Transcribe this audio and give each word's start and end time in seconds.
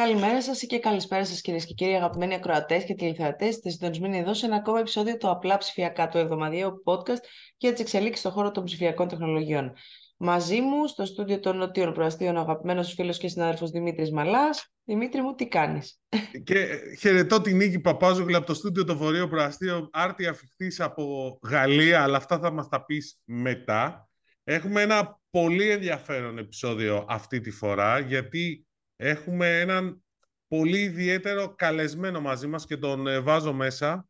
Καλημέρα 0.00 0.42
σας 0.42 0.60
και 0.66 0.78
καλησπέρα 0.78 1.24
σας, 1.24 1.40
κυρίες 1.40 1.64
και 1.64 1.74
κύριοι, 1.74 1.94
αγαπημένοι 1.94 2.34
ακροατές 2.34 2.84
και 2.84 2.94
τηλεθεατές. 2.94 3.48
Είστε 3.48 3.70
συντονισμένοι 3.70 4.18
εδώ 4.18 4.34
σε 4.34 4.46
ένα 4.46 4.56
ακόμα 4.56 4.78
επεισόδιο 4.78 5.16
του 5.16 5.30
Απλά 5.30 5.56
Ψηφιακά, 5.56 6.08
του 6.08 6.18
εβδομαδιαίου 6.18 6.82
podcast 6.84 7.22
για 7.56 7.72
τι 7.72 7.80
εξελίξει 7.80 8.20
στον 8.20 8.32
χώρο 8.32 8.50
των 8.50 8.64
ψηφιακών 8.64 9.08
τεχνολογιών. 9.08 9.72
Μαζί 10.16 10.60
μου, 10.60 10.86
στο 10.86 11.04
στούντιο 11.04 11.40
των 11.40 11.56
Νοτίων 11.56 11.92
Προαστίων, 11.92 12.36
ο 12.36 12.40
αγαπημένος 12.40 12.92
φίλος 12.94 13.18
και 13.18 13.28
συνάδελφος 13.28 13.70
Δημήτρης 13.70 14.10
Μαλάς. 14.12 14.72
Δημήτρη 14.84 15.22
μου, 15.22 15.34
τι 15.34 15.48
κάνεις; 15.48 16.00
Και 16.44 16.68
χαιρετώ 16.98 17.40
την 17.40 17.56
Νίκη 17.56 17.80
Παπάζογλου 17.80 18.36
από 18.36 18.46
το 18.46 18.54
στούντιο 18.54 18.84
των 18.84 18.96
Βορείων 18.96 19.28
Προαστίων, 19.28 19.88
άρτη 19.92 20.26
αφιχτής 20.26 20.80
από 20.80 21.38
Γαλλία, 21.42 22.02
αλλά 22.02 22.16
αυτά 22.16 22.38
θα 22.38 22.50
μας 22.50 22.68
τα 22.68 22.84
πεις 22.84 23.20
μετά. 23.24 24.08
Έχουμε 24.44 24.82
ένα 24.82 25.20
πολύ 25.30 25.70
ενδιαφέρον 25.70 26.38
επεισόδιο 26.38 27.04
αυτή 27.08 27.40
τη 27.40 27.50
φορά, 27.50 27.98
γιατί 27.98 28.66
έχουμε 28.96 29.60
έναν 29.60 30.04
πολύ 30.48 30.80
ιδιαίτερο 30.80 31.54
καλεσμένο 31.54 32.20
μαζί 32.20 32.46
μας 32.46 32.66
και 32.66 32.76
τον 32.76 33.06
ε, 33.06 33.20
βάζω 33.20 33.52
μέσα. 33.52 34.08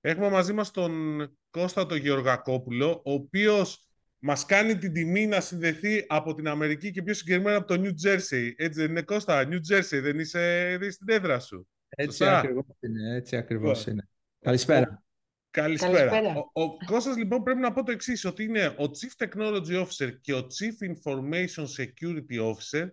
Έχουμε 0.00 0.28
μαζί 0.30 0.52
μας 0.52 0.70
τον 0.70 1.22
Κώστα 1.50 1.86
τον 1.86 1.98
Γεωργακόπουλο, 1.98 3.02
ο 3.04 3.12
οποίος 3.12 3.86
μας 4.18 4.44
κάνει 4.44 4.78
την 4.78 4.92
τιμή 4.92 5.26
να 5.26 5.40
συνδεθεί 5.40 6.04
από 6.08 6.34
την 6.34 6.48
Αμερική 6.48 6.90
και 6.90 7.02
πιο 7.02 7.14
συγκεκριμένα 7.14 7.56
από 7.56 7.66
το 7.66 7.82
New 7.84 8.08
Jersey. 8.08 8.50
Έτσι 8.56 8.80
δεν 8.80 8.90
είναι 8.90 9.02
Κώστα, 9.02 9.48
New 9.48 9.60
Jersey, 9.72 10.00
δεν 10.02 10.18
είσαι 10.18 10.78
στην 10.90 11.08
έδρα 11.08 11.40
σου. 11.40 11.68
Έτσι 11.88 12.24
ακριβώς 12.24 12.66
είναι, 12.80 13.14
έτσι 13.14 13.36
ακριβώς 13.36 13.86
είναι. 13.86 14.08
Καλησπέρα. 14.40 15.04
Καλησπέρα. 15.50 16.34
Ο, 16.52 16.62
ο 16.62 16.76
Κώστας 16.86 17.16
λοιπόν 17.16 17.42
πρέπει 17.42 17.60
να 17.60 17.72
πω 17.72 17.82
το 17.82 17.92
εξής 17.92 18.24
ότι 18.24 18.44
είναι 18.44 18.66
ο 18.66 18.84
Chief 18.84 19.26
Technology 19.26 19.84
Officer 19.84 20.10
και 20.20 20.34
ο 20.34 20.38
Chief 20.38 20.88
Information 20.88 21.64
Security 21.76 22.52
Officer 22.52 22.88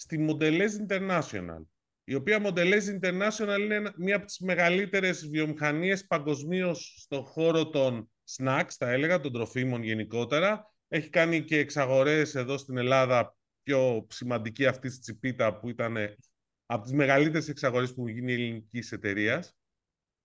στη 0.00 0.26
Mondelez 0.28 0.70
International. 0.88 1.62
Η 2.04 2.14
οποία 2.14 2.40
Mondelez 2.44 2.82
International 3.00 3.58
είναι 3.60 3.92
μία 3.96 4.16
από 4.16 4.26
τις 4.26 4.38
μεγαλύτερες 4.38 5.28
βιομηχανίες 5.28 6.06
παγκοσμίως 6.06 6.94
στον 6.98 7.24
χώρο 7.24 7.68
των 7.68 8.10
snacks, 8.36 8.70
θα 8.78 8.90
έλεγα, 8.90 9.20
των 9.20 9.32
τροφίμων 9.32 9.82
γενικότερα. 9.82 10.72
Έχει 10.88 11.08
κάνει 11.08 11.42
και 11.42 11.58
εξαγορές 11.58 12.34
εδώ 12.34 12.58
στην 12.58 12.76
Ελλάδα, 12.76 13.36
πιο 13.62 14.06
σημαντική 14.10 14.66
αυτή 14.66 14.88
τη 14.88 14.98
τσιπίτα 14.98 15.58
που 15.58 15.68
ήταν 15.68 15.96
από 16.66 16.82
τις 16.82 16.92
μεγαλύτερες 16.92 17.48
εξαγορές 17.48 17.94
που 17.94 18.08
γίνει 18.08 18.32
η 18.32 18.34
ελληνικής 18.34 18.92
εταιρείας. 18.92 19.56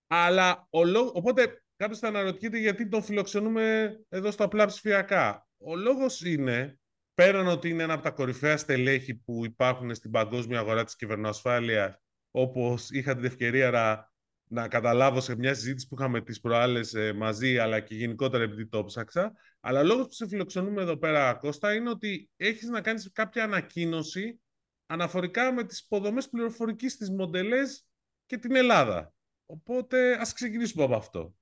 Αλλά 0.06 0.66
ο 0.70 0.80
οπότε 1.12 1.62
κάποιος 1.76 1.98
θα 1.98 2.08
αναρωτιέται 2.08 2.58
γιατί 2.58 2.88
τον 2.88 3.02
φιλοξενούμε 3.02 3.96
εδώ 4.08 4.30
στο 4.30 4.44
απλά 4.44 4.66
ψηφιακά. 4.66 5.46
Ο 5.58 5.76
λόγος 5.76 6.20
είναι 6.20 6.78
πέραν 7.14 7.46
ότι 7.46 7.68
είναι 7.68 7.82
ένα 7.82 7.92
από 7.92 8.02
τα 8.02 8.10
κορυφαία 8.10 8.56
στελέχη 8.56 9.14
που 9.14 9.44
υπάρχουν 9.44 9.94
στην 9.94 10.10
παγκόσμια 10.10 10.58
αγορά 10.58 10.84
της 10.84 10.96
κυβερνοασφάλειας, 10.96 11.98
όπως 12.30 12.90
είχα 12.90 13.14
την 13.14 13.24
ευκαιρία 13.24 13.70
να, 13.70 14.12
να 14.48 14.68
καταλάβω 14.68 15.20
σε 15.20 15.36
μια 15.36 15.54
συζήτηση 15.54 15.88
που 15.88 15.94
είχαμε 15.98 16.20
τις 16.20 16.40
προάλλες 16.40 16.94
ε, 16.94 17.12
μαζί, 17.12 17.58
αλλά 17.58 17.80
και 17.80 17.94
γενικότερα 17.94 18.42
επειδή 18.42 18.66
το 18.66 18.84
ψάξα. 18.84 19.32
Αλλά 19.60 19.80
ο 19.80 19.84
λόγος 19.84 20.06
που 20.06 20.12
σε 20.12 20.28
φιλοξενούμε 20.28 20.82
εδώ 20.82 20.96
πέρα, 20.96 21.34
Κώστα, 21.34 21.74
είναι 21.74 21.90
ότι 21.90 22.30
έχεις 22.36 22.68
να 22.68 22.80
κάνεις 22.80 23.10
κάποια 23.12 23.44
ανακοίνωση 23.44 24.40
αναφορικά 24.86 25.52
με 25.52 25.64
τις 25.64 25.80
υποδομές 25.80 26.28
πληροφορικής 26.28 26.96
της 26.96 27.10
Μοντελές 27.10 27.86
και 28.26 28.38
την 28.38 28.54
Ελλάδα. 28.54 29.12
Οπότε 29.46 30.12
ας 30.20 30.32
ξεκινήσουμε 30.32 30.84
από 30.84 30.94
αυτό. 30.94 31.34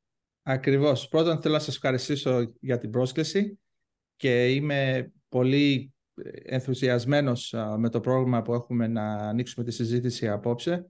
Ακριβώς. 0.42 1.08
Πρώτον 1.08 1.40
θέλω 1.42 1.54
να 1.54 1.60
σας 1.60 1.74
ευχαριστήσω 1.74 2.54
για 2.60 2.78
την 2.78 2.90
πρόσκληση 2.90 3.60
και 4.16 4.54
είμαι 4.54 5.12
πολύ 5.32 5.92
ενθουσιασμένος 6.44 7.54
με 7.78 7.88
το 7.88 8.00
πρόγραμμα 8.00 8.42
που 8.42 8.54
έχουμε 8.54 8.86
να 8.86 9.04
ανοίξουμε 9.04 9.64
τη 9.64 9.70
συζήτηση 9.70 10.28
απόψε 10.28 10.86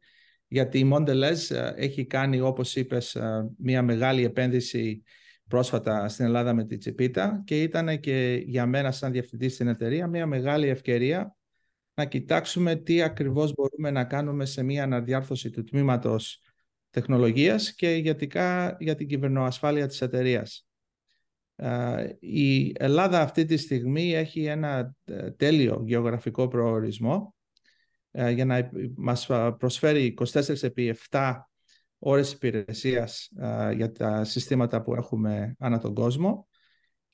γιατί 0.47 0.79
η 0.79 0.91
Mondelez 0.93 1.73
έχει 1.77 2.07
κάνει 2.07 2.41
όπως 2.41 2.77
είπες 2.77 3.17
μια 3.59 3.83
μεγάλη 3.83 4.25
επένδυση 4.25 5.03
πρόσφατα 5.49 6.09
στην 6.09 6.25
Ελλάδα 6.25 6.55
με 6.55 6.65
τη 6.65 6.77
Τσιπίτα 6.77 7.43
και 7.45 7.63
ήταν 7.63 8.01
και 8.01 8.43
για 8.47 8.67
μένα 8.67 8.91
σαν 8.91 9.13
διευθυντή 9.13 9.49
στην 9.49 9.69
εταιρεία 9.69 10.07
μια 10.07 10.27
μεγάλη 10.27 10.69
ευκαιρία 10.69 11.37
να 11.95 12.05
κοιτάξουμε 12.05 12.77
τι 12.77 13.03
ακριβώς 13.03 13.55
μπορούμε 13.55 13.91
να 13.91 14.05
κάνουμε 14.05 14.45
σε 14.45 14.63
μια 14.63 14.83
αναδιάρθρωση 14.83 15.51
του 15.51 15.65
τμήματος 15.65 16.41
τεχνολογίας 16.91 17.75
και 17.75 17.89
γιατικά 17.89 18.77
για 18.81 18.95
την 18.95 19.09
κυβερνοασφάλεια 19.09 19.87
της 19.87 20.01
εταιρείας. 20.01 20.67
Η 22.19 22.73
Ελλάδα 22.79 23.21
αυτή 23.21 23.45
τη 23.45 23.57
στιγμή 23.57 24.15
έχει 24.15 24.45
ένα 24.45 24.95
ε, 25.05 25.31
τέλειο 25.31 25.83
γεωγραφικό 25.87 26.49
προορισμό. 26.49 27.35
Ε, 28.11 28.31
για 28.31 28.45
να 28.45 28.71
μας 28.97 29.27
προσφέρει 29.59 30.15
24 30.33 30.63
επί 30.63 30.97
7 31.11 31.35
ώρες 31.99 32.33
υπηρεσίας 32.33 33.29
για 33.75 33.93
τα 33.93 34.25
συστήματα 34.25 34.83
που 34.83 34.95
έχουμε 34.95 35.55
ανά 35.59 35.79
τον 35.79 35.95
κόσμο. 35.95 36.49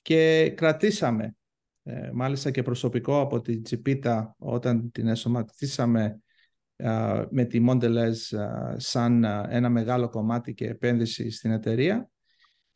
Και 0.03 0.53
κρατήσαμε 0.57 1.37
ε, 1.83 2.11
μάλιστα 2.13 2.51
και 2.51 2.63
προσωπικό 2.63 3.21
από 3.21 3.41
την 3.41 3.63
Τσιπίτα 3.63 4.35
όταν 4.39 4.91
την 4.91 5.09
εσωματίσαμε 5.09 6.21
με 7.31 7.45
τη 7.49 7.65
Mondelez 7.69 8.15
σαν 8.77 9.25
ένα 9.25 9.69
μεγάλο 9.69 10.09
κομμάτι 10.09 10.55
και 10.55 10.67
επένδυση 10.67 11.31
στην 11.31 11.51
εταιρεία 11.51 12.11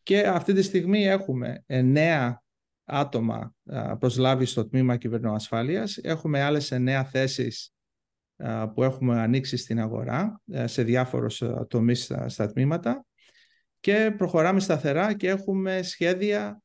και 0.02 0.26
αυτή 0.26 0.52
τη 0.52 0.62
στιγμή 0.62 1.04
έχουμε 1.04 1.62
εννέα 1.66 2.42
άτομα 2.84 3.54
προσλάβει 3.98 4.44
στο 4.44 4.68
τμήμα 4.68 4.96
κυβερνοασφάλειας. 4.96 5.96
Έχουμε 5.96 6.42
άλλες 6.42 6.70
εννέα 6.70 7.04
θέσεις 7.04 7.72
που 8.74 8.82
έχουμε 8.82 9.20
ανοίξει 9.20 9.56
στην 9.56 9.80
αγορά 9.80 10.40
σε 10.64 10.82
διάφορους 10.82 11.42
τομείς 11.68 12.12
στα 12.26 12.46
τμήματα 12.52 13.06
και 13.80 14.14
προχωράμε 14.16 14.60
σταθερά 14.60 15.14
και 15.14 15.28
έχουμε 15.28 15.82
σχέδια 15.82 16.62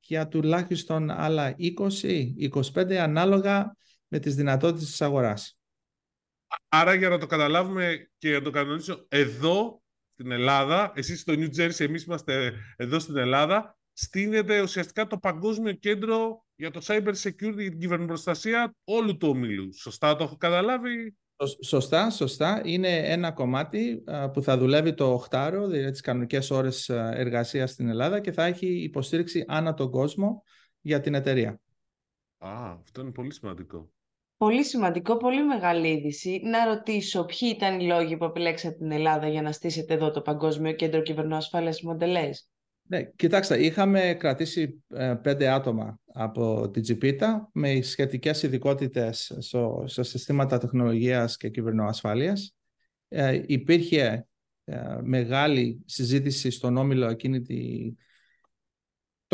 για 0.00 0.28
τουλάχιστον 0.28 1.10
άλλα 1.10 1.54
20-25 1.58 2.92
ανάλογα 2.92 3.76
με 4.08 4.18
τις 4.18 4.34
δυνατότητες 4.34 4.86
της 4.86 5.02
αγοράς. 5.02 5.58
Άρα 6.68 6.94
για 6.94 7.08
να 7.08 7.18
το 7.18 7.26
καταλάβουμε 7.26 8.10
και 8.18 8.32
να 8.32 8.42
το 8.42 8.50
κανονίσω, 8.50 9.06
εδώ 9.08 9.82
στην 10.18 10.30
Ελλάδα, 10.30 10.92
εσείς 10.94 11.20
στο 11.20 11.32
New 11.36 11.48
Jersey, 11.56 11.80
εμείς 11.80 12.04
είμαστε 12.04 12.52
εδώ 12.76 12.98
στην 12.98 13.16
Ελλάδα, 13.16 13.78
στείνεται 13.92 14.60
ουσιαστικά 14.62 15.06
το 15.06 15.18
Παγκόσμιο 15.18 15.72
Κέντρο 15.72 16.44
για 16.54 16.70
το 16.70 16.80
Cyber 16.82 17.12
Security 17.22 17.34
και 17.34 17.68
την 17.68 17.78
κυβερνοπροστασία 17.78 18.74
όλου 18.84 19.16
του 19.16 19.28
ομίλου. 19.28 19.74
Σωστά 19.74 20.16
το 20.16 20.24
έχω 20.24 20.36
καταλάβει; 20.36 21.16
Σωστά, 21.64 22.10
σωστά. 22.10 22.60
Είναι 22.64 22.96
ένα 22.96 23.32
κομμάτι 23.32 24.04
που 24.32 24.42
θα 24.42 24.58
δουλεύει 24.58 24.94
το 24.94 25.24
8 25.30 25.50
δηλαδή 25.68 25.90
τις 25.90 26.00
κανονικές 26.00 26.50
ώρες 26.50 26.88
εργασίας 26.88 27.70
στην 27.70 27.88
Ελλάδα 27.88 28.20
και 28.20 28.32
θα 28.32 28.44
έχει 28.44 28.66
υποστήριξη 28.66 29.44
ανά 29.48 29.74
τον 29.74 29.90
κόσμο 29.90 30.42
για 30.80 31.00
την 31.00 31.14
εταιρεία. 31.14 31.60
Α, 32.38 32.76
αυτό 32.82 33.00
είναι 33.00 33.10
πολύ 33.10 33.32
σημαντικό. 33.32 33.90
Πολύ 34.36 34.64
σημαντικό, 34.64 35.16
πολύ 35.16 35.44
μεγάλη 35.44 35.88
είδηση. 35.88 36.40
Να 36.44 36.64
ρωτήσω, 36.64 37.24
ποιοι 37.24 37.52
ήταν 37.54 37.80
οι 37.80 37.86
λόγοι 37.86 38.16
που 38.16 38.24
επιλέξατε 38.24 38.74
την 38.74 38.92
Ελλάδα 38.92 39.28
για 39.28 39.42
να 39.42 39.52
στήσετε 39.52 39.94
εδώ 39.94 40.10
το 40.10 40.20
Παγκόσμιο 40.20 40.72
Κέντρο 40.72 41.02
Κυβερνοασφάλειας 41.02 41.82
Μοντελές. 41.82 42.50
Ναι, 42.88 43.02
κοιτάξτε, 43.02 43.64
είχαμε 43.64 44.16
κρατήσει 44.18 44.82
ε, 44.88 45.14
πέντε 45.22 45.48
άτομα 45.48 46.00
από 46.12 46.70
την 46.70 46.82
Τζιπίτα 46.82 47.50
με 47.52 47.80
σχετικές 47.82 48.42
ειδικότητες 48.42 49.36
στο, 49.38 49.84
στο 49.86 50.02
συστήματα 50.02 50.58
τεχνολογίας 50.58 51.36
και 51.36 51.48
κυβερνοασφάλειας. 51.48 52.54
Ε, 53.08 53.42
υπήρχε 53.46 54.26
ε, 54.64 54.98
μεγάλη 55.02 55.82
συζήτηση 55.84 56.50
στον 56.50 56.76
Όμιλο 56.76 57.08
εκείνη 57.08 57.40
τη, 57.40 57.56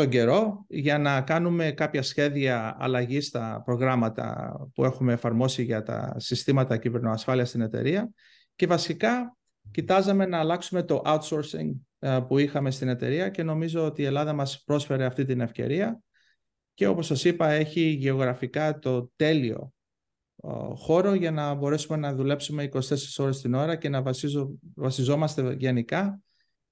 τον 0.03 0.11
καιρό 0.11 0.65
για 0.67 0.97
να 0.97 1.21
κάνουμε 1.21 1.71
κάποια 1.71 2.01
σχέδια 2.01 2.75
αλλαγή 2.79 3.21
στα 3.21 3.61
προγράμματα 3.65 4.55
που 4.73 4.83
έχουμε 4.83 5.13
εφαρμόσει 5.13 5.63
για 5.63 5.83
τα 5.83 6.15
συστήματα 6.17 6.77
κυβερνοασφάλειας 6.77 7.49
στην 7.49 7.61
εταιρεία. 7.61 8.11
Και 8.55 8.67
βασικά 8.67 9.37
κοιτάζαμε 9.71 10.25
να 10.25 10.39
αλλάξουμε 10.39 10.83
το 10.83 11.01
outsourcing 11.05 11.71
ε, 11.99 12.19
που 12.27 12.37
είχαμε 12.37 12.71
στην 12.71 12.87
εταιρεία 12.87 13.29
και 13.29 13.43
νομίζω 13.43 13.85
ότι 13.85 14.01
η 14.01 14.05
Ελλάδα 14.05 14.33
μας 14.33 14.63
πρόσφερε 14.63 15.05
αυτή 15.05 15.25
την 15.25 15.41
ευκαιρία. 15.41 16.01
Και 16.73 16.87
όπως 16.87 17.05
σας 17.05 17.23
είπα 17.23 17.49
έχει 17.49 17.81
γεωγραφικά 17.81 18.79
το 18.79 19.11
τέλειο 19.15 19.73
ε, 20.43 20.49
χώρο 20.75 21.13
για 21.13 21.31
να 21.31 21.53
μπορέσουμε 21.53 21.97
να 21.97 22.13
δουλέψουμε 22.13 22.69
24 22.73 22.79
ώρες 23.17 23.41
την 23.41 23.53
ώρα 23.53 23.75
και 23.75 23.89
να 23.89 24.01
βασιζό, 24.01 24.51
βασιζόμαστε 24.75 25.53
γενικά 25.53 26.21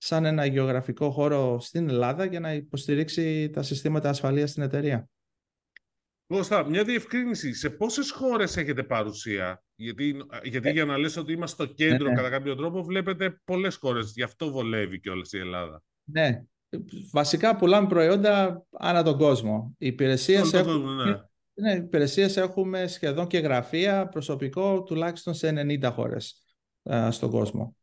σαν 0.04 0.26
ένα 0.26 0.46
γεωγραφικό 0.46 1.12
χώρο 1.12 1.60
στην 1.60 1.90
Ελλάδα 1.90 2.26
για 2.26 2.40
να 2.40 2.54
υποστηρίξει 2.54 3.50
τα 3.50 3.64
συστήματα 3.64 4.10
ασφαλείας 4.10 4.50
στην 4.50 4.64
εταιρεία. 4.64 5.10
Κώστα, 6.28 6.70
μια 6.70 6.84
διευκρίνηση. 6.84 7.54
Σε 7.54 7.70
πόσες 7.70 8.12
χώρες 8.12 8.58
έχετε 8.58 8.84
παρουσία, 8.84 9.64
γιατί, 9.76 10.16
γιατί 10.44 10.70
ε, 10.70 10.72
για 10.72 10.86
να 10.86 10.98
λες 10.98 11.18
ότι 11.18 11.32
είμαστε 11.34 11.64
στο 11.64 11.74
κέντρο 11.74 12.04
ναι, 12.04 12.10
ναι. 12.10 12.16
κατά 12.16 12.30
κάποιο 12.30 12.56
τρόπο, 12.56 12.84
βλέπετε 12.84 13.42
πολλές 13.44 13.76
χώρες, 13.76 14.12
γι' 14.16 14.24
αυτό 14.24 14.52
βολεύει 14.52 15.00
και 15.00 15.10
όλη 15.10 15.26
η 15.32 15.38
Ελλάδα. 15.38 15.84
Ναι, 16.04 16.44
βασικά 17.12 17.56
πουλάμε 17.56 17.88
προϊόντα 17.88 18.66
ανά 18.72 19.04
τον 19.04 19.18
κόσμο. 19.18 19.76
Οι 19.78 19.88
υπηρεσίες 19.88 20.54
έχουν... 20.54 20.96
ναι. 20.96 21.16
Ναι, 21.54 21.72
υπηρεσίες 21.72 22.38
έχουμε 22.38 22.88
σχεδόν 22.88 23.28
και 23.28 23.38
γραφεία 23.38 24.08
προσωπικό 24.08 24.84
τουλάχιστον 24.84 25.34
σε 25.34 25.54
90 25.82 25.92
χώρες 25.94 26.44
στον 27.10 27.30
κόσμο. 27.30 27.76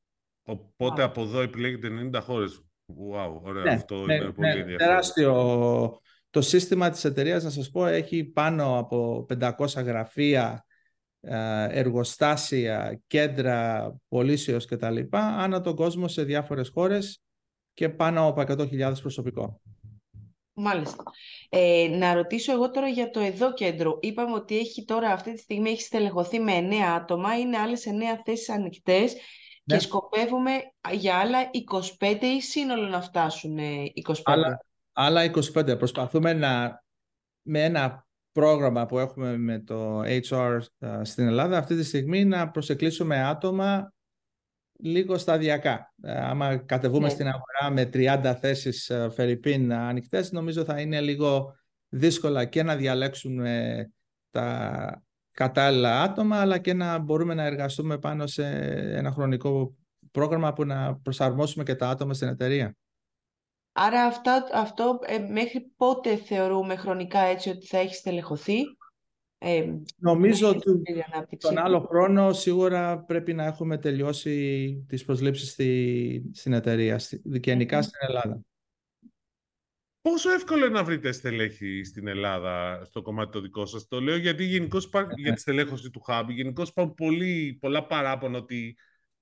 Οπότε 0.49 1.03
από 1.03 1.23
εδώ 1.23 1.41
επιλέγετε 1.41 1.89
90 2.13 2.21
χώρες. 2.23 2.63
Wow, 2.87 3.41
ωραία, 3.43 3.63
ναι, 3.63 3.73
αυτό 3.73 4.05
ναι, 4.05 4.15
είναι 4.15 4.25
ναι, 4.25 4.33
πολύ 4.33 4.49
ενδιαφέρον. 4.49 4.77
Τεράστιο. 4.77 6.01
Το 6.31 6.41
σύστημα 6.41 6.91
της 6.91 7.05
εταιρείας, 7.05 7.45
να 7.45 7.51
σας 7.51 7.71
πω, 7.71 7.87
έχει 7.87 8.25
πάνω 8.25 8.79
από 8.79 9.27
500 9.29 9.83
γραφεία, 9.83 10.67
εργοστάσια, 11.69 13.03
κέντρα 13.07 13.93
πωλήσεως 14.09 14.67
κτλ. 14.67 14.99
Ανά 15.11 15.61
τον 15.61 15.77
κόσμο 15.77 16.09
σε 16.09 16.23
διάφορες 16.23 16.69
χώρες 16.69 17.23
και 17.75 17.89
πάνω 17.89 18.27
από 18.27 18.41
100.000 18.41 19.01
προσωπικό. 19.01 19.61
Μάλιστα. 20.53 21.03
Ε, 21.49 21.89
να 21.91 22.15
ρωτήσω 22.15 22.53
εγώ 22.53 22.71
τώρα 22.71 22.89
για 22.89 23.11
το 23.11 23.21
εδώ 23.21 23.53
κέντρο. 23.53 23.99
Είπαμε 24.01 24.35
ότι 24.35 24.59
έχει 24.59 24.85
τώρα 24.85 25.13
αυτή 25.13 25.33
τη 25.33 25.39
στιγμή 25.39 25.71
έχει 25.71 25.83
στελεχωθεί 25.83 26.41
με 26.41 26.69
9 26.71 26.75
άτομα, 26.75 27.39
είναι 27.39 27.59
άλλες 27.59 27.87
9 27.87 27.91
θέσεις 28.25 28.49
ανοιχτές 28.49 29.17
και 29.69 29.75
ναι. 29.75 29.81
σκοπεύουμε 29.81 30.51
για 30.93 31.17
άλλα 31.17 31.39
25 32.01 32.17
ή 32.21 32.41
σύνολο 32.41 32.89
να 32.89 33.01
φτάσουν 33.01 33.59
25. 33.59 34.15
Άλλα, 34.25 34.65
άλλα 34.93 35.31
25. 35.55 35.79
Προσπαθούμε 35.79 36.33
να 36.33 36.83
με 37.43 37.65
ένα 37.65 38.07
πρόγραμμα 38.33 38.87
που 38.87 38.99
έχουμε 38.99 39.37
με 39.37 39.59
το 39.59 40.01
HR 40.31 40.59
στην 41.03 41.27
Ελλάδα 41.27 41.59
αυτή 41.59 41.77
τη 41.77 41.85
στιγμή 41.85 42.25
να 42.25 42.51
προσεκλήσουμε 42.51 43.25
άτομα 43.25 43.93
λίγο 44.79 45.19
σταδιακά. 45.19 45.95
Ε, 46.03 46.21
άμα 46.21 46.57
κατεβούμε 46.57 47.05
ναι. 47.07 47.11
στην 47.11 47.27
αγορά 47.27 47.71
με 47.71 47.91
30 47.93 48.37
θέσεις 48.41 48.91
ε, 48.91 49.11
Φερρυπίν 49.11 49.73
ανοιχτές, 49.73 50.33
νομίζω 50.33 50.65
θα 50.65 50.81
είναι 50.81 51.01
λίγο 51.01 51.57
δύσκολα 51.89 52.45
και 52.45 52.63
να 52.63 52.77
διαλέξουμε 52.77 53.87
τα 54.31 55.03
κατάλληλα 55.39 56.03
άτομα, 56.03 56.41
αλλά 56.41 56.59
και 56.59 56.75
να 56.75 56.99
μπορούμε 56.99 57.35
να 57.35 57.45
εργαστούμε 57.45 57.99
πάνω 57.99 58.27
σε 58.27 58.47
ένα 58.97 59.11
χρονικό 59.11 59.75
πρόγραμμα 60.11 60.53
που 60.53 60.65
να 60.65 60.95
προσαρμόσουμε 60.95 61.65
και 61.65 61.75
τα 61.75 61.89
άτομα 61.89 62.15
στην 62.15 62.29
εταιρεία. 62.29 62.77
Άρα 63.73 64.05
αυτά, 64.05 64.45
αυτό 64.53 64.99
ε, 65.07 65.19
μέχρι 65.19 65.73
πότε 65.77 66.17
θεωρούμε 66.17 66.77
χρονικά 66.77 67.21
έτσι 67.21 67.51
ότι 67.51 67.67
θα 67.67 67.79
έχει 67.79 67.95
στελεχωθεί; 67.95 68.61
Ε, 69.39 69.73
Νομίζω 69.97 70.49
ότι 70.49 70.83
τον 71.39 71.59
άλλο 71.59 71.81
χρόνο 71.81 72.33
σίγουρα 72.33 72.99
πρέπει 72.99 73.35
να 73.35 73.45
έχουμε 73.45 73.79
τελειώσει 73.79 74.85
τις 74.89 75.05
προσλήψεις 75.05 75.51
στη, 75.51 76.31
στην 76.35 76.53
εταιρεία, 76.53 77.01
δικαιανικά 77.25 77.83
στην 77.83 77.99
Ελλάδα. 78.09 78.41
Πόσο 80.03 80.31
εύκολο 80.31 80.65
είναι 80.65 80.75
να 80.75 80.85
βρείτε 80.85 81.13
στελέχη 81.13 81.85
στην 81.85 82.07
Ελλάδα 82.07 82.85
στο 82.85 83.03
κομμάτι 83.03 83.31
το 83.31 83.41
δικό 83.41 83.67
σας; 83.67 83.89
Το 83.89 84.01
λέω 84.01 84.17
γιατί 84.17 84.45
γενικώς 84.45 84.85
υπάρχει 84.85 85.21
για 85.21 85.33
τη 85.33 85.41
στελέχωση 85.41 85.91
του 85.91 86.03
Hub. 86.07 86.25
Γενικώς 86.29 86.69
υπάρχουν 86.69 86.95
πολύ, 86.95 87.59
πολλά 87.61 87.87
παράπονα 87.87 88.39
ότι 88.39 88.77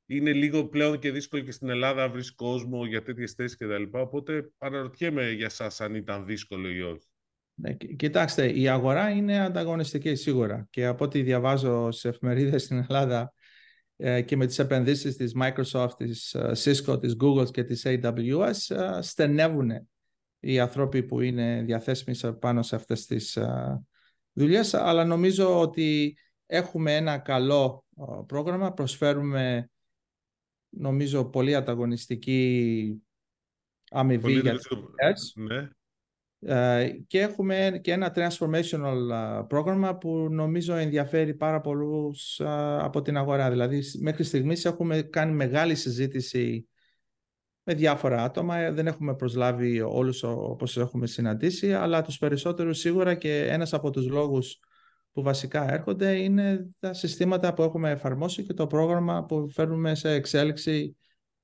είναι 0.06 0.32
λίγο 0.32 0.68
πλέον 0.68 0.98
και 0.98 1.10
δύσκολο 1.10 1.42
και 1.42 1.50
στην 1.50 1.68
Ελλάδα 1.68 2.00
να 2.06 2.12
βρεις 2.12 2.34
κόσμο 2.34 2.84
για 2.84 3.02
τέτοιες 3.02 3.32
θέσεις 3.32 3.56
κτλ. 3.56 3.82
Οπότε 3.90 4.50
αναρωτιέμαι 4.58 5.30
για 5.30 5.46
εσά 5.46 5.84
αν 5.84 5.94
ήταν 5.94 6.26
δύσκολο 6.26 6.68
ή 6.68 6.80
όχι. 6.80 7.06
Ναι, 7.54 7.72
κοιτάξτε, 7.74 8.52
η 8.52 8.68
αγορά 8.68 9.10
είναι 9.10 9.40
ανταγωνιστική 9.40 10.14
σίγουρα 10.14 10.66
και 10.70 10.86
από 10.86 11.04
ό,τι 11.04 11.22
διαβάζω 11.22 11.90
σε 11.90 12.08
εφημερίδες 12.08 12.62
στην 12.62 12.84
Ελλάδα 12.88 13.32
ε, 13.96 14.22
και 14.22 14.36
με 14.36 14.46
τις 14.46 14.58
επενδύσεις 14.58 15.16
της 15.16 15.32
Microsoft, 15.42 15.96
της 15.96 16.34
ε, 16.34 16.52
Cisco, 16.64 17.00
της 17.00 17.16
Google 17.22 17.50
και 17.50 17.64
της 17.64 17.82
AWS 17.86 18.76
ε, 18.76 19.02
στενεύουν 19.02 19.70
οι 20.40 20.58
άνθρωποι 20.58 21.02
που 21.02 21.20
είναι 21.20 21.62
διαθέσιμοι 21.62 22.34
πάνω 22.34 22.62
σε 22.62 22.76
αυτές 22.76 23.06
τις 23.06 23.38
δουλειές 24.32 24.74
αλλά 24.74 25.04
νομίζω 25.04 25.60
ότι 25.60 26.16
έχουμε 26.46 26.96
ένα 26.96 27.18
καλό 27.18 27.84
πρόγραμμα, 28.26 28.72
προσφέρουμε 28.72 29.70
νομίζω 30.68 31.24
πολύ 31.24 31.54
ανταγωνιστική 31.54 33.02
αμοιβή 33.90 34.40
για 34.40 34.58
τις 35.12 35.32
ναι. 35.34 35.68
Ε, 36.38 36.90
και 37.06 37.20
έχουμε 37.20 37.80
και 37.82 37.92
ένα 37.92 38.12
transformational 38.16 39.44
πρόγραμμα 39.48 39.96
που 39.96 40.28
νομίζω 40.30 40.74
ενδιαφέρει 40.74 41.34
πάρα 41.34 41.60
πολλούς 41.60 42.40
από 42.78 43.02
την 43.02 43.16
αγορά. 43.16 43.50
Δηλαδή 43.50 43.82
μέχρι 44.00 44.24
στιγμής 44.24 44.64
έχουμε 44.64 45.02
κάνει 45.02 45.32
μεγάλη 45.32 45.74
συζήτηση 45.74 46.68
με 47.66 47.74
διάφορα 47.74 48.22
άτομα. 48.22 48.56
Ε, 48.56 48.70
δεν 48.70 48.86
έχουμε 48.86 49.14
προσλάβει 49.14 49.80
όλους 49.80 50.22
όπως 50.22 50.76
έχουμε 50.76 51.06
συναντήσει, 51.06 51.72
αλλά 51.72 52.02
τους 52.02 52.18
περισσότερους 52.18 52.78
σίγουρα 52.78 53.14
και 53.14 53.46
ένας 53.46 53.72
από 53.72 53.90
τους 53.90 54.08
λόγους 54.08 54.58
που 55.12 55.22
βασικά 55.22 55.72
έρχονται 55.72 56.16
είναι 56.16 56.66
τα 56.78 56.92
συστήματα 56.92 57.54
που 57.54 57.62
έχουμε 57.62 57.90
εφαρμόσει 57.90 58.42
και 58.42 58.52
το 58.52 58.66
πρόγραμμα 58.66 59.24
που 59.24 59.50
φέρνουμε 59.50 59.94
σε 59.94 60.10
εξέλιξη 60.10 60.96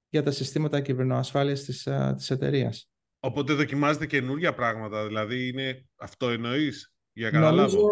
για 0.09 0.23
τα 0.23 0.31
συστήματα 0.31 0.81
κυβερνοασφάλειας 0.81 1.63
της, 1.63 1.89
της 2.17 2.31
εταιρείας. 2.31 2.91
Οπότε 3.21 3.53
δοκιμάζετε 3.53 4.07
καινούργια 4.07 4.55
πράγματα, 4.55 5.07
δηλαδή 5.07 5.49
είναι 5.49 5.87
αυτό 5.97 6.29
εννοείς, 6.29 6.95
για 7.13 7.31
να 7.31 7.39
καταλάβω. 7.39 7.89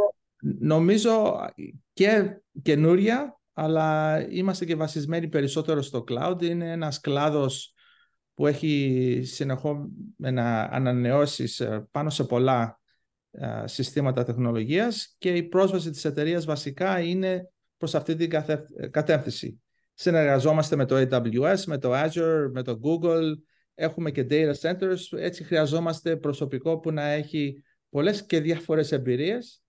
Νομίζω, 0.58 1.34
και 1.92 2.42
καινούρια, 2.62 3.40
αλλά 3.52 4.20
είμαστε 4.30 4.64
και 4.64 4.76
βασισμένοι 4.76 5.28
περισσότερο 5.28 5.82
στο 5.82 6.04
cloud. 6.08 6.42
Είναι 6.42 6.70
ένας 6.70 7.00
κλάδος 7.00 7.74
που 8.40 8.46
έχει 8.46 9.20
συνεχόμενα 9.24 10.68
ανανεώσεις 10.70 11.60
ε, 11.60 11.88
πάνω 11.90 12.10
σε 12.10 12.24
πολλά 12.24 12.80
ε, 13.30 13.62
συστήματα 13.66 14.24
τεχνολογίας 14.24 15.14
και 15.18 15.36
η 15.36 15.42
πρόσβαση 15.42 15.90
της 15.90 16.04
εταιρείας 16.04 16.44
βασικά 16.44 17.00
είναι 17.00 17.50
προς 17.76 17.94
αυτή 17.94 18.16
την 18.16 18.30
κατεύθυνση. 18.90 19.60
Συνεργαζόμαστε 19.94 20.76
με 20.76 20.84
το 20.84 20.96
AWS, 20.96 21.62
με 21.66 21.78
το 21.78 21.92
Azure, 21.94 22.50
με 22.52 22.62
το 22.62 22.80
Google, 22.82 23.32
έχουμε 23.74 24.10
και 24.10 24.26
data 24.30 24.54
centers, 24.60 25.18
έτσι 25.18 25.44
χρειαζόμαστε 25.44 26.16
προσωπικό 26.16 26.78
που 26.78 26.90
να 26.90 27.02
έχει 27.02 27.62
πολλές 27.90 28.26
και 28.26 28.40
διάφορες 28.40 28.92
εμπειρίες 28.92 29.62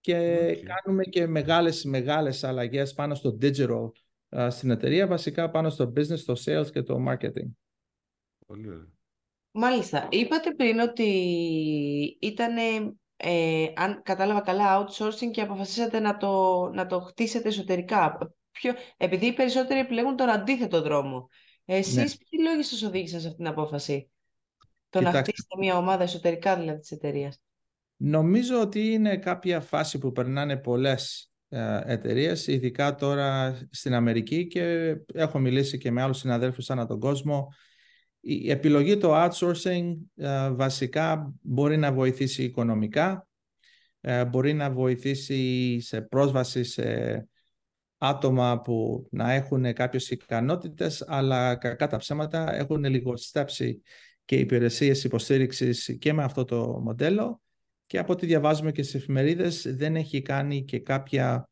και 0.00 0.16
κάνουμε 0.64 1.04
και 1.04 1.26
μεγάλες, 1.26 1.84
μεγάλες 1.84 2.44
αλλαγές 2.44 2.92
πάνω 2.92 3.14
στο 3.14 3.38
digital 3.40 3.90
στην 4.48 4.70
εταιρεία, 4.70 5.06
βασικά 5.06 5.50
πάνω 5.50 5.70
στο 5.70 5.92
business, 5.96 6.18
στο 6.18 6.34
sales 6.44 6.70
και 6.72 6.82
το 6.82 7.04
marketing. 7.08 7.63
Πολύ 8.54 8.68
ωραία. 8.68 8.92
Μάλιστα. 9.50 10.08
Είπατε 10.10 10.54
πριν 10.54 10.78
ότι 10.78 11.08
ήταν, 12.20 12.56
ε, 13.16 13.66
αν 13.74 14.02
κατάλαβα 14.02 14.40
καλά, 14.40 14.86
outsourcing 14.86 15.30
και 15.32 15.40
αποφασίσατε 15.40 15.98
να 15.98 16.16
το, 16.16 16.64
να 16.74 16.86
το 16.86 17.00
χτίσετε 17.00 17.48
εσωτερικά. 17.48 18.18
Ποιο, 18.50 18.72
επειδή 18.96 19.26
οι 19.26 19.32
περισσότεροι 19.32 19.80
επιλέγουν 19.80 20.16
τον 20.16 20.28
αντίθετο 20.28 20.82
δρόμο. 20.82 21.28
Εσείς 21.64 21.96
ναι. 21.96 22.04
ποιοι 22.04 22.40
λόγοι 22.42 22.62
σας 22.62 22.82
οδήγησαν 22.82 23.20
σε 23.20 23.28
αυτήν 23.28 23.44
την 23.44 23.52
απόφαση, 23.52 24.10
το 24.90 25.00
να 25.00 25.10
χτίσετε 25.10 25.56
μια 25.58 25.76
ομάδα 25.76 26.02
εσωτερικά 26.02 26.56
δηλαδή 26.56 26.78
της 26.78 26.90
εταιρείας. 26.90 27.40
Νομίζω 27.96 28.60
ότι 28.60 28.92
είναι 28.92 29.16
κάποια 29.16 29.60
φάση 29.60 29.98
που 29.98 30.12
περνάνε 30.12 30.56
πολλές 30.56 31.32
ε, 31.48 31.80
εταιρείες, 31.84 32.46
ειδικά 32.46 32.94
τώρα 32.94 33.58
στην 33.70 33.94
Αμερική 33.94 34.46
και 34.46 34.96
έχω 35.14 35.38
μιλήσει 35.38 35.78
και 35.78 35.90
με 35.90 36.02
άλλους 36.02 36.18
συναδέλφους 36.18 36.70
ανά 36.70 36.86
τον 36.86 37.00
κόσμο. 37.00 37.48
Η 38.26 38.50
επιλογή 38.50 38.96
το 38.96 39.12
outsourcing 39.14 39.94
ε, 40.16 40.50
βασικά 40.50 41.34
μπορεί 41.40 41.76
να 41.76 41.92
βοηθήσει 41.92 42.44
οικονομικά, 42.44 43.28
ε, 44.00 44.24
μπορεί 44.24 44.52
να 44.52 44.70
βοηθήσει 44.70 45.80
σε 45.80 46.00
πρόσβαση 46.00 46.64
σε 46.64 47.28
άτομα 47.98 48.60
που 48.60 49.08
να 49.10 49.32
έχουν 49.32 49.72
κάποιες 49.72 50.10
ικανότητες, 50.10 51.04
αλλά 51.06 51.56
κακά 51.56 51.86
τα 51.86 51.96
ψέματα 51.96 52.54
έχουν 52.54 52.84
λιγοστέψει 52.84 53.82
και 54.24 54.36
υπηρεσίες 54.36 55.04
υποστήριξης 55.04 55.96
και 55.98 56.12
με 56.12 56.22
αυτό 56.22 56.44
το 56.44 56.80
μοντέλο. 56.84 57.40
Και 57.86 57.98
από 57.98 58.12
ό,τι 58.12 58.26
διαβάζουμε 58.26 58.72
και 58.72 58.82
στις 58.82 58.94
εφημερίδες 58.94 59.76
δεν 59.76 59.96
έχει 59.96 60.22
κάνει 60.22 60.64
και 60.64 60.78
κάποια 60.78 61.48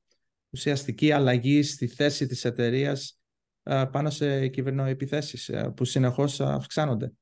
ουσιαστική 0.50 1.12
αλλαγή 1.12 1.62
στη 1.62 1.87
θέση 1.87 2.26
της 2.26 2.45
εταιρείας 2.45 3.22
πάνω 3.62 4.11
σε 4.11 4.49
κυβερνοεπιθέσεις 4.49 5.50
που 5.76 5.85
συνεχώς 5.85 6.40
αυξάνονται. 6.40 7.12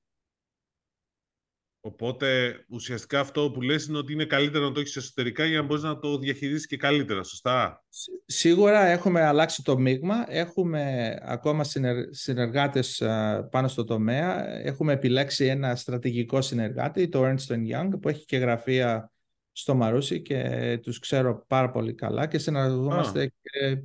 Οπότε 1.83 2.55
ουσιαστικά 2.69 3.21
αυτό 3.21 3.51
που 3.51 3.63
λες 3.63 3.87
είναι 3.87 3.99
ότι 3.99 4.13
είναι 4.13 4.25
καλύτερο 4.25 4.65
να 4.65 4.73
το 4.73 4.81
έχεις 4.81 4.97
εσωτερικά 4.97 5.45
για 5.45 5.61
να 5.61 5.67
μπορείς 5.67 5.83
να 5.83 5.99
το 5.99 6.19
διαχειρίσεις 6.19 6.67
και 6.67 6.77
καλύτερα, 6.77 7.23
σωστά; 7.23 7.85
Σίγουρα 8.27 8.87
έχουμε 8.87 9.23
αλλάξει 9.23 9.63
το 9.63 9.79
μείγμα, 9.79 10.25
έχουμε 10.29 11.15
ακόμα 11.23 11.65
συνεργάτες 12.11 13.03
πάνω 13.51 13.69
στο 13.69 13.85
τομέα, 13.85 14.49
έχουμε 14.49 14.93
επιλέξει 14.93 15.45
ένα 15.45 15.77
στρατηγικό 15.77 16.41
συνεργάτη, 16.43 17.09
το 17.09 17.25
Ernst 17.25 17.55
Young, 17.55 17.91
που 18.01 18.09
έχει 18.09 18.25
και 18.25 18.37
γραφεία 18.37 19.11
στο 19.53 19.75
Μαρούσι 19.75 20.23
και 20.23 20.79
τους 20.83 20.99
ξέρω 20.99 21.45
πάρα 21.49 21.71
πολύ 21.71 21.95
καλά 21.95 22.27
και 22.27 22.39
συνεργαζόμαστε 22.39 23.33
και 23.43 23.83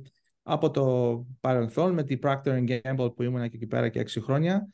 από 0.48 0.70
το 0.70 1.26
παρελθόν 1.40 1.92
με 1.92 2.02
την 2.02 2.18
Procter 2.22 2.64
Gamble 2.68 3.14
που 3.16 3.22
ήμουν 3.22 3.48
και 3.48 3.56
εκεί 3.56 3.66
πέρα 3.66 3.88
και 3.88 3.98
έξι 3.98 4.20
χρόνια 4.20 4.68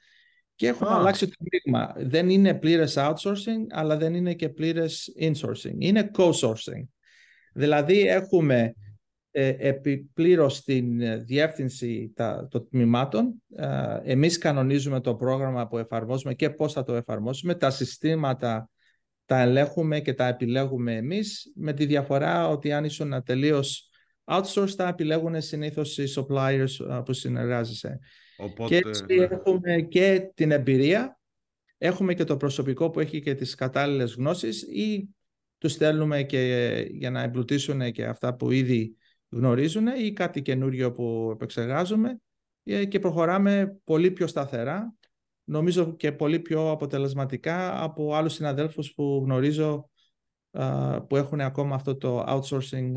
και 0.55 0.67
έχουμε 0.67 0.91
αλλάξει 0.91 1.26
το 1.26 1.35
μείγμα. 1.38 1.93
Δεν 1.97 2.29
είναι 2.29 2.55
πλήρες 2.55 2.95
outsourcing, 2.99 3.67
αλλά 3.71 3.97
δεν 3.97 4.14
είναι 4.14 4.35
και 4.35 4.49
πλήρες 4.49 5.12
insourcing. 5.21 5.75
Είναι 5.79 6.11
co-sourcing. 6.19 6.87
Δηλαδή 7.52 8.00
έχουμε 8.00 8.75
ε, 9.31 9.55
επιπλήρως 9.59 10.62
την 10.62 11.00
διεύθυνση 11.25 12.12
τα, 12.14 12.49
των 12.50 12.69
τμήματων. 12.69 13.43
Ε, 13.57 13.99
εμείς 14.02 14.38
κανονίζουμε 14.38 15.00
το 15.00 15.14
πρόγραμμα 15.14 15.69
που 15.69 15.79
εφαρμόζουμε 15.79 16.35
και 16.35 16.50
πώς 16.50 16.73
θα 16.73 16.83
το 16.83 16.95
εφαρμόσουμε. 16.95 17.55
Τα 17.55 17.71
συστήματα 17.71 18.71
τα 19.25 19.41
ελέγχουμε 19.41 20.00
και 20.00 20.14
τα 20.14 20.26
επιλέγουμε 20.26 20.97
εμείς 20.97 21.52
με 21.55 21.73
τη 21.73 21.87
διαφορά 21.87 22.49
ότι 22.49 22.73
αν 22.73 22.85
ήσουν 22.85 23.23
τελείως 23.23 23.91
outsourced 24.25 24.75
τα 24.76 24.88
επιλέγουν 24.88 25.41
συνήθως 25.41 25.99
οι 25.99 26.05
suppliers 26.17 27.02
που 27.05 27.12
συνεργάζεσαι. 27.12 27.99
Οπότε, 28.37 28.69
και 28.69 28.88
έτσι 28.88 29.05
ναι. 29.05 29.25
έχουμε 29.25 29.81
και 29.81 30.31
την 30.35 30.50
εμπειρία, 30.50 31.21
έχουμε 31.79 32.14
και 32.14 32.25
το 32.25 32.37
προσωπικό 32.37 32.91
που 32.91 33.00
έχει 33.00 33.21
και 33.21 33.35
τις 33.35 33.55
κατάλληλες 33.55 34.14
γνώσεις 34.14 34.62
ή 34.62 35.09
τους 35.59 35.73
στέλνουμε 35.73 36.23
και 36.23 36.87
για 36.91 37.11
να 37.11 37.23
εμπλουτίσουν 37.23 37.93
και 37.93 38.05
αυτά 38.05 38.35
που 38.35 38.50
ήδη 38.50 38.97
γνωρίζουν 39.29 39.87
ή 39.87 40.12
κάτι 40.12 40.43
καινούριο 40.43 40.93
που 40.93 41.31
επεξεργάζουμε 41.33 42.21
ε, 42.64 42.85
και 42.85 42.99
προχωράμε 42.99 43.76
πολύ 43.85 44.11
πιο 44.11 44.26
σταθερά, 44.26 44.95
νομίζω 45.45 45.97
και 45.97 46.12
πολύ 46.12 46.41
πιο 46.41 46.71
αποτελεσματικά 46.71 47.83
από 47.83 48.14
άλλους 48.14 48.33
συναδέλφους 48.33 48.95
που 48.95 49.23
γνωρίζω 49.25 49.91
που 51.09 51.16
έχουν 51.16 51.40
ακόμα 51.40 51.75
αυτό 51.75 51.97
το 51.97 52.25
outsourcing 52.28 52.92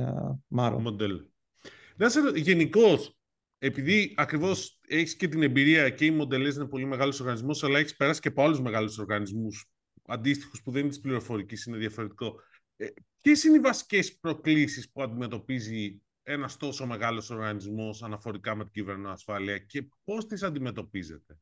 model. 0.56 1.20
Γενικώς, 2.36 3.18
επειδή 3.58 4.14
ακριβώς 4.18 4.80
έχεις 4.88 5.16
και 5.16 5.28
την 5.28 5.44
εμπειρία 5.44 5.90
και 5.90 6.06
οι 6.06 6.12
μοντελές 6.12 6.56
είναι 6.56 6.68
πολύ 6.68 6.86
μεγάλος 6.86 7.20
οργανισμός, 7.20 7.64
αλλά 7.64 7.80
έχεις 7.80 7.96
περάσει 7.96 8.20
και 8.22 8.28
από 8.28 8.44
άλλους 8.44 8.62
μεγάλους 8.62 8.98
οργανισμούς 8.98 9.70
αντίστοιχους 10.08 10.62
που 10.62 10.72
δεν 10.72 10.82
είναι 10.82 10.90
της 10.90 11.00
πληροφορικής, 11.00 11.66
είναι 11.66 11.78
διαφορετικό. 11.78 12.36
Ε, 12.76 12.88
Ποιες 13.22 13.44
είναι 13.44 13.58
οι 13.58 13.60
βασικές 13.60 14.18
προκλήσεις 14.20 14.92
που 14.92 15.02
αντιμετωπίζει 15.02 16.02
ένας 16.24 16.58
τόσο 16.58 16.86
μεγάλος 16.86 17.30
οργανισμός 17.30 18.04
αναφορικά 18.04 18.56
με 18.56 18.64
την 18.64 18.74
κυβερνοασφάλεια 18.74 19.58
και 19.58 19.88
πώς 20.04 20.28
τις 20.28 20.44
αντιμετωπίζετε; 20.44 21.38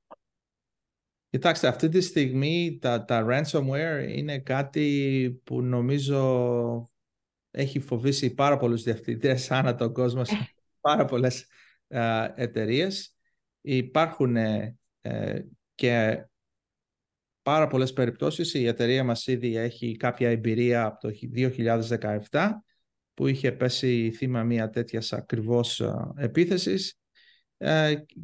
Κοιτάξτε, 1.34 1.68
αυτή 1.68 1.90
τη 1.90 2.02
στιγμή 2.02 2.78
τα, 2.82 3.06
τα 3.06 3.25
ransomware 3.30 4.06
είναι 4.08 4.40
κάτι 4.40 5.42
που 5.44 5.62
νομίζω 5.62 6.90
έχει 7.52 7.80
φοβήσει 7.80 8.34
πάρα 8.34 8.58
πολλούς 8.58 8.84
διευθυντές 8.84 9.52
ανά 9.52 9.75
τον 9.75 9.94
κόσμο 9.94 10.24
σε 10.24 10.54
πάρα 10.82 11.06
πολλές 11.06 11.46
ε, 11.88 12.28
εταιρείες. 12.36 13.16
Υπάρχουν 13.62 14.36
ε, 14.36 14.78
και 15.75 16.25
πάρα 17.42 17.68
πολλές 17.68 17.94
περιπτώσεις. 17.94 18.54
Η 18.54 18.66
εταιρεία 18.66 19.04
μας 19.04 19.28
ήδη 19.28 19.56
έχει 19.56 19.98
κάποια 19.98 20.30
εμπειρία 20.30 20.86
από 20.86 21.00
το 21.00 21.13
2017 22.32 22.50
που 23.13 23.28
είχε 23.28 23.52
πέσει 23.52 24.12
θύμα 24.12 24.44
μια 24.44 24.70
τέτοιας 24.70 25.13
ακριβώς 25.13 25.82
επίθεσης 26.16 26.90
ε, 26.90 27.02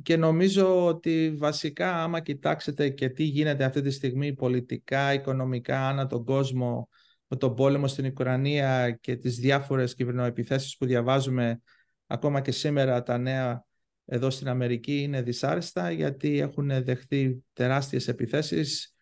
και 0.02 0.18
νομίζω 0.18 0.86
ότι 0.86 1.36
βασικά 1.38 2.04
άμα 2.04 2.20
κοιτάξετε 2.20 2.90
και 2.90 3.10
τι 3.10 3.24
γίνεται 3.24 3.64
αυτή 3.64 3.82
τη 3.82 3.90
στιγμή 3.90 4.34
πολιτικά, 4.34 5.14
οικονομικά, 5.14 5.88
ανά 5.88 6.08
τον 6.08 6.24
κόσμο 6.26 6.90
με 7.28 7.38
τον 7.38 7.56
πόλεμο 7.56 7.88
στην 7.88 8.06
Ουκρανία 8.06 8.92
και 8.92 9.16
τις 9.16 9.36
διάφορες 9.36 9.96
κυβερνοεπιθέσεις 9.96 10.78
που 10.78 10.86
διαβάζουμε 10.86 11.62
ακόμα 12.08 12.42
και 12.42 12.52
σήμερα 12.52 13.04
τα 13.04 13.18
νέα 13.18 13.66
εδώ 14.06 14.30
στην 14.30 14.48
Αμερική 14.48 15.02
είναι 15.02 15.22
δυσάρεστα 15.22 15.92
γιατί 15.92 16.40
έχουν 16.40 16.84
δεχτεί 16.84 17.44
τεράστιες 17.54 18.08
επιθέσεις 18.08 18.94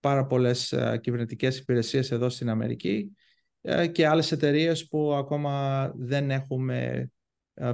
πάρα 0.00 0.26
πολλές 0.26 0.72
ε, 0.72 0.98
κυβερνητικές 1.02 1.58
υπηρεσίες 1.58 2.10
εδώ 2.10 2.28
στην 2.28 2.48
Αμερική 2.48 3.12
ε, 3.60 3.86
και 3.86 4.06
άλλες 4.06 4.32
εταιρείες 4.32 4.88
που 4.88 5.12
ακόμα 5.14 5.88
δεν 5.96 6.30
έχουμε 6.30 7.10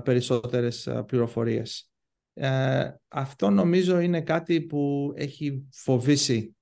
περισσότερες 0.02 0.88
πληροφορίες. 1.06 1.90
Ε, 2.40 2.94
αυτό 3.08 3.50
νομίζω 3.50 3.98
είναι 3.98 4.20
κάτι 4.20 4.60
που 4.60 5.12
έχει 5.16 5.66
φοβήσει 5.72 6.56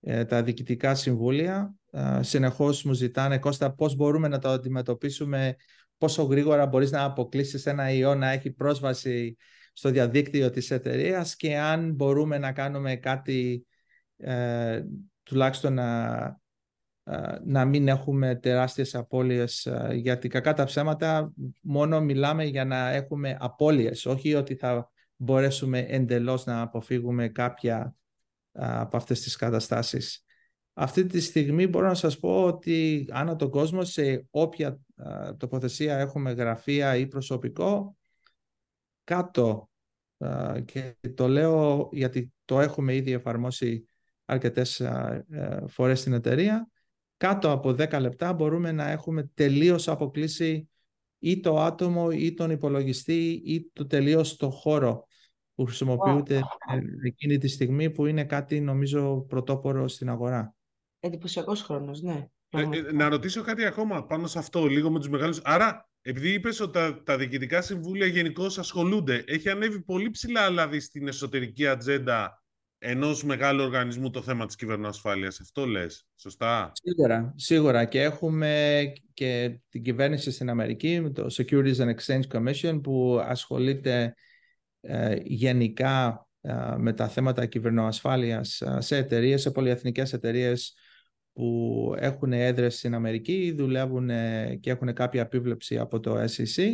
ε, 0.00 0.24
τα 0.24 0.42
διοικητικά 0.42 0.94
συμβούλια. 0.94 1.74
Ε, 1.90 2.22
συνεχώς 2.22 2.82
μου 2.82 2.92
ζητάνε, 2.92 3.38
Κώστα, 3.38 3.74
πώς 3.74 3.96
μπορούμε 3.96 4.28
να 4.28 4.38
το 4.38 4.48
αντιμετωπίσουμε, 4.48 5.56
πόσο 5.98 6.22
γρήγορα 6.22 6.66
μπορείς 6.66 6.90
να 6.90 7.04
αποκλείσεις 7.04 7.66
ένα 7.66 7.90
ιό 7.90 8.14
να 8.14 8.30
έχει 8.30 8.50
πρόσβαση 8.50 9.36
στο 9.72 9.90
διαδίκτυο 9.90 10.50
της 10.50 10.70
εταιρείας 10.70 11.36
και 11.36 11.58
αν 11.58 11.94
μπορούμε 11.94 12.38
να 12.38 12.52
κάνουμε 12.52 12.96
κάτι 12.96 13.66
ε, 14.16 14.82
τουλάχιστον 15.22 15.74
να, 15.74 16.40
να 17.44 17.64
μην 17.64 17.88
έχουμε 17.88 18.34
τεράστιες 18.34 18.94
απώλειες 18.94 19.68
γιατί 19.92 20.28
κακά 20.28 20.52
τα 20.52 20.64
ψέματα 20.64 21.32
μόνο 21.62 22.00
μιλάμε 22.00 22.44
για 22.44 22.64
να 22.64 22.90
έχουμε 22.90 23.36
απώλειες 23.40 24.06
όχι 24.06 24.34
ότι 24.34 24.54
θα 24.54 24.92
μπορέσουμε 25.24 25.78
εντελώς 25.78 26.44
να 26.44 26.60
αποφύγουμε 26.60 27.28
κάποια 27.28 27.96
από 28.52 28.96
αυτές 28.96 29.20
τις 29.20 29.36
καταστάσεις. 29.36 30.24
Αυτή 30.72 31.06
τη 31.06 31.20
στιγμή 31.20 31.66
μπορώ 31.66 31.86
να 31.86 31.94
σας 31.94 32.18
πω 32.18 32.44
ότι 32.44 33.06
ανά 33.10 33.36
τον 33.36 33.50
κόσμο 33.50 33.84
σε 33.84 34.26
όποια 34.30 34.80
τοποθεσία 35.36 35.98
έχουμε 35.98 36.32
γραφεία 36.32 36.96
ή 36.96 37.06
προσωπικό 37.06 37.96
κάτω 39.04 39.68
και 40.64 40.96
το 41.14 41.28
λέω 41.28 41.88
γιατί 41.92 42.32
το 42.44 42.60
έχουμε 42.60 42.94
ήδη 42.94 43.12
εφαρμόσει 43.12 43.88
αρκετές 44.24 44.82
φορές 45.66 46.00
στην 46.00 46.12
εταιρεία 46.12 46.68
κάτω 47.16 47.50
από 47.50 47.70
10 47.70 48.00
λεπτά 48.00 48.32
μπορούμε 48.32 48.72
να 48.72 48.90
έχουμε 48.90 49.30
τελείως 49.34 49.88
αποκλείσει 49.88 50.68
ή 51.18 51.40
το 51.40 51.60
άτομο 51.60 52.08
ή 52.12 52.34
τον 52.34 52.50
υπολογιστή 52.50 53.42
ή 53.44 53.70
το 53.72 53.86
τελείως 53.86 54.36
το 54.36 54.50
χώρο 54.50 55.06
που 55.54 55.64
χρησιμοποιούνται 55.64 56.40
εκείνη 57.06 57.38
τη 57.38 57.48
στιγμή 57.48 57.90
που 57.90 58.06
είναι 58.06 58.24
κάτι 58.24 58.60
νομίζω 58.60 59.24
πρωτόπορο 59.28 59.88
στην 59.88 60.08
αγορά. 60.08 60.54
Εντυπωσιακός 61.00 61.62
χρόνος, 61.62 62.02
ναι. 62.02 62.28
Ε, 62.48 62.60
ε, 62.60 62.92
να 62.92 63.08
ρωτήσω 63.08 63.42
κάτι 63.42 63.64
ακόμα 63.64 64.06
πάνω 64.06 64.26
σε 64.26 64.38
αυτό, 64.38 64.66
λίγο 64.66 64.90
με 64.90 64.98
τους 64.98 65.08
μεγάλους. 65.08 65.40
Άρα, 65.44 65.88
επειδή 66.02 66.32
είπες 66.32 66.60
ότι 66.60 66.72
τα, 66.72 67.02
τα 67.02 67.16
διοικητικά 67.16 67.62
συμβούλια 67.62 68.06
γενικώ 68.06 68.44
ασχολούνται, 68.44 69.24
έχει 69.26 69.48
ανέβει 69.50 69.80
πολύ 69.80 70.10
ψηλά 70.10 70.48
δηλαδή 70.48 70.80
στην 70.80 71.08
εσωτερική 71.08 71.66
ατζέντα 71.66 72.42
ενός 72.78 73.24
μεγάλου 73.24 73.62
οργανισμού 73.62 74.10
το 74.10 74.22
θέμα 74.22 74.46
της 74.46 74.56
κυβερνοασφάλειας. 74.56 75.40
Αυτό 75.40 75.66
λες, 75.66 76.06
σωστά; 76.14 76.72
Σίγουρα, 76.74 77.32
σίγουρα. 77.36 77.84
Και 77.84 78.02
έχουμε 78.02 78.82
και 79.14 79.60
την 79.68 79.82
κυβέρνηση 79.82 80.30
στην 80.30 80.50
Αμερική, 80.50 81.10
το 81.14 81.26
Securities 81.30 81.76
and 81.76 81.94
Exchange 81.94 82.22
Commission, 82.32 82.80
που 82.82 83.20
ασχολείται 83.24 84.02
ε, 84.02 84.12
γενικά 85.22 86.28
ε, 86.46 86.74
με 86.76 86.92
τα 86.92 87.08
θέματα 87.08 87.46
κυβερνοασφάλειας 87.46 88.60
ε, 88.60 88.80
σε 88.80 88.96
εταιρείες, 88.96 89.40
σε 89.40 89.50
πολυεθνικές 89.50 90.12
εταιρείες 90.12 90.74
που 91.32 91.94
έχουν 91.98 92.32
έδρες 92.32 92.78
στην 92.78 92.94
Αμερική, 92.94 93.52
δουλεύουν 93.56 94.08
και 94.60 94.70
έχουν 94.70 94.92
κάποια 94.92 95.20
επίβλεψη 95.20 95.78
από 95.78 96.00
το 96.00 96.22
SEC 96.22 96.64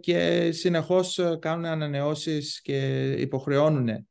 και 0.00 0.50
συνεχώς 0.52 1.20
κάνουν 1.38 1.64
ανανεώσεις 1.64 2.60
και 2.60 3.10
υποχρεώνουν 3.12 4.08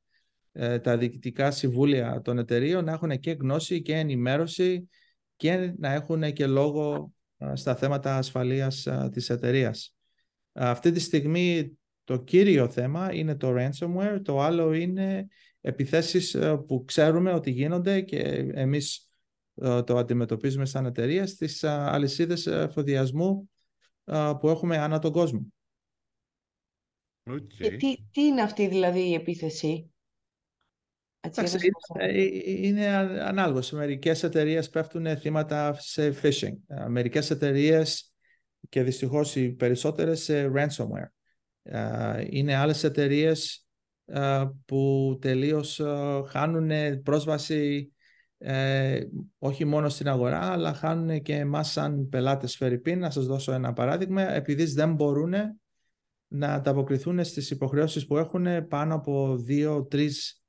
τα 0.82 0.98
διοικητικά 0.98 1.52
συμβούλια 1.52 2.22
των 2.24 2.38
εταιρείων 2.38 2.86
να 2.86 2.92
έχουν 2.92 3.20
και 3.20 3.32
γνώση 3.32 3.82
και 3.82 3.94
ενημέρωση 3.94 4.90
και 5.36 5.74
να 5.78 5.94
έχουν 5.94 6.34
και 6.34 6.48
λόγο 6.48 7.14
στα 7.54 7.76
θέματα 7.76 8.18
ασφαλείας 8.18 8.88
της 9.12 9.30
εταιρείας. 9.30 9.96
Αυτή 10.52 10.92
τη 10.92 11.00
στιγμή 11.00 11.79
το 12.10 12.18
κύριο 12.18 12.70
θέμα 12.70 13.14
είναι 13.14 13.36
το 13.36 13.54
ransomware, 13.58 14.20
το 14.24 14.40
άλλο 14.40 14.74
είναι 14.74 15.28
επιθέσεις 15.62 16.34
ε, 16.34 16.58
που 16.68 16.84
ξέρουμε 16.86 17.34
ότι 17.34 17.52
γίνονται 17.52 18.02
και 18.02 18.20
εμείς 18.54 19.10
ε, 19.56 19.84
το 19.84 19.98
αντιμετωπίζουμε 19.98 20.66
σαν 20.66 20.86
εταιρεία 20.86 21.28
στις 21.28 21.64
ε, 21.64 21.70
αλυσίδες 21.70 22.48
εφοδιασμού 22.48 23.50
που 24.40 24.50
έχουμε 24.50 24.78
ανά 24.78 25.00
τον 25.00 25.12
κόσμο. 25.12 25.46
Okay. 27.30 27.58
Και 27.58 27.70
τι, 27.70 27.96
τι 28.12 28.22
είναι 28.22 28.42
αυτή 28.42 28.68
δηλαδή 28.68 29.10
η 29.10 29.14
επίθεση; 29.14 29.92
είναι 32.46 32.88
ανάλογος. 33.22 33.72
Μερικές 33.72 34.24
εταιρείες 34.24 34.70
πέφτουν 34.70 35.18
θύματα 35.18 35.74
σε 35.74 36.16
phishing. 36.22 36.56
Μερικές 36.88 37.30
εταιρείες 37.30 38.14
και 38.70 38.84
δυστυχώς 38.84 39.36
οι 39.36 39.52
περισσότερες 39.52 40.24
σε 40.24 40.52
ransomware. 40.56 41.19
Είναι 42.30 42.56
άλλες 42.56 42.84
εταιρείες 42.84 43.68
που 44.66 45.18
τελείως 45.22 45.82
χάνουν 46.28 47.02
πρόσβαση 47.04 47.92
ε, 48.38 49.02
όχι 49.38 49.66
μόνο 49.66 49.90
στην 49.90 50.08
αγορά, 50.08 50.52
αλλά 50.52 50.74
χάνουν 50.74 51.22
και 51.22 51.36
εμάς 51.36 51.72
σαν 51.72 52.10
πελάτες 52.10 52.56
Φερρυπίν. 52.56 53.00
Να 53.00 53.10
σας 53.10 53.26
δώσω 53.26 53.52
ένα 53.52 53.74
παράδειγμα. 53.74 54.22
Επειδή 54.22 54.64
δεν 54.64 54.94
μπορούν 54.94 55.34
να 56.28 56.54
ανταποκριθούν 56.54 57.24
στις 57.24 57.50
υποχρεώσεις 57.50 58.06
που 58.06 58.18
έχουν 58.18 58.68
πάνω 58.68 58.96
από 58.96 59.38
δύο-τρεις 59.38 60.44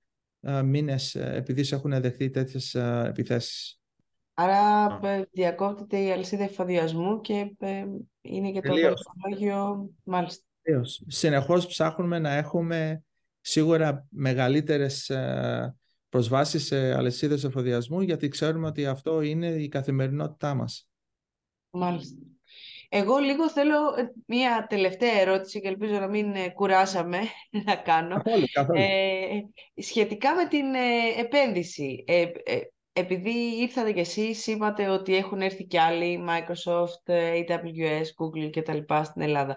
μήνες 0.64 1.14
επειδή 1.14 1.64
έχουν 1.70 2.00
δεχτεί 2.00 2.30
τέτοιες 2.30 2.74
επιθέσεις. 3.04 3.80
Άρα 4.34 5.00
διακόπτεται 5.32 5.98
η 5.98 6.10
αλυσίδα 6.10 6.44
εφοδιασμού 6.44 7.20
και 7.20 7.56
είναι 8.20 8.50
και 8.50 8.60
το 8.60 8.72
περιβαλλόγιο 8.72 9.90
μάλιστα. 10.72 11.04
Συνεχώς 11.08 11.66
ψάχνουμε 11.66 12.18
να 12.18 12.32
έχουμε 12.32 13.02
σίγουρα 13.40 14.06
μεγαλύτερες 14.10 15.10
ε, 15.10 15.76
προσβάσεις 16.08 16.66
σε 16.66 16.94
αλυσίδες 16.94 17.44
εφοδιασμού 17.44 18.00
γιατί 18.00 18.28
ξέρουμε 18.28 18.66
ότι 18.66 18.86
αυτό 18.86 19.20
είναι 19.20 19.46
η 19.46 19.68
καθημερινότητά 19.68 20.54
μας. 20.54 20.88
Μάλιστα. 21.70 22.16
Εγώ 22.88 23.18
λίγο 23.18 23.50
θέλω 23.50 23.76
ε, 23.96 24.12
μία 24.26 24.66
τελευταία 24.68 25.20
ερώτηση 25.20 25.60
και 25.60 25.68
ελπίζω 25.68 25.98
να 25.98 26.08
μην 26.08 26.34
ε, 26.34 26.48
κουράσαμε 26.48 27.18
να 27.66 27.76
κάνω. 27.76 28.22
Καθόλου, 28.22 28.46
καθόλου. 28.52 28.80
σχετικά 29.76 30.34
με 30.34 30.46
την 30.48 30.74
επένδυση 31.18 32.04
επειδή 32.92 33.60
ήρθατε 33.60 33.92
κι 33.92 34.00
εσείς, 34.00 34.46
είπατε 34.46 34.88
ότι 34.88 35.16
έχουν 35.16 35.40
έρθει 35.40 35.64
κι 35.64 35.78
άλλοι, 35.78 36.24
Microsoft, 36.28 37.12
AWS, 37.12 38.04
Google 38.18 38.50
κτλ. 38.52 38.78
στην 39.02 39.22
Ελλάδα. 39.22 39.56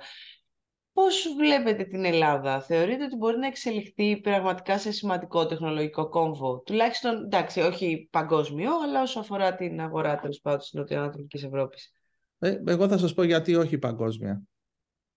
Πώς 0.94 1.26
βλέπετε 1.38 1.84
την 1.84 2.06
Ελλάδα, 2.06 2.62
θεωρείτε 2.62 3.04
ότι 3.04 3.16
μπορεί 3.16 3.38
να 3.38 3.48
εξελιχθεί 3.48 4.22
πραγματικά 4.22 4.78
σε 4.78 4.92
σημαντικό 4.92 5.46
τεχνολογικό 5.46 6.10
κόμβο, 6.10 6.60
τουλάχιστον, 6.60 7.24
εντάξει, 7.24 7.60
όχι 7.60 8.08
παγκόσμιο, 8.12 8.72
αλλά 8.84 9.02
όσο 9.02 9.20
αφορά 9.20 9.56
την 9.56 9.82
αγορά 9.82 10.20
τέλος 10.20 10.40
πάντων 10.40 10.60
της 10.60 10.74
Νοτιοανατολικής 10.74 11.44
Ευρώπης. 11.44 11.92
Ε, 12.40 12.58
εγώ 12.66 12.88
θα 12.88 12.98
σας 12.98 13.14
πω 13.14 13.24
γιατί 13.24 13.56
όχι 13.56 13.78
παγκόσμια. 13.78 14.42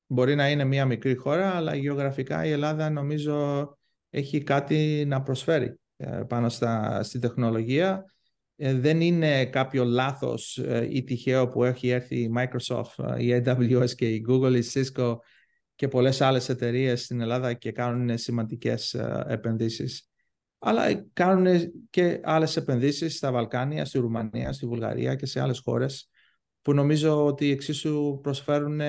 Μπορεί 0.06 0.34
να 0.34 0.50
είναι 0.50 0.64
μια 0.64 0.84
μικρή 0.84 1.14
χώρα, 1.14 1.56
αλλά 1.56 1.74
γεωγραφικά 1.74 2.44
η 2.44 2.50
Ελλάδα 2.50 2.90
νομίζω 2.90 3.68
έχει 4.10 4.42
κάτι 4.42 5.04
να 5.06 5.22
προσφέρει 5.22 5.78
ε, 5.96 6.20
πάνω 6.28 6.48
στα, 6.48 7.02
στη 7.02 7.18
τεχνολογία 7.18 8.04
ε, 8.56 8.74
δεν 8.74 9.00
είναι 9.00 9.46
κάποιο 9.46 9.84
λάθος 9.84 10.58
ε, 10.58 10.88
ή 10.90 11.04
τυχαίο 11.04 11.48
που 11.48 11.64
έχει 11.64 11.88
έρθει 11.88 12.16
η 12.16 12.32
Microsoft, 12.36 13.18
η 13.18 13.42
AWS 13.44 13.90
και 13.90 14.08
η 14.08 14.26
Google, 14.28 14.62
η 14.62 14.64
Cisco 14.72 15.16
και 15.76 15.88
πολλές 15.88 16.20
άλλες 16.20 16.48
εταιρείες 16.48 17.04
στην 17.04 17.20
Ελλάδα 17.20 17.52
και 17.52 17.72
κάνουν 17.72 18.18
σημαντικές 18.18 18.94
ε, 18.94 19.24
επενδύσεις. 19.28 20.10
Αλλά 20.58 20.94
κάνουν 21.12 21.72
και 21.90 22.20
άλλες 22.22 22.56
επενδύσεις 22.56 23.16
στα 23.16 23.32
Βαλκάνια, 23.32 23.84
στη 23.84 23.98
Ρουμανία, 23.98 24.52
στη 24.52 24.66
Βουλγαρία 24.66 25.14
και 25.14 25.26
σε 25.26 25.40
άλλες 25.40 25.58
χώρες 25.58 26.10
που 26.62 26.72
νομίζω 26.72 27.24
ότι 27.24 27.50
εξίσου 27.50 28.18
προσφέρουν 28.22 28.80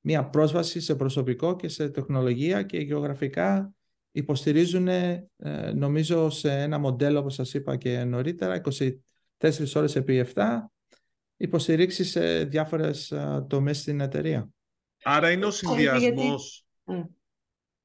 μια 0.00 0.28
πρόσβαση 0.28 0.80
σε 0.80 0.94
προσωπικό 0.94 1.56
και 1.56 1.68
σε 1.68 1.88
τεχνολογία 1.88 2.62
και 2.62 2.78
γεωγραφικά 2.78 3.72
υποστηρίζουν, 4.10 4.88
ε, 4.88 5.28
νομίζω, 5.74 6.30
σε 6.30 6.52
ένα 6.52 6.78
μοντέλο, 6.78 7.18
όπως 7.18 7.34
σας 7.34 7.54
είπα 7.54 7.76
και 7.76 8.04
νωρίτερα, 8.04 8.54
24 8.54 9.74
ώρες 9.74 9.96
επί 9.96 10.16
7, 10.16 10.70
υποστηρίξεις 11.36 12.10
σε 12.10 12.44
διάφορες 12.44 13.10
ε, 13.10 13.46
τομές 13.48 13.78
στην 13.78 14.00
εταιρεία. 14.00 14.48
Άρα 15.02 15.30
είναι 15.30 15.44
ο 15.44 15.50
συνδυασμός... 15.50 16.66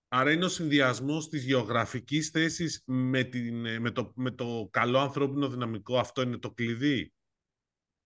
Άρα 0.07 0.31
είναι 0.31 0.45
ο 0.45 0.49
συνδυασμός 0.49 1.29
της 1.29 1.43
γεωγραφικής 1.43 2.29
θέσης 2.29 2.83
με, 2.85 3.23
την, 3.23 3.81
με, 3.81 3.91
το, 3.91 4.11
με 4.15 4.31
το 4.31 4.67
καλό 4.71 4.99
ανθρώπινο 4.99 5.49
δυναμικό. 5.49 5.97
Αυτό 5.97 6.21
είναι 6.21 6.37
το 6.37 6.51
κλειδί. 6.51 7.13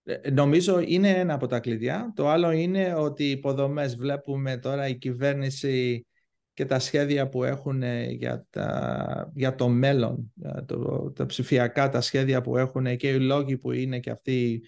Ε, 0.03 0.29
νομίζω 0.29 0.79
είναι 0.79 1.09
ένα 1.09 1.33
από 1.33 1.47
τα 1.47 1.59
κλειδιά. 1.59 2.11
Το 2.15 2.29
άλλο 2.29 2.51
είναι 2.51 2.93
ότι 2.93 3.23
οι 3.23 3.29
υποδομές 3.29 3.95
βλέπουμε 3.95 4.57
τώρα 4.57 4.87
η 4.87 4.97
κυβέρνηση 4.97 6.05
και 6.53 6.65
τα 6.65 6.79
σχέδια 6.79 7.29
που 7.29 7.43
έχουν 7.43 7.83
για, 8.09 8.47
τα, 8.49 9.31
για 9.35 9.55
το 9.55 9.67
μέλλον, 9.69 10.33
το, 10.65 11.11
τα 11.11 11.25
ψηφιακά, 11.25 11.89
τα 11.89 12.01
σχέδια 12.01 12.41
που 12.41 12.57
έχουν 12.57 12.97
και 12.97 13.09
οι 13.09 13.19
λόγοι 13.19 13.57
που 13.57 13.71
είναι 13.71 13.99
και 13.99 14.09
αυτή 14.09 14.61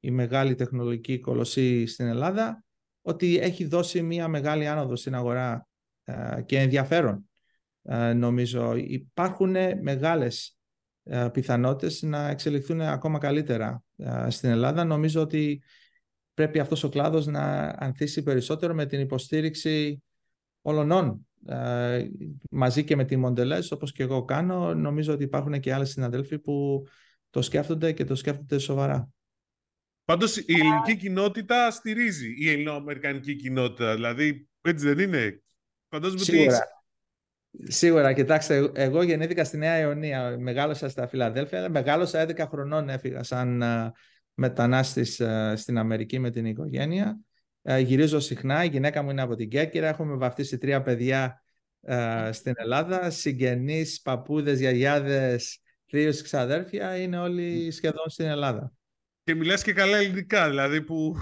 η 0.00 0.10
μεγάλη 0.10 0.54
τεχνολογική 0.54 1.20
κολοσσή 1.20 1.86
στην 1.86 2.06
Ελλάδα, 2.06 2.64
ότι 3.02 3.38
έχει 3.38 3.64
δώσει 3.64 4.02
μια 4.02 4.28
μεγάλη 4.28 4.66
άνοδο 4.66 4.96
στην 4.96 5.14
αγορά 5.14 5.66
και 6.46 6.58
ενδιαφέρον. 6.58 7.30
Νομίζω 8.14 8.74
υπάρχουν 8.76 9.56
μεγάλες 9.82 10.58
πιθανότητες 11.32 12.02
να 12.02 12.28
εξελιχθούν 12.28 12.80
ακόμα 12.80 13.18
καλύτερα 13.18 13.82
στην 14.28 14.50
Ελλάδα. 14.50 14.84
Νομίζω 14.84 15.20
ότι 15.20 15.62
πρέπει 16.34 16.58
αυτός 16.58 16.84
ο 16.84 16.88
κλάδος 16.88 17.26
να 17.26 17.74
ανθίσει 17.78 18.22
περισσότερο 18.22 18.74
με 18.74 18.86
την 18.86 19.00
υποστήριξη 19.00 20.02
όλων 20.62 21.26
ε, 21.46 22.08
μαζί 22.50 22.84
και 22.84 22.96
με 22.96 23.04
τη 23.04 23.16
Μοντελές, 23.16 23.70
όπως 23.70 23.92
και 23.92 24.02
εγώ 24.02 24.24
κάνω, 24.24 24.74
νομίζω 24.74 25.12
ότι 25.12 25.24
υπάρχουν 25.24 25.60
και 25.60 25.74
άλλοι 25.74 25.86
συναδέλφοι 25.86 26.38
που 26.38 26.86
το 27.30 27.42
σκέφτονται 27.42 27.92
και 27.92 28.04
το 28.04 28.14
σκέφτονται 28.14 28.58
σοβαρά. 28.58 29.08
Πάντως 30.10 30.36
η 30.36 30.44
ελληνική 30.48 30.96
κοινότητα 30.96 31.70
στηρίζει 31.70 32.34
η 32.38 32.50
ελληνοαμερικανική 32.50 33.36
κοινότητα, 33.36 33.94
δηλαδή 33.94 34.48
έτσι 34.60 34.86
δεν 34.86 34.98
είναι; 34.98 35.42
Φαντάζομαι 35.88 36.20
Σίγουρα. 36.20 36.58
Σίγουρα, 37.50 38.12
κοιτάξτε, 38.12 38.70
εγώ 38.74 39.02
γεννήθηκα 39.02 39.44
στη 39.44 39.56
Νέα 39.56 39.78
Ιωνία, 39.78 40.38
μεγάλωσα 40.38 40.88
στα 40.88 41.06
Φιλαδέλφια, 41.06 41.70
μεγάλωσα 41.70 42.26
11 42.28 42.46
χρονών. 42.48 42.88
Έφυγα 42.88 43.22
σαν 43.22 43.60
uh, 43.62 43.90
μετανάστης 44.34 45.20
uh, 45.24 45.52
στην 45.56 45.78
Αμερική 45.78 46.18
με 46.18 46.30
την 46.30 46.44
οικογένεια. 46.44 47.20
Ε, 47.62 47.78
γυρίζω 47.78 48.20
συχνά, 48.20 48.64
η 48.64 48.68
γυναίκα 48.68 49.02
μου 49.02 49.10
είναι 49.10 49.22
από 49.22 49.34
την 49.34 49.48
Κέρκυρα, 49.48 49.88
έχουμε 49.88 50.14
βαφτίσει 50.14 50.58
τρία 50.58 50.82
παιδιά 50.82 51.42
ε, 51.80 52.28
στην 52.32 52.52
Ελλάδα, 52.56 53.10
συγγενείς, 53.10 54.00
παππούδες, 54.00 54.58
γιαγιάδες, 54.58 55.60
θείους 55.86 56.22
ξαδέρφια, 56.22 56.96
είναι 56.96 57.18
όλοι 57.18 57.70
σχεδόν 57.70 58.08
στην 58.08 58.26
Ελλάδα. 58.26 58.72
Και 59.30 59.36
μιλάς 59.36 59.62
και 59.62 59.72
καλά 59.72 59.96
ελληνικά, 59.96 60.48
δηλαδή 60.48 60.82
που... 60.82 61.16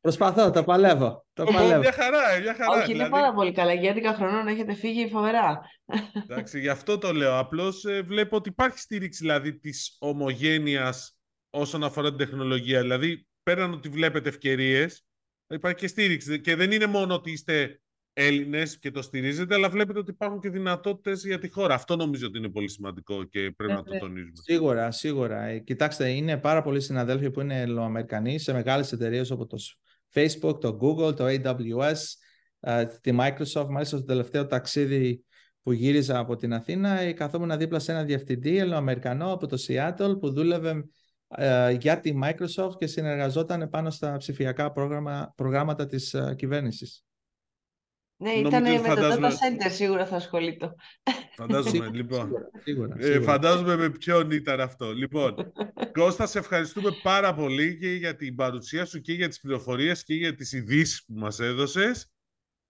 Προσπαθώ, 0.00 0.50
το 0.50 0.64
παλεύω. 0.64 1.26
Το 1.32 1.44
παλεύω. 1.44 1.80
Μια 1.80 1.92
χαρά, 1.92 2.40
μια 2.40 2.54
χαρά. 2.54 2.70
Όχι, 2.70 2.82
είναι 2.82 2.92
δηλαδή. 2.92 3.10
πάρα 3.10 3.32
πολύ 3.32 3.52
καλά. 3.52 3.72
Για 3.72 3.94
11 3.94 4.14
χρονών 4.16 4.46
έχετε 4.46 4.74
φύγει 4.74 5.08
φοβερά. 5.08 5.60
Εντάξει, 6.28 6.60
γι' 6.60 6.68
αυτό 6.68 6.98
το 6.98 7.12
λέω. 7.12 7.38
Απλώς 7.38 7.84
ε, 7.84 8.02
βλέπω 8.02 8.36
ότι 8.36 8.48
υπάρχει 8.48 8.78
στήριξη 8.78 9.20
δηλαδή, 9.20 9.58
της 9.58 9.96
ομογένειας 9.98 11.18
όσον 11.50 11.84
αφορά 11.84 12.08
την 12.08 12.18
τεχνολογία. 12.18 12.80
Δηλαδή, 12.80 13.26
πέραν 13.42 13.72
ότι 13.72 13.88
βλέπετε 13.88 14.28
ευκαιρίες, 14.28 15.04
υπάρχει 15.46 15.78
και 15.78 15.86
στήριξη. 15.86 16.40
Και 16.40 16.56
δεν 16.56 16.72
είναι 16.72 16.86
μόνο 16.86 17.14
ότι 17.14 17.30
είστε 17.30 17.80
Έλληνες 18.18 18.78
και 18.78 18.90
το 18.90 19.02
στηρίζετε, 19.02 19.54
αλλά 19.54 19.68
βλέπετε 19.68 19.98
ότι 19.98 20.10
υπάρχουν 20.10 20.40
και 20.40 20.50
δυνατότητες 20.50 21.24
για 21.24 21.38
τη 21.38 21.48
χώρα. 21.48 21.74
Αυτό 21.74 21.96
νομίζω 21.96 22.26
ότι 22.26 22.38
είναι 22.38 22.48
πολύ 22.48 22.70
σημαντικό 22.70 23.24
και 23.24 23.52
πρέπει 23.56 23.72
να 23.72 23.82
το 23.82 23.90
ναι, 23.90 23.94
ναι. 23.94 24.00
τονίζουμε. 24.00 24.32
Σίγουρα, 24.42 24.90
σίγουρα. 24.90 25.42
Ε, 25.42 25.58
κοιτάξτε, 25.58 26.10
είναι 26.10 26.36
πάρα 26.36 26.62
πολλοί 26.62 26.80
συναδέλφοι 26.80 27.30
που 27.30 27.40
είναι 27.40 27.60
Ελλοαμερικανοί 27.60 28.38
σε 28.38 28.52
μεγάλες 28.52 28.92
εταιρείες 28.92 29.30
όπως 29.30 29.46
το 29.46 29.56
Facebook, 30.14 30.60
το 30.60 30.78
Google, 30.80 31.16
το 31.16 31.26
AWS, 31.26 31.96
ε, 32.60 32.86
τη 32.86 33.16
Microsoft. 33.20 33.66
Μάλιστα, 33.68 33.96
στο 33.96 34.04
τελευταίο 34.04 34.46
ταξίδι 34.46 35.24
που 35.62 35.72
γύριζα 35.72 36.18
από 36.18 36.36
την 36.36 36.52
Αθήνα, 36.52 37.00
ε, 37.00 37.12
καθόμουν 37.12 37.58
δίπλα 37.58 37.78
σε 37.78 37.92
ένα 37.92 38.04
διευθυντή 38.04 38.58
Ελλοαμερικανό 38.58 39.32
από 39.32 39.46
το 39.46 39.56
Seattle 39.68 40.20
που 40.20 40.32
δούλευε 40.32 40.84
ε, 41.28 41.70
για 41.70 42.00
τη 42.00 42.12
Microsoft 42.22 42.76
και 42.78 42.86
συνεργαζόταν 42.86 43.68
πάνω 43.70 43.90
στα 43.90 44.16
ψηφιακά 44.16 44.72
πρόγραμμα, 44.72 45.32
προγράμματα 45.36 45.86
της 45.86 46.14
uh, 46.18 46.36
κυβέρνησης. 46.36 47.05
Ναι, 48.18 48.30
ήταν 48.30 48.62
με 48.62 48.78
φαντάζομαι... 48.78 49.28
το 49.28 49.34
data 49.34 49.66
center 49.66 49.70
σίγουρα 49.70 50.06
θα 50.06 50.16
ασχολείται. 50.16 50.74
Φαντάζομαι, 51.36 51.90
λοιπόν. 51.92 52.30
Σίγουρα, 52.62 52.96
ε, 52.98 53.02
σίγουρα, 53.02 53.22
φαντάζομαι 53.22 53.76
με 53.76 53.90
ποιον 53.90 54.30
ήταν 54.30 54.60
αυτό. 54.60 54.92
Λοιπόν, 54.92 55.52
Κώστα, 55.92 56.26
σε 56.26 56.38
ευχαριστούμε 56.38 56.90
πάρα 57.02 57.34
πολύ 57.34 57.78
και 57.78 57.88
για 57.88 58.16
την 58.16 58.34
παρουσία 58.34 58.84
σου 58.84 59.00
και 59.00 59.12
για 59.12 59.28
τις 59.28 59.40
πληροφορίες 59.40 60.04
και 60.04 60.14
για 60.14 60.34
τις 60.34 60.52
ειδήσεις 60.52 61.04
που 61.04 61.14
μας 61.16 61.40
έδωσες. 61.40 62.10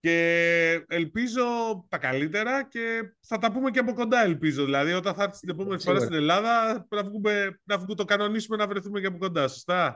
Και 0.01 0.85
ελπίζω 0.89 1.45
τα 1.89 1.99
καλύτερα 1.99 2.69
και 2.69 3.01
θα 3.21 3.39
τα 3.39 3.53
πούμε 3.53 3.71
και 3.71 3.79
από 3.79 3.93
κοντά, 3.93 4.23
ελπίζω. 4.25 4.65
Δηλαδή, 4.65 4.93
όταν 4.93 5.15
θα 5.15 5.23
έρθει 5.23 5.39
την 5.39 5.49
επόμενη 5.49 5.81
φορά 5.81 6.01
στην 6.01 6.15
Ελλάδα, 6.15 6.87
να, 6.91 7.05
βγούμε, 7.05 7.61
να 7.65 7.77
βγούμε, 7.77 7.95
το 7.95 8.05
κανονίσουμε 8.05 8.57
να 8.57 8.67
βρεθούμε 8.67 9.01
και 9.01 9.07
από 9.07 9.19
κοντά. 9.19 9.49
Σωστά; 9.49 9.95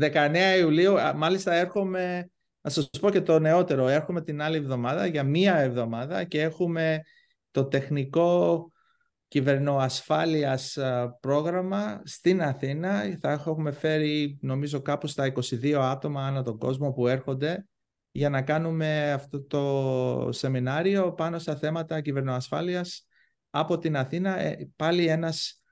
19 0.00 0.58
Ιουλίου, 0.58 0.94
μάλιστα 1.16 1.54
έρχομαι, 1.54 2.30
να 2.64 2.70
σας 2.70 2.90
πω 3.00 3.10
και 3.10 3.20
το 3.20 3.38
νεότερο, 3.38 3.88
έρχομαι 3.88 4.22
την 4.22 4.42
άλλη 4.42 4.56
εβδομάδα, 4.56 5.06
για 5.06 5.22
μία 5.24 5.56
εβδομάδα 5.56 6.24
και 6.24 6.42
έχουμε 6.42 7.02
το 7.50 7.64
τεχνικό 7.64 8.68
κυβερνοασφάλειας 9.28 10.78
πρόγραμμα 11.20 12.02
στην 12.04 12.42
Αθήνα. 12.42 13.18
Θα 13.20 13.30
έχουμε 13.30 13.72
φέρει, 13.72 14.38
νομίζω, 14.40 14.80
κάπου 14.80 15.06
στα 15.06 15.24
22 15.24 15.72
άτομα 15.80 16.26
ανά 16.26 16.42
τον 16.42 16.58
κόσμο 16.58 16.92
που 16.92 17.06
έρχονται 17.06 17.66
για 18.10 18.28
να 18.28 18.42
κάνουμε 18.42 19.12
αυτό 19.12 19.42
το 19.42 20.32
σεμινάριο 20.32 21.12
πάνω 21.12 21.38
στα 21.38 21.56
θέματα 21.56 22.00
κυβερνοασφάλειας 22.00 23.06
από 23.50 23.78
την 23.78 23.96
Αθήνα. 23.96 24.38
Ε, 24.38 24.70
πάλι 24.76 25.06
ένας 25.06 25.62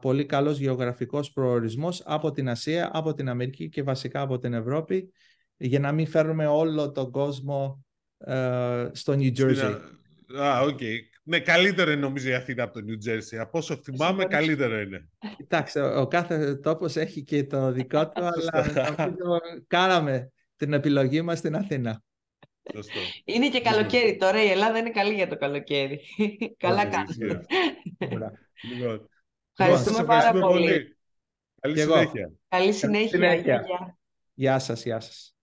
πολύ 0.00 0.26
καλός 0.26 0.58
γεωγραφικός 0.58 1.32
προορισμός 1.32 2.02
από 2.04 2.30
την 2.30 2.48
Ασία, 2.48 2.90
από 2.92 3.14
την 3.14 3.28
Αμερική 3.28 3.68
και 3.68 3.82
βασικά 3.82 4.20
από 4.20 4.38
την 4.38 4.54
Ευρώπη 4.54 5.12
για 5.60 5.80
να 5.80 5.92
μην 5.92 6.06
φέρουμε 6.06 6.46
όλο 6.46 6.92
τον 6.92 7.10
κόσμο 7.10 7.84
στο 8.92 9.14
New 9.16 9.36
Jersey. 9.38 9.78
Α, 10.40 10.60
οκ. 10.60 10.80
Ναι, 11.22 11.40
καλύτερο 11.40 11.90
είναι 11.90 12.00
νομίζω 12.00 12.28
η 12.28 12.34
Αθήνα 12.34 12.62
από 12.62 12.72
το 12.72 12.80
New 12.88 13.10
Jersey. 13.10 13.36
Από 13.40 13.58
όσο 13.58 13.76
θυμάμαι, 13.76 14.24
καλύτερο 14.24 14.80
είναι. 14.80 15.08
Κοιτάξτε, 15.36 15.80
ο 15.82 16.06
κάθε 16.06 16.54
τόπος 16.54 16.96
έχει 16.96 17.22
και 17.22 17.44
το 17.44 17.72
δικό 17.72 18.08
του, 18.08 18.22
αλλά 18.52 19.12
κάναμε 19.66 20.32
την 20.56 20.72
επιλογή 20.72 21.22
μας 21.22 21.38
στην 21.38 21.56
Αθήνα. 21.56 22.02
Είναι 23.24 23.48
και 23.48 23.60
καλοκαίρι 23.60 24.16
τώρα. 24.16 24.44
Η 24.44 24.48
Ελλάδα 24.48 24.78
είναι 24.78 24.90
καλή 24.90 25.14
για 25.14 25.28
το 25.28 25.36
καλοκαίρι. 25.36 26.00
Καλά 26.56 26.86
κάνετε. 26.86 27.44
Λοιπόν, 28.70 29.08
Ευχαριστούμε 29.56 30.04
πάρα 30.04 30.32
πολύ. 30.40 30.96
Καλή 31.60 31.80
συνέχεια. 31.80 32.32
Καλή 32.48 32.72
συνέχεια. 32.72 33.64
Γεια 34.34 34.58
σας, 34.58 34.82
γεια 34.82 35.00
σας. 35.00 35.34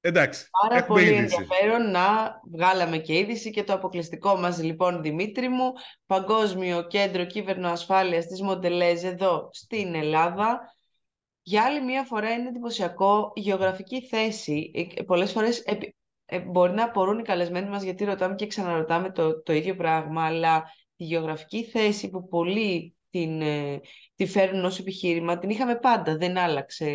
Εντάξει, 0.00 0.48
Πάρα 0.68 0.84
πολύ 0.84 1.08
ενδιαφέρον 1.08 1.90
να 1.90 2.40
βγάλαμε 2.52 2.98
και 2.98 3.18
είδηση 3.18 3.50
και 3.50 3.64
το 3.64 3.72
αποκλειστικό 3.72 4.36
μας 4.36 4.62
λοιπόν 4.62 5.02
Δημήτρη 5.02 5.48
μου, 5.48 5.72
Παγκόσμιο 6.06 6.86
Κέντρο 6.86 7.24
Κύβερνο 7.24 7.68
Ασφάλειας 7.68 8.26
της 8.26 8.42
Μοντελέζ 8.42 9.04
εδώ 9.04 9.48
στην 9.52 9.94
Ελλάδα. 9.94 10.76
Για 11.42 11.64
άλλη 11.64 11.84
μία 11.84 12.04
φορά 12.04 12.30
είναι 12.30 12.48
εντυπωσιακό 12.48 13.32
η 13.34 13.40
γεωγραφική 13.40 14.06
θέση. 14.06 14.70
Ε, 14.96 15.02
πολλές 15.02 15.32
φορές 15.32 15.62
ε, 16.26 16.40
μπορεί 16.40 16.72
να 16.72 16.84
απορούν 16.84 17.18
οι 17.18 17.22
καλεσμένοι 17.22 17.68
μας 17.68 17.82
γιατί 17.82 18.04
ρωτάμε 18.04 18.34
και 18.34 18.46
ξαναρωτάμε 18.46 19.10
το, 19.10 19.42
το 19.42 19.52
ίδιο 19.52 19.76
πράγμα, 19.76 20.24
αλλά 20.24 20.64
η 20.96 21.04
γεωγραφική 21.04 21.64
θέση 21.64 22.10
που 22.10 22.28
πολλοί 22.28 22.96
την, 23.10 23.40
ε, 23.42 23.80
τη 24.14 24.26
φέρνουν 24.26 24.64
ως 24.64 24.78
επιχείρημα, 24.78 25.38
την 25.38 25.50
είχαμε 25.50 25.76
πάντα, 25.76 26.16
δεν 26.16 26.38
άλλαξε 26.38 26.90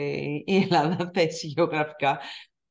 η 0.46 0.56
Ελλάδα 0.63 1.12
θέση 1.13 1.48
γεωγραφικά. 1.48 2.20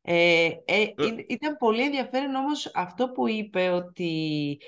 Ε, 0.05 0.51
ε, 0.65 0.87
ήταν 1.29 1.57
πολύ 1.57 1.83
ενδιαφέρον 1.83 2.35
όμως 2.35 2.71
αυτό 2.75 3.09
που 3.09 3.29
είπε 3.29 3.69
ότι 3.69 4.59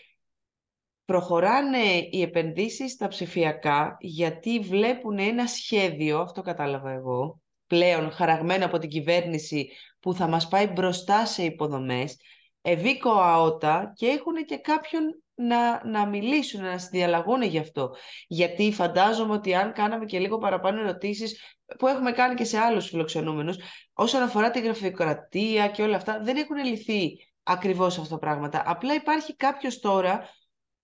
προχωράνε 1.05 2.09
οι 2.11 2.23
επενδύσεις 2.23 2.93
στα 2.93 3.09
ψηφιακά 3.09 3.97
γιατί 4.01 4.59
βλέπουν 4.59 5.19
ένα 5.19 5.47
σχέδιο, 5.47 6.19
αυτό 6.19 6.43
κατάλαβα 6.43 6.91
εγώ, 6.91 7.41
πλέον 7.67 8.11
χαραγμένο 8.11 8.65
από 8.65 8.79
την 8.79 8.89
κυβέρνηση 8.89 9.71
που 10.01 10.15
θα 10.15 10.27
μας 10.27 10.49
πάει 10.49 10.67
μπροστά 10.67 11.27
σε 11.27 11.45
υποδομές, 11.45 12.17
ευήκο 12.63 13.11
αότα 13.11 13.93
και 13.97 14.07
έχουν 14.07 14.45
και 14.45 14.57
κάποιον 14.57 15.23
να, 15.35 15.87
να 15.87 16.07
μιλήσουν, 16.07 16.63
να 16.63 16.79
συνδιαλλαγούν 16.79 17.43
γι' 17.43 17.59
αυτό. 17.59 17.95
Γιατί 18.27 18.73
φαντάζομαι 18.73 19.33
ότι 19.33 19.55
αν 19.55 19.73
κάναμε 19.73 20.05
και 20.05 20.19
λίγο 20.19 20.39
παραπάνω 20.39 20.81
ερωτήσεις, 20.81 21.41
που 21.79 21.87
έχουμε 21.87 22.13
κάνει 22.13 22.35
και 22.35 22.45
σε 22.45 22.59
άλλους 22.59 22.89
φιλοξενούμενους, 22.89 23.57
όσον 23.93 24.23
αφορά 24.23 24.51
τη 24.51 24.61
γραφειοκρατία 24.61 25.69
και 25.69 25.83
όλα 25.83 25.97
αυτά, 25.97 26.21
δεν 26.23 26.37
έχουν 26.37 26.57
λυθεί 26.57 27.11
ακριβώς 27.43 27.99
αυτά 27.99 28.15
τα 28.15 28.19
πράγματα. 28.19 28.63
Απλά 28.67 28.95
υπάρχει 28.95 29.37
κάποιος 29.37 29.81
τώρα 29.81 30.29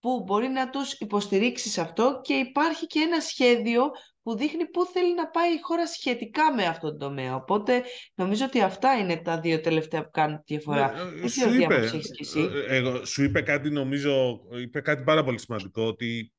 που 0.00 0.22
μπορεί 0.26 0.48
να 0.48 0.70
τους 0.70 0.92
υποστηρίξει 0.92 1.68
σε 1.68 1.80
αυτό 1.80 2.20
και 2.24 2.34
υπάρχει 2.34 2.86
και 2.86 3.00
ένα 3.00 3.20
σχέδιο 3.20 3.90
που 4.22 4.36
δείχνει 4.36 4.66
πού 4.66 4.86
θέλει 4.86 5.14
να 5.14 5.28
πάει 5.28 5.54
η 5.54 5.60
χώρα 5.62 5.86
σχετικά 5.86 6.54
με 6.54 6.64
αυτόν 6.64 6.90
τον 6.90 6.98
τομέα. 6.98 7.34
Οπότε 7.34 7.82
νομίζω 8.14 8.44
ότι 8.44 8.60
αυτά 8.60 8.98
είναι 8.98 9.16
τα 9.16 9.40
δύο 9.40 9.60
τελευταία 9.60 10.02
που 10.02 10.10
κάνουν 10.10 10.36
τη 10.36 10.54
διαφορά. 10.54 10.92
Ναι, 10.92 11.28
σου, 11.28 11.54
είπε, 11.54 11.74
εσύ; 12.18 12.40
Ε, 12.68 12.76
εγώ, 12.76 13.04
σου 13.04 13.22
είπε 13.22 13.40
κάτι 13.40 13.70
νομίζω, 13.70 14.40
είπε 14.62 14.80
κάτι 14.80 15.02
πάρα 15.02 15.24
πολύ 15.24 15.38
σημαντικό, 15.38 15.82
ότι 15.82 16.32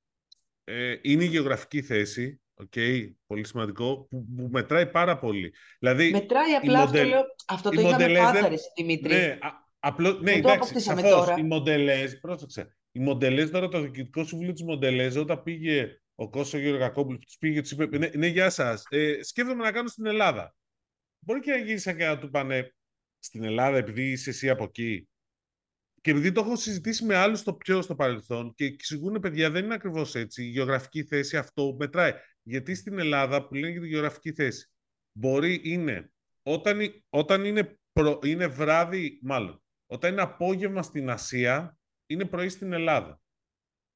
ε, 0.63 0.95
είναι 1.01 1.23
η 1.23 1.27
γεωγραφική 1.27 1.81
θέση, 1.81 2.40
okay, 2.63 3.11
πολύ 3.27 3.47
σημαντικό, 3.47 4.07
που, 4.09 4.25
που, 4.35 4.47
μετράει 4.51 4.87
πάρα 4.87 5.19
πολύ. 5.19 5.53
Δηλαδή, 5.79 6.11
μετράει 6.11 6.53
απλά 6.53 6.81
αυτό, 6.81 7.03
λέω, 7.03 7.21
αυτό 7.47 7.69
το 7.69 7.81
είχαμε 7.81 8.13
πάντα, 8.13 8.49
Δημήτρη. 8.75 9.13
Ναι, 9.13 9.37
απλό, 9.79 10.11
ναι 10.11 10.31
εντάξει, 10.31 10.79
σαφώς, 10.79 11.37
οι 11.37 11.43
μοντελές, 11.43 12.19
πρόσεξε, 12.19 12.75
οι 12.91 12.99
μοντελές 12.99 13.51
τώρα, 13.51 13.67
το 13.67 13.81
Διοικητικό 13.81 14.25
Συμβούλιο 14.25 14.53
της 14.53 14.63
Μοντελές, 14.63 15.15
όταν 15.15 15.43
πήγε 15.43 16.01
ο 16.15 16.29
Κώσο 16.29 16.57
Γεωργακόπουλο 16.57 17.17
που 17.17 17.25
τους 17.25 17.37
πήγε 17.37 17.53
και 17.53 17.61
τους 17.61 17.71
είπε: 17.71 17.97
ναι, 17.97 18.09
ναι, 18.15 18.27
γεια 18.27 18.49
σας. 18.49 18.83
Ε, 18.89 19.23
σκέφτομαι 19.23 19.63
να 19.63 19.71
κάνω 19.71 19.87
στην 19.87 20.05
Ελλάδα. 20.05 20.55
Μπορεί 21.19 21.39
και 21.39 21.51
να 21.51 21.57
γύρισα 21.57 21.93
και 21.93 22.05
να 22.05 22.17
του 22.17 22.29
πάνε 22.29 22.73
στην 23.19 23.43
Ελλάδα 23.43 23.77
επειδή 23.77 24.11
είσαι 24.11 24.29
εσύ 24.29 24.49
από 24.49 24.63
εκεί. 24.63 25.09
Και 26.01 26.11
επειδή 26.11 26.31
το 26.31 26.41
έχω 26.41 26.55
συζητήσει 26.55 27.05
με 27.05 27.15
άλλους 27.15 27.43
το 27.43 27.53
πιο 27.53 27.81
στο 27.81 27.95
παρελθόν 27.95 28.53
και 28.55 28.65
εξηγούν, 28.65 29.19
παιδιά, 29.19 29.49
δεν 29.49 29.63
είναι 29.65 29.73
ακριβώς 29.73 30.15
έτσι. 30.15 30.43
Η 30.43 30.47
γεωγραφική 30.47 31.03
θέση 31.03 31.37
αυτό 31.37 31.75
μετράει. 31.79 32.11
Γιατί 32.43 32.75
στην 32.75 32.99
Ελλάδα, 32.99 33.47
που 33.47 33.53
λένε 33.53 33.71
για 33.71 33.81
τη 33.81 33.87
γεωγραφική 33.87 34.33
θέση, 34.33 34.69
μπορεί 35.11 35.61
είναι 35.63 36.11
όταν, 36.43 36.79
όταν 37.09 37.45
είναι, 37.45 37.79
προ, 37.91 38.19
είναι 38.23 38.47
βράδυ, 38.47 39.19
μάλλον, 39.21 39.63
όταν 39.85 40.11
είναι 40.11 40.21
απόγευμα 40.21 40.81
στην 40.81 41.09
Ασία, 41.09 41.77
είναι 42.05 42.25
πρωί 42.25 42.49
στην 42.49 42.73
Ελλάδα 42.73 43.21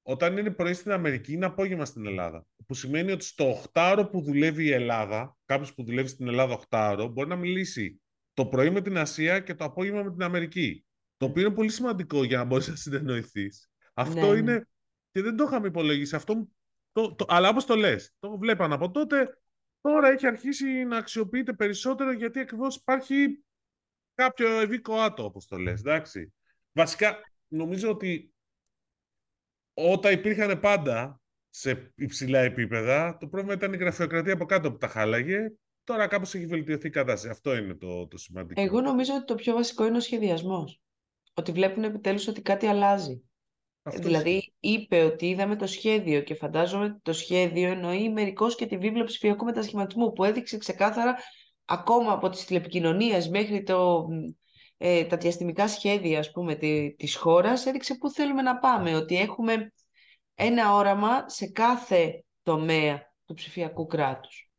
όταν 0.08 0.38
είναι 0.38 0.52
πρωί 0.52 0.74
στην 0.74 0.92
Αμερική, 0.92 1.34
είναι 1.34 1.46
απόγευμα 1.46 1.86
στην 1.86 2.06
Ελλάδα. 2.06 2.46
Που 2.66 2.74
σημαίνει 2.74 3.12
ότι 3.12 3.26
στο 3.26 3.62
8 3.74 4.08
που 4.12 4.22
δουλεύει 4.22 4.64
η 4.64 4.72
Ελλάδα, 4.72 5.38
κάποιος 5.46 5.74
που 5.74 5.84
δουλεύει 5.84 6.08
στην 6.08 6.28
Ελλάδα 6.28 6.60
8 6.70 7.10
μπορεί 7.12 7.30
να 7.30 7.36
μιλήσει 7.36 8.02
το 8.34 8.46
πρωί 8.46 8.70
με 8.70 8.82
την 8.82 8.98
Ασία 8.98 9.40
και 9.40 9.56
το 9.56 9.64
απόγευμα 9.64 10.04
με 10.04 10.12
την 10.12 10.24
Αμερική. 10.24 10.86
Το 11.18 11.26
οποίο 11.26 11.46
είναι 11.46 11.56
πολύ 11.56 11.70
σημαντικό 11.70 12.24
για 12.24 12.38
να 12.38 12.44
μπορείς 12.44 12.68
να 12.68 12.76
συνεννοηθείς. 12.76 13.70
Αυτό 13.94 14.32
ναι. 14.32 14.38
είναι. 14.38 14.68
Και 15.12 15.22
δεν 15.22 15.36
το 15.36 15.44
είχαμε 15.44 15.68
υπολογίσει. 15.68 16.16
Αυτό, 16.16 16.48
το, 16.96 17.16
το, 17.16 17.26
αλλά 17.28 17.50
όπως 17.50 17.66
το 17.66 17.76
λες, 17.76 18.14
το 18.20 18.38
βλέπαν 18.38 18.74
από 18.74 18.92
τότε. 18.92 19.38
Τώρα 19.82 20.08
έχει 20.10 20.28
αρχίσει 20.28 20.66
να 20.66 20.98
αξιοποιείται 20.98 21.54
περισσότερο 21.54 22.12
γιατί 22.12 22.40
ακριβώς 22.40 22.76
υπάρχει 22.76 23.44
κάποιο 24.14 24.60
ευήκο 24.60 24.96
άτο, 24.96 25.24
όπως 25.24 25.48
το 25.48 25.58
λες. 25.58 25.82
Βασικά, 26.72 27.18
νομίζω 27.48 27.90
ότι 27.90 28.34
όταν 29.74 30.14
υπήρχαν 30.14 30.60
πάντα 30.60 31.22
σε 31.50 31.92
υψηλά 31.96 32.40
επίπεδα, 32.40 33.18
το 33.18 33.28
πρόβλημα 33.28 33.54
ήταν 33.54 33.74
η 33.74 33.78
γραφειοκρατία 33.78 34.34
από 34.34 34.46
κάτω 34.46 34.72
που 34.72 34.78
τα 34.78 34.88
χάλαγε. 34.88 35.54
Τώρα 35.84 36.08
κάπως 36.08 36.34
έχει 36.34 36.46
βελτιωθεί 36.46 36.88
η 36.88 36.90
κατάσταση. 36.90 37.30
Αυτό 37.30 37.56
είναι 37.56 37.76
το, 37.76 38.08
το 38.08 38.18
σημαντικό. 38.18 38.62
Εγώ 38.62 38.82
νομίζω 38.82 39.14
ότι 39.16 39.26
το 39.26 39.36
πιο 39.36 39.54
βασικό 39.54 39.86
είναι 39.86 39.98
ο 39.98 40.02
σχεδιασμός. 40.02 40.82
Ότι 41.34 41.52
βλέπουν 41.52 41.84
επιτέλους 41.84 42.28
ότι 42.28 42.42
κάτι 42.42 42.66
αλλάζει. 42.66 43.24
Αυτό 43.88 44.02
δηλαδή 44.02 44.54
είπε 44.60 45.04
ότι 45.04 45.30
είδαμε 45.30 45.56
το 45.56 45.68
σχέδιο 45.68 46.22
και 46.22 46.36
φαντάζομαι 46.36 46.86
ότι 46.86 47.00
το 47.02 47.14
σχέδιο 47.14 47.70
εννοεί 47.70 48.10
μερικώς 48.10 48.56
και 48.56 48.66
τη 48.66 48.78
βίβλο 48.78 49.04
ψηφιακού 49.04 49.46
μετασχηματισμού 49.46 50.12
που 50.12 50.24
έδειξε 50.24 50.58
ξεκάθαρα 50.58 51.16
ακόμα 51.66 52.12
από 52.12 52.30
τις 52.30 52.46
τηλεπικοινωνίες 52.46 53.30
μέχρι 53.30 53.64
το, 53.64 54.08
ε, 54.78 55.06
τα 55.06 55.18
διαστημικά 55.18 55.68
σχέδια 55.68 56.20
ας 56.20 56.32
πούμε, 56.32 56.56
τη, 56.56 56.96
της 56.96 57.16
χώρας 57.16 57.66
έδειξε 57.66 57.96
πού 57.96 58.12
θέλουμε 58.12 58.42
να 58.42 58.58
πάμε, 58.58 58.96
ότι 58.96 59.18
έχουμε 59.18 59.74
ένα 60.36 60.74
όραμα 60.74 61.30
σε 61.30 61.48
κάθε 61.48 62.24
τομέα 62.44 63.14
του 63.26 63.34
ψηφιακού 63.34 63.86
κράτους. 63.86 64.52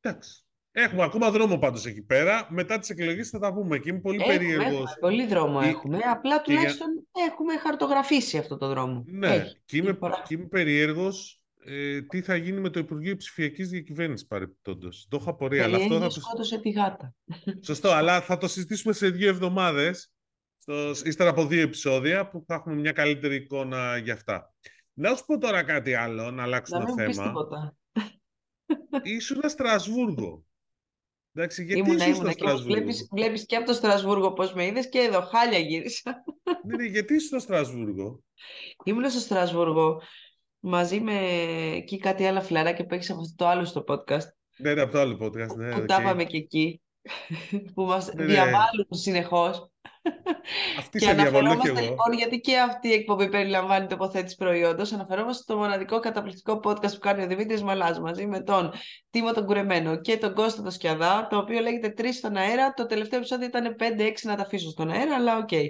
Εντάξει. 0.00 0.44
Έχουμε 0.74 1.02
ακόμα 1.02 1.30
δρόμο 1.30 1.58
πάντως 1.58 1.86
εκεί 1.86 2.02
πέρα. 2.02 2.46
Μετά 2.50 2.78
τις 2.78 2.90
εκλογές 2.90 3.28
θα 3.28 3.38
τα 3.38 3.52
πούμε 3.52 3.78
και 3.78 3.90
είμαι 3.90 4.00
πολύ 4.00 4.18
έχουμε, 4.20 4.36
περίεργος. 4.36 4.66
Έχουμε, 4.66 4.96
πολύ 5.00 5.26
δρόμο 5.26 5.60
έχουμε. 5.62 5.98
Απλά 6.10 6.42
τουλάχιστον 6.42 6.88
έχουμε 7.28 7.56
χαρτογραφήσει 7.56 8.38
αυτό 8.38 8.56
το 8.56 8.68
δρόμο. 8.68 9.04
Ναι, 9.06 9.44
και, 9.64 9.76
είμαι, 9.76 9.98
και 10.26 10.34
είμαι 10.34 10.46
περίεργος 10.46 11.42
ε, 11.64 12.02
τι 12.02 12.20
θα 12.22 12.36
γίνει 12.36 12.60
με 12.60 12.70
το 12.70 12.78
Υπουργείο 12.78 13.16
Ψηφιακής 13.16 13.68
Διακυβέρνησης 13.68 14.26
παρεπιπτόντω. 14.26 14.88
Το 15.08 15.16
έχω 15.20 15.30
απορία. 15.30 15.64
αλλά 15.64 15.76
αυτό 15.76 15.98
θα 15.98 16.06
το... 16.06 16.10
σκότωσε 16.10 16.60
τη 16.60 16.70
γάτα. 16.70 17.14
Σωστό, 17.60 17.90
αλλά 17.90 18.20
θα 18.20 18.38
το 18.38 18.48
συζητήσουμε 18.48 18.92
σε 18.92 19.08
δύο 19.08 19.28
εβδομάδες, 19.28 20.12
ύστερα 21.04 21.30
από 21.30 21.46
δύο 21.46 21.62
επεισόδια, 21.62 22.28
που 22.28 22.44
θα 22.46 22.54
έχουμε 22.54 22.74
μια 22.74 22.92
καλύτερη 22.92 23.34
εικόνα 23.34 23.96
για 23.96 24.12
αυτά. 24.12 24.54
Να 24.92 25.14
σου 25.14 25.24
πω 25.24 25.38
τώρα 25.38 25.62
κάτι 25.62 25.94
άλλο, 25.94 26.30
να 26.30 26.42
αλλάξουμε 26.42 26.84
να 26.84 26.94
θέμα. 26.94 27.26
Τίποτα. 27.26 27.76
Ήσουν 29.02 29.40
Στρασβούργο. 29.44 30.44
Εντάξει, 31.34 31.64
γιατί 31.64 31.80
ήμουνα, 31.80 32.04
ήσουν 32.04 32.14
στο 32.14 32.30
Στρασβούργο; 32.30 32.74
Βλέπεις, 32.74 33.08
βλέπεις 33.12 33.46
και 33.46 33.56
από 33.56 33.66
το 33.66 33.72
Στρασβούργο 33.72 34.32
πώς 34.32 34.54
με 34.54 34.66
είδες 34.66 34.88
και 34.88 34.98
εδώ 34.98 35.20
χάλια 35.20 35.58
γύρισα. 35.58 36.24
Ναι, 36.66 36.76
ναι, 36.76 36.84
γιατί 36.84 37.14
ήσουν 37.14 37.28
στο 37.28 37.38
Στρασβούργο; 37.38 38.22
Ήμουν 38.84 39.10
στο 39.10 39.20
Στρασβούργο 39.20 40.02
μαζί 40.58 41.00
με 41.00 41.18
εκεί 41.74 41.98
κάτι 41.98 42.26
άλλα 42.26 42.40
φιλαράκια 42.40 42.86
που 42.86 42.94
έχεις 42.94 43.10
από 43.10 43.20
αυτό 43.20 43.34
το 43.36 43.46
άλλο 43.46 43.64
στο 43.64 43.84
podcast. 43.88 44.26
Ναι, 44.56 44.74
ναι, 44.74 44.80
από 44.80 44.92
το 44.92 44.98
άλλο 44.98 45.18
podcast. 45.22 45.56
Ναι, 45.56 45.74
που 45.74 45.80
okay. 45.80 45.86
τα 45.86 46.00
είπαμε 46.00 46.24
και 46.24 46.36
εκεί. 46.36 46.82
Που 47.74 47.84
μας 47.84 48.12
ναι, 48.12 48.24
ναι. 48.24 48.32
διαβάλλουν 48.32 48.86
συνεχώς. 48.90 49.72
Αυτή 50.78 50.98
και 50.98 51.04
σε 51.04 51.14
διαβολώ 51.14 51.58
και 51.58 51.68
εγώ. 51.68 51.80
Λοιπόν, 51.80 52.12
γιατί 52.16 52.40
και 52.40 52.58
αυτή 52.58 52.88
η 52.88 52.92
εκπομπή 52.92 53.28
περιλαμβάνει 53.28 53.86
τοποθέτηση 53.86 54.36
προϊόντος. 54.36 54.92
Αναφερόμαστε 54.92 55.42
στο 55.42 55.56
μοναδικό 55.56 56.00
καταπληκτικό 56.00 56.60
podcast 56.64 56.92
που 56.92 56.98
κάνει 56.98 57.22
ο 57.22 57.26
Δημήτρης 57.26 57.62
Μαλάς 57.62 58.00
μαζί 58.00 58.26
με 58.26 58.40
τον 58.40 58.72
Τίμο 59.10 59.32
τον 59.32 59.46
Κουρεμένο 59.46 60.00
και 60.00 60.16
τον 60.16 60.34
Κώστα 60.34 60.62
τον 60.62 60.70
Σκιαδά, 60.70 61.26
το 61.30 61.36
οποίο 61.36 61.60
λέγεται 61.60 61.88
τρεις 61.88 62.16
στον 62.16 62.36
αέρα. 62.36 62.74
Το 62.74 62.86
τελευταίο 62.86 63.18
επεισόδιο 63.18 63.46
ήταν 63.46 63.76
5-6 63.78 64.12
να 64.22 64.36
τα 64.36 64.42
αφήσω 64.42 64.70
στον 64.70 64.90
αέρα, 64.90 65.14
αλλά 65.14 65.36
OK. 65.36 65.48
Okay. 65.50 65.66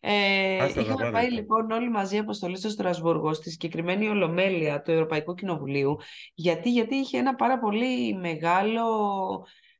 Ε, 0.00 0.68
είχαμε 0.80 1.10
πάει 1.10 1.30
λοιπόν 1.30 1.70
όλοι 1.70 1.90
μαζί 1.90 2.18
αποστολή 2.18 2.56
στο 2.58 2.68
Στρασβούργο, 2.68 3.34
στη 3.34 3.50
συγκεκριμένη 3.50 4.08
ολομέλεια 4.08 4.82
του 4.82 4.90
Ευρωπαϊκού 4.90 5.34
Κοινοβουλίου. 5.34 5.96
Γιατί, 6.34 6.70
γιατί 6.70 6.94
είχε 6.94 7.18
ένα 7.18 7.34
πάρα 7.34 7.58
πολύ 7.58 8.14
μεγάλο 8.14 8.84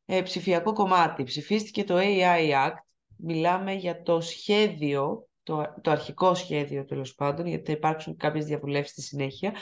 ε, 0.06 0.22
ψηφιακό 0.22 0.72
κομμάτι. 0.72 1.22
Ψηφίστηκε 1.22 1.84
το 1.84 1.96
AI 1.98 2.50
Act, 2.66 2.76
μιλάμε 3.16 3.72
για 3.72 4.02
το 4.02 4.20
σχέδιο, 4.20 5.28
το, 5.42 5.74
το 5.80 5.90
αρχικό 5.90 6.34
σχέδιο 6.34 6.84
τέλος 6.84 7.14
πάντων, 7.14 7.46
γιατί 7.46 7.64
θα 7.64 7.72
υπάρξουν 7.72 8.16
κάποιες 8.16 8.44
διαβουλεύσεις 8.44 8.92
στη 8.92 9.02
συνέχεια, 9.02 9.54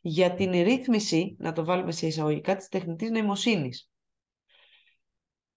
για 0.00 0.34
την 0.34 0.50
ρύθμιση, 0.50 1.36
να 1.38 1.52
το 1.52 1.64
βάλουμε 1.64 1.92
σε 1.92 2.06
εισαγωγικά, 2.06 2.56
της 2.56 2.68
τεχνητής 2.68 3.10
νοημοσύνης. 3.10 3.86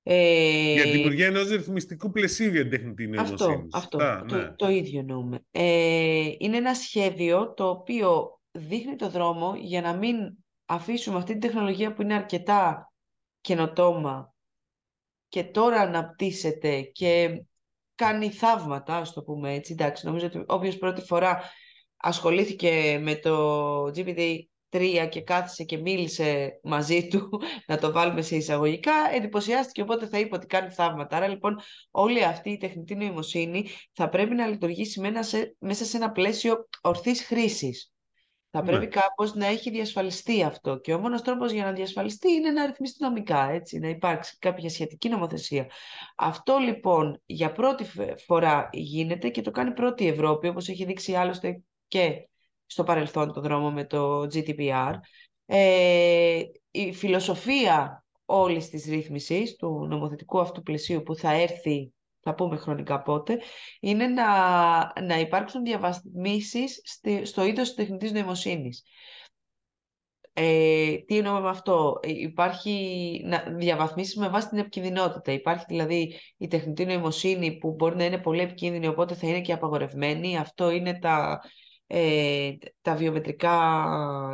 Ε, 0.08 0.74
για 0.74 0.84
την 0.84 0.92
δημιουργία 0.92 1.26
ενός 1.26 1.50
ρυθμιστικού 1.50 2.12
πλαισίου 2.12 2.52
για 2.52 2.62
την 2.62 2.70
τεχνητή 2.70 3.08
νοημοσύνης. 3.08 3.74
Αυτό, 3.74 3.98
αυτό 3.98 3.98
το, 4.28 4.36
ναι. 4.36 4.54
το, 4.56 4.70
ίδιο 4.70 5.00
εννοούμε. 5.00 5.46
Ε, 5.52 6.32
είναι 6.38 6.58
ένα 6.58 6.74
σχέδιο 6.74 7.54
το 7.54 7.70
οποίο 7.70 8.40
δείχνει 8.52 8.96
το 8.96 9.10
δρόμο 9.10 9.56
για 9.58 9.82
να 9.82 9.94
μην 9.94 10.18
αφήσουμε 10.66 11.18
αυτή 11.18 11.32
την 11.32 11.42
τεχνολογία 11.42 11.94
που 11.94 12.02
είναι 12.02 12.14
αρκετά 12.14 12.92
καινοτόμα 13.42 14.35
και 15.36 15.44
τώρα 15.44 15.80
αναπτύσσεται 15.82 16.82
και 16.82 17.44
κάνει 17.96 18.30
θαύματα, 18.30 18.98
ας 18.98 19.14
το 19.14 19.24
πούμε 19.24 19.54
έτσι. 19.54 19.74
Εντάξει, 19.74 20.06
νομίζω 20.06 20.26
ότι 20.26 20.44
όποιος 20.48 20.78
πρώτη 20.78 21.02
φορά 21.02 21.42
ασχολήθηκε 21.98 23.00
με 23.02 23.16
το 23.16 23.84
GPT 23.84 24.38
3 24.70 25.08
και 25.10 25.22
κάθισε 25.22 25.64
και 25.64 25.78
μίλησε 25.78 26.60
μαζί 26.64 27.08
του, 27.08 27.30
να 27.68 27.78
το 27.78 27.92
βάλουμε 27.92 28.22
σε 28.22 28.36
εισαγωγικά, 28.36 28.94
εντυπωσιάστηκε, 29.14 29.82
οπότε 29.82 30.08
θα 30.08 30.20
είπε 30.20 30.36
ότι 30.36 30.46
κάνει 30.46 30.70
θαύματα. 30.70 31.16
Άρα 31.16 31.28
λοιπόν 31.28 31.60
όλη 31.92 32.24
αυτή 32.24 32.50
η 32.50 32.58
τεχνητή 32.58 32.96
νοημοσύνη 32.96 33.68
θα 33.94 34.10
πρέπει 34.10 34.36
να 34.36 34.48
λειτουργήσει 34.48 35.00
μέσα 35.60 35.86
σε 35.86 35.98
ένα 35.98 36.12
πλαίσιο 36.12 36.68
ορθής 36.82 37.26
χρήσης. 37.26 37.95
Θα 38.58 38.64
ναι. 38.64 38.70
πρέπει 38.70 38.88
κάπως 38.88 39.34
να 39.34 39.46
έχει 39.46 39.70
διασφαλιστεί 39.70 40.44
αυτό 40.44 40.78
και 40.80 40.94
ο 40.94 41.00
μόνος 41.00 41.22
τρόπος 41.22 41.52
για 41.52 41.64
να 41.64 41.72
διασφαλιστεί 41.72 42.32
είναι 42.32 42.52
να 42.52 42.66
ρυθμιστεί 42.66 43.04
νομικά, 43.04 43.50
έτσι, 43.50 43.80
να 43.80 43.88
υπάρξει 43.90 44.38
κάποια 44.40 44.70
σχετική 44.70 45.10
νομοθεσία. 45.10 45.70
Αυτό 46.16 46.58
λοιπόν 46.58 47.22
για 47.26 47.52
πρώτη 47.52 47.86
φορά 48.26 48.70
γίνεται 48.72 49.30
και 49.30 49.42
το 49.42 49.52
κάνει 49.52 49.74
πρώτη 49.74 50.04
η 50.04 50.08
Ευρώπη, 50.08 50.48
όπως 50.48 50.68
έχει 50.68 50.86
δείξει 50.86 51.14
άλλωστε 51.14 51.62
και 51.88 52.30
στο 52.66 52.84
παρελθόν 52.84 53.34
το 53.34 53.42
δρόμο 53.42 53.72
με 53.72 53.86
το 53.86 54.22
GDPR. 54.22 54.94
Ε, 55.46 56.42
η 56.72 56.94
φιλοσοφία 56.94 58.06
όλης 58.26 58.70
της 58.70 58.86
ρύθμισης, 58.86 59.56
του 59.56 59.86
νομοθετικού 59.90 60.40
αυτού 60.40 60.62
πλαισίου 60.62 61.04
που 61.04 61.16
θα 61.16 61.32
έρθει 61.32 61.94
θα 62.26 62.36
πούμε 62.36 62.58
χρονικά 62.58 63.02
πότε, 63.02 63.40
είναι 63.80 64.08
να, 64.08 64.26
να 65.02 65.20
υπάρξουν 65.20 65.64
διαβαθμίσεις 65.64 66.82
στο 67.24 67.46
είδος 67.46 67.68
της 67.68 67.76
τεχνητής 67.76 68.12
νοημοσύνης. 68.12 68.84
Ε, 70.34 70.98
τι 70.98 71.18
εννοούμε 71.18 71.40
με 71.40 71.50
αυτό; 71.50 72.00
Υπάρχει 72.04 73.22
να 73.26 73.44
διαβαθμίσεις 73.58 74.16
με 74.16 74.30
βάση 74.30 74.50
την 74.50 74.58
επικινδυνότητα. 74.58 75.32
Υπάρχει 75.32 75.66
δηλαδή 75.68 76.20
η 76.38 76.48
τεχνητή 76.48 76.86
νοημοσύνη 76.86 77.58
που 77.58 77.74
μπορεί 77.74 77.96
να 77.96 78.06
είναι 78.06 78.18
πολύ 78.18 78.42
επικίνδυνη, 78.42 78.88
οπότε 78.88 79.16
θα 79.16 79.28
είναι 79.28 79.42
και 79.42 79.54
απαγορευμένη. 79.54 80.38
Αυτό 80.38 80.70
είναι 80.70 81.00
τα, 81.00 81.42
ε, 81.88 82.52
τα 82.82 82.96
βιομετρικά 82.96 83.86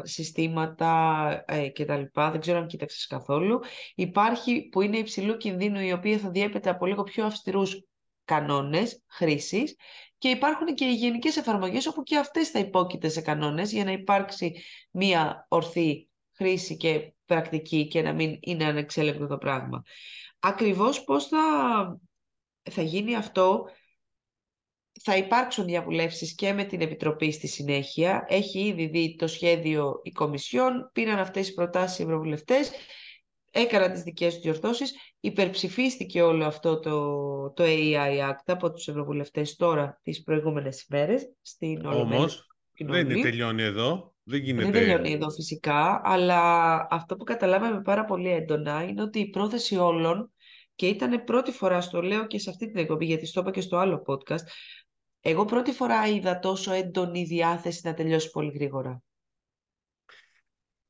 συστήματα 0.04 1.44
ε, 1.48 1.68
και 1.68 1.86
τα 1.86 1.98
λοιπά. 1.98 2.32
Δεν 2.32 2.40
ξέρω 2.40 2.58
αν 2.58 2.68
κοίταξες 2.68 3.08
καθόλου. 3.08 3.60
Υπάρχει 3.96 4.68
που 4.72 4.82
είναι 4.82 4.98
υψηλού 4.98 5.38
κινδύνου, 5.38 5.80
η 5.80 5.92
οποία 5.92 6.18
θα 6.18 6.30
διέπεται 6.30 6.70
από 6.70 6.86
λίγο 6.86 7.04
πιο 7.04 7.26
αυστηρούς 7.26 7.84
κανόνες 8.26 9.04
χρήσης 9.08 9.76
και 10.18 10.30
υπάρχουν 10.30 10.76
και 10.76 10.86
οι 10.86 10.94
γενικές 10.94 11.38
εφαρμογές 11.38 11.86
όπου 11.86 12.04
και 12.04 12.18
αυτές 12.18 12.50
θα 12.50 12.60
υπόκειται 12.60 13.10
σε 13.10 13.22
κανόνες 13.22 13.72
για 13.72 13.84
να 13.84 13.92
υπάρξει 13.92 14.62
μία 14.92 15.46
ορθή 15.50 16.10
χρήση 16.32 16.78
και 16.78 17.14
πρακτική 17.26 17.88
και 17.88 18.02
να 18.02 18.14
μην 18.14 18.38
είναι 18.42 18.66
ανεξέλεγκτο 18.66 19.28
το 19.28 19.38
πράγμα. 19.38 19.84
Ακριβώς 20.40 21.04
πώς 21.04 21.28
θα, 21.28 21.40
θα 22.72 22.82
γίνει 22.82 23.16
αυτό 23.16 23.66
θα 25.04 25.18
υπάρξουν 25.18 25.66
διαβουλεύσεις 25.66 26.36
και 26.36 26.54
με 26.54 26.64
την 26.64 26.82
Επιτροπή 26.82 27.32
στη 27.32 27.48
συνέχεια. 27.48 28.26
Έχει 28.28 28.60
ήδη 28.60 28.86
δει 28.86 29.16
το 29.18 29.28
σχέδιο 29.28 30.00
η 30.04 30.12
Κομισιόν, 30.12 30.90
πήραν 30.94 31.20
αυτές 31.20 31.50
οι 31.50 31.54
προτάσεις 31.54 32.00
οι 32.00 32.04
Ευρωβουλευτές, 32.04 32.72
έκαναν 33.52 33.92
τις 33.92 34.02
δικές 34.02 34.34
τους 34.34 34.44
διορθώσεις, 34.44 34.94
υπερψηφίστηκε 35.20 36.22
όλο 36.22 36.46
αυτό 36.46 36.80
το, 36.80 37.00
το 37.52 37.64
AI 37.68 38.30
Act 38.30 38.44
από 38.46 38.72
τους 38.72 38.88
Ευρωβουλευτές 38.88 39.56
τώρα 39.56 40.00
τις 40.04 40.24
προηγούμενες 40.24 40.86
ημέρες 40.90 41.32
στην 41.42 41.86
Όμως, 41.86 42.48
δεν 42.78 43.10
είναι 43.10 43.22
τελειώνει 43.22 43.64
εδώ. 43.64 44.14
Δεν, 44.24 44.40
γίνεται... 44.40 44.64
δεν 44.64 44.74
τελειώνει 44.74 45.12
εδώ 45.12 45.30
φυσικά, 45.30 46.02
αλλά 46.04 46.40
αυτό 46.90 47.16
που 47.16 47.24
καταλάβαμε 47.24 47.82
πάρα 47.82 48.06
πολύ 48.06 48.30
έντονα 48.30 48.84
είναι 48.84 49.02
ότι 49.02 49.20
η 49.20 49.30
πρόθεση 49.30 49.78
όλων 49.78 50.32
και 50.76 50.88
ήταν 50.88 51.24
πρώτη 51.24 51.52
φορά, 51.52 51.82
στο 51.82 52.02
λέω 52.02 52.28
και 52.28 52.40
σε 52.40 52.50
αυτή 52.50 52.68
την 52.68 52.78
εκπομπή, 52.78 53.06
γιατί 53.06 53.26
στο 53.26 53.40
είπα 53.40 53.52
και 53.52 53.62
στο 53.62 53.78
άλλο 53.78 54.04
podcast, 54.08 54.44
εγώ 55.22 55.46
πρώτη 55.46 55.72
φορά 55.72 56.08
είδα 56.08 56.40
τόσο 56.40 56.74
έντονη 56.74 57.24
διάθεση 57.24 57.82
να 57.84 57.94
τελειώσει 57.94 58.30
πολύ 58.30 58.52
γρήγορα. 58.52 59.04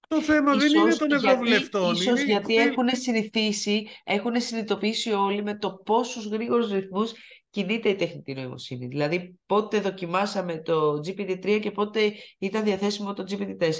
Το 0.07 0.21
θέμα 0.21 0.53
ίσως 0.53 0.71
δεν 0.71 0.81
είναι 0.81 0.95
των 0.95 1.11
Ευρωβουλευτών. 1.11 1.95
Ίσως 1.95 2.21
είναι... 2.21 2.31
γιατί 2.31 2.55
έχουν 2.55 2.89
συνηθίσει, 2.91 3.87
έχουν 4.03 4.41
συνειδητοποιήσει 4.41 5.11
όλοι 5.11 5.43
με 5.43 5.57
το 5.57 5.73
πόσους 5.73 6.25
γρήγορους 6.25 6.71
ρυθμούς 6.71 7.13
κινείται 7.49 7.89
η 7.89 7.95
τεχνητή 7.95 8.33
νοημοσύνη. 8.33 8.87
Δηλαδή 8.87 9.39
πότε 9.45 9.79
δοκιμάσαμε 9.79 10.61
το 10.61 10.91
GPT-3 10.91 11.59
και 11.61 11.71
πότε 11.71 12.13
ήταν 12.37 12.63
διαθέσιμο 12.63 13.13
το 13.13 13.23
GPT-4. 13.29 13.71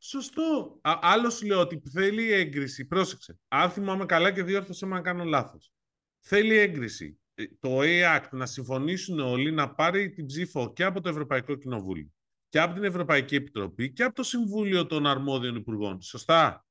Σωστό. 0.00 0.78
Άλλο 0.82 1.40
λέω 1.46 1.60
ότι 1.60 1.82
θέλει 1.92 2.32
έγκριση. 2.32 2.86
Πρόσεξε. 2.86 3.38
Αν 3.48 3.70
θυμάμαι 3.70 4.06
καλά 4.06 4.32
και 4.32 4.42
διόρθωσε 4.42 4.86
με 4.86 4.96
αν 4.96 5.02
κάνω 5.02 5.24
λάθος. 5.24 5.72
Θέλει 6.20 6.56
έγκριση 6.56 7.04
ε, 7.04 7.19
το 7.60 7.78
ΑΕΑΚ 7.78 8.32
να 8.32 8.46
συμφωνήσουν 8.46 9.18
όλοι 9.18 9.52
να 9.52 9.74
πάρει 9.74 10.10
την 10.10 10.26
ψήφο 10.26 10.72
και 10.72 10.84
από 10.84 11.00
το 11.00 11.08
Ευρωπαϊκό 11.08 11.54
Κοινοβούλιο 11.54 12.10
και 12.48 12.60
από 12.60 12.74
την 12.74 12.84
Ευρωπαϊκή 12.84 13.34
Επιτροπή 13.34 13.92
και 13.92 14.02
από 14.02 14.14
το 14.14 14.22
Συμβούλιο 14.22 14.86
των 14.86 15.06
Αρμόδιων 15.06 15.56
Υπουργών. 15.56 16.02
Σωστά; 16.02 16.66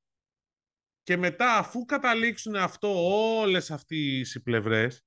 Και 1.03 1.17
μετά, 1.17 1.57
αφού 1.57 1.85
καταλήξουν 1.85 2.55
αυτό 2.55 3.17
όλες 3.39 3.71
αυτές 3.71 4.35
οι 4.35 4.41
πλευρές, 4.41 5.03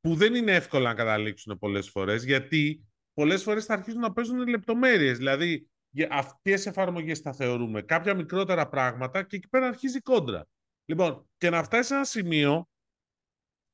που 0.00 0.14
δεν 0.14 0.34
είναι 0.34 0.54
εύκολο 0.54 0.84
να 0.84 0.94
καταλήξουν 0.94 1.58
πολλές 1.58 1.90
φορές, 1.90 2.24
γιατί 2.24 2.88
πολλές 3.14 3.42
φορές 3.42 3.64
θα 3.64 3.74
αρχίσουν 3.74 4.00
να 4.00 4.12
παίζουν 4.12 4.46
λεπτομέρειες. 4.48 5.18
Δηλαδή, 5.18 5.70
για 5.90 6.08
αυτές 6.10 6.66
εφαρμογές 6.66 7.18
θα 7.18 7.32
θεωρούμε 7.32 7.82
κάποια 7.82 8.14
μικρότερα 8.14 8.68
πράγματα 8.68 9.22
και 9.22 9.36
εκεί 9.36 9.48
πέρα 9.48 9.66
αρχίζει 9.66 10.00
κόντρα. 10.00 10.46
Λοιπόν, 10.84 11.28
και 11.36 11.50
να 11.50 11.62
φτάσει 11.62 11.88
σε 11.88 11.94
ένα 11.94 12.04
σημείο 12.04 12.68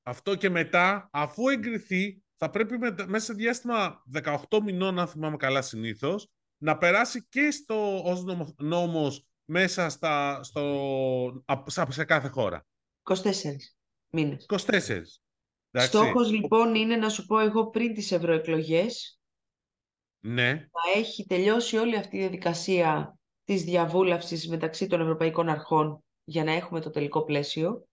αυτό 0.06 0.34
και 0.34 0.50
μετά, 0.50 1.08
αφού 1.12 1.48
εγκριθεί, 1.48 2.22
θα 2.36 2.50
πρέπει 2.50 2.78
μέσα 3.06 3.24
σε 3.24 3.32
διάστημα 3.32 4.02
18 4.12 4.36
μηνών, 4.62 4.98
αν 4.98 5.08
θυμάμαι 5.08 5.36
καλά 5.36 5.62
συνήθως, 5.62 6.28
να 6.58 6.78
περάσει 6.78 7.26
και 7.28 7.50
στο, 7.50 8.02
ως 8.04 8.24
νόμος 8.56 9.26
μέσα 9.44 9.88
στα, 9.88 10.42
στο, 10.42 11.44
σε 11.88 12.04
κάθε 12.04 12.28
χώρα. 12.28 12.66
24 13.02 13.14
μήνες. 14.12 14.46
24. 14.48 15.02
Στόχος 15.70 16.30
λοιπόν 16.30 16.74
είναι 16.74 16.96
να 16.96 17.08
σου 17.08 17.26
πω 17.26 17.38
εγώ 17.38 17.70
πριν 17.70 17.94
τις 17.94 18.12
ευρωεκλογές. 18.12 19.20
ναι. 20.20 20.52
να 20.52 21.00
έχει 21.00 21.26
τελειώσει 21.26 21.76
όλη 21.76 21.96
αυτή 21.96 22.16
η 22.16 22.20
διαδικασία 22.20 23.18
της 23.44 23.62
διαβούλαυσης 23.62 24.48
μεταξύ 24.48 24.86
των 24.86 25.00
ευρωπαϊκών 25.00 25.48
αρχών 25.48 26.04
για 26.24 26.44
να 26.44 26.52
έχουμε 26.52 26.80
το 26.80 26.90
τελικό 26.90 27.24
πλαίσιο. 27.24 27.86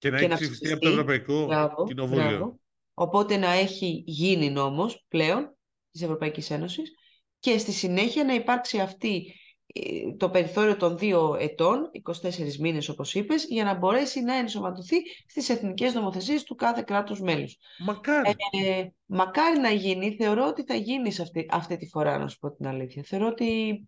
Και 0.00 0.10
να 0.10 0.18
έχει 0.18 0.34
ψηφιστεί 0.34 0.72
από 0.72 0.80
το 0.80 0.88
Ευρωπαϊκό 0.88 1.48
Κοινοβούλιο. 1.86 2.58
Οπότε 2.94 3.36
να 3.36 3.52
έχει 3.52 4.02
γίνει 4.06 4.50
νόμος 4.50 5.04
πλέον 5.08 5.56
της 5.90 6.02
Ευρωπαϊκής 6.02 6.50
Ένωσης 6.50 6.90
και 7.38 7.58
στη 7.58 7.72
συνέχεια 7.72 8.24
να 8.24 8.34
υπάρξει 8.34 8.78
αυτή 8.78 9.34
ε, 9.66 10.14
το 10.16 10.30
περιθώριο 10.30 10.76
των 10.76 10.98
δύο 10.98 11.36
ετών, 11.40 11.90
24 12.22 12.56
μήνες 12.58 12.88
όπως 12.88 13.14
είπες, 13.14 13.44
για 13.44 13.64
να 13.64 13.74
μπορέσει 13.74 14.20
να 14.20 14.34
ενσωματωθεί 14.34 14.96
στις 15.26 15.48
εθνικές 15.48 15.94
νομοθεσίες 15.94 16.42
του 16.42 16.54
κάθε 16.54 16.82
κράτους 16.86 17.20
μέλους. 17.20 17.56
Μακάρι. 17.78 18.34
Ε, 18.64 18.86
μακάρι 19.06 19.58
να 19.58 19.70
γίνει. 19.70 20.14
Θεωρώ 20.14 20.46
ότι 20.46 20.64
θα 20.64 20.74
γίνει 20.74 21.08
αυτή, 21.08 21.46
αυτή 21.50 21.76
τη 21.76 21.86
φορά, 21.86 22.18
να 22.18 22.28
σου 22.28 22.38
πω 22.38 22.52
την 22.52 22.66
αλήθεια. 22.66 23.02
Θεωρώ 23.06 23.26
ότι 23.26 23.80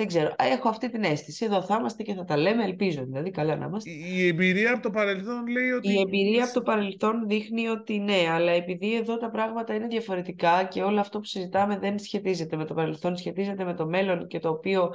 δεν 0.00 0.08
ξέρω. 0.08 0.34
Έχω 0.38 0.68
αυτή 0.68 0.90
την 0.90 1.04
αίσθηση. 1.04 1.44
Εδώ 1.44 1.62
θα 1.62 1.76
είμαστε 1.78 2.02
και 2.02 2.14
θα 2.14 2.24
τα 2.24 2.36
λέμε. 2.36 2.64
Ελπίζω 2.64 3.04
δηλαδή. 3.04 3.30
Καλά 3.30 3.56
να 3.56 3.66
είμαστε. 3.66 3.90
Η 3.90 4.26
εμπειρία 4.26 4.72
από 4.72 4.82
το 4.82 4.90
παρελθόν 4.90 5.46
λέει 5.46 5.70
ότι. 5.70 5.92
Η 5.92 6.00
εμπειρία 6.00 6.44
από 6.44 6.52
το 6.52 6.62
παρελθόν 6.62 7.26
δείχνει 7.26 7.68
ότι 7.68 7.98
ναι, 7.98 8.26
αλλά 8.28 8.52
επειδή 8.52 8.96
εδώ 8.96 9.16
τα 9.16 9.30
πράγματα 9.30 9.74
είναι 9.74 9.86
διαφορετικά 9.86 10.64
και 10.64 10.82
όλο 10.82 11.00
αυτό 11.00 11.18
που 11.18 11.24
συζητάμε 11.24 11.78
δεν 11.78 11.98
σχετίζεται 11.98 12.56
με 12.56 12.64
το 12.64 12.74
παρελθόν, 12.74 13.16
σχετίζεται 13.16 13.64
με 13.64 13.74
το 13.74 13.86
μέλλον 13.86 14.26
και 14.26 14.38
το 14.38 14.48
οποίο 14.48 14.94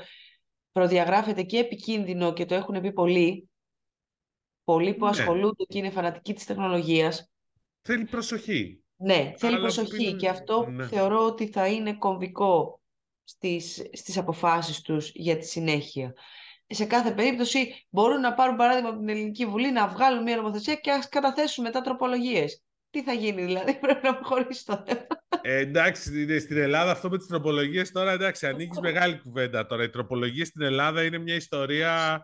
προδιαγράφεται 0.71 1.43
και 1.43 1.57
επικίνδυνο 1.57 2.33
και 2.33 2.45
το 2.45 2.55
έχουν 2.55 2.81
πει 2.81 2.91
πολλοί. 2.91 3.49
Πολλοί 4.63 4.93
που 4.93 5.03
ναι. 5.05 5.09
ασχολούνται 5.09 5.63
και 5.63 5.77
είναι 5.77 5.89
φανατικοί 5.89 6.33
της 6.33 6.45
τεχνολογίας. 6.45 7.29
Θέλει 7.81 8.05
προσοχή. 8.05 8.79
Ναι, 8.95 9.33
θέλει 9.37 9.57
προσοχή. 9.57 10.15
Και 10.15 10.29
αυτό 10.29 10.69
ναι. 10.69 10.87
θεωρώ 10.87 11.25
ότι 11.25 11.47
θα 11.47 11.67
είναι 11.67 11.93
κομβικό 11.93 12.79
στις, 13.25 13.89
στις 13.93 14.17
αποφάσεις 14.17 14.81
τους 14.81 15.11
για 15.13 15.37
τη 15.37 15.45
συνέχεια. 15.45 16.13
Σε 16.67 16.85
κάθε 16.85 17.11
περίπτωση 17.11 17.85
μπορούν 17.89 18.19
να 18.19 18.33
πάρουν 18.33 18.55
παράδειγμα 18.55 18.89
από 18.89 18.99
την 18.99 19.09
Ελληνική 19.09 19.45
Βουλή 19.45 19.71
να 19.71 19.87
βγάλουν 19.87 20.23
μια 20.23 20.35
νομοθεσία 20.35 20.75
και 20.75 20.91
να 20.91 20.99
καταθέσουν 20.99 21.63
μετά 21.63 21.81
τροπολογίες. 21.81 22.63
τι 22.89 23.03
θα 23.03 23.13
γίνει, 23.13 23.43
δηλαδή 23.43 23.75
πρέπει 23.85 24.07
να 24.07 24.19
χωρίσει 24.23 24.65
το 24.65 24.83
θέμα. 24.85 25.05
Ε, 25.41 25.57
εντάξει, 25.57 26.39
στην 26.39 26.57
Ελλάδα 26.57 26.91
αυτό 26.91 27.09
με 27.09 27.17
τις 27.17 27.27
τροπολογίες 27.27 27.91
τώρα, 27.91 28.11
εντάξει, 28.11 28.47
ανοίγεις 28.47 28.79
μεγάλη 28.89 29.19
κουβέντα 29.19 29.65
τώρα. 29.65 29.83
Οι 29.83 29.89
τροπολογίες 29.89 30.47
στην 30.47 30.61
Ελλάδα 30.61 31.03
είναι 31.03 31.17
μια 31.17 31.35
ιστορία... 31.35 32.23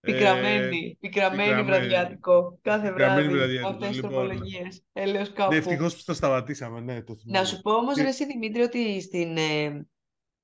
Πικραμένη, 0.00 0.86
ε, 0.86 0.96
πικραμένη, 1.00 1.62
βραδιάτικο. 1.62 2.58
Κάθε 2.62 2.92
βράδυ. 2.92 3.58
Αυτές 3.64 3.88
τις 3.88 3.96
λοιπόν. 3.96 4.10
τροπολογίες. 4.10 4.82
Έλεος 4.92 5.32
κάπου. 5.32 5.52
Ναι, 5.52 5.58
ευτυχώς 5.58 5.96
που 5.96 6.02
το 6.06 6.14
σταματήσαμε. 6.14 6.80
Ναι, 6.80 7.02
το 7.02 7.16
να 7.24 7.44
σου 7.44 7.60
πω 7.60 7.72
όμως, 7.72 7.96
Ρεσί 7.96 8.26
Δημήτρη, 8.26 8.62
ότι 8.62 9.00
στην, 9.00 9.36
ε, 9.36 9.86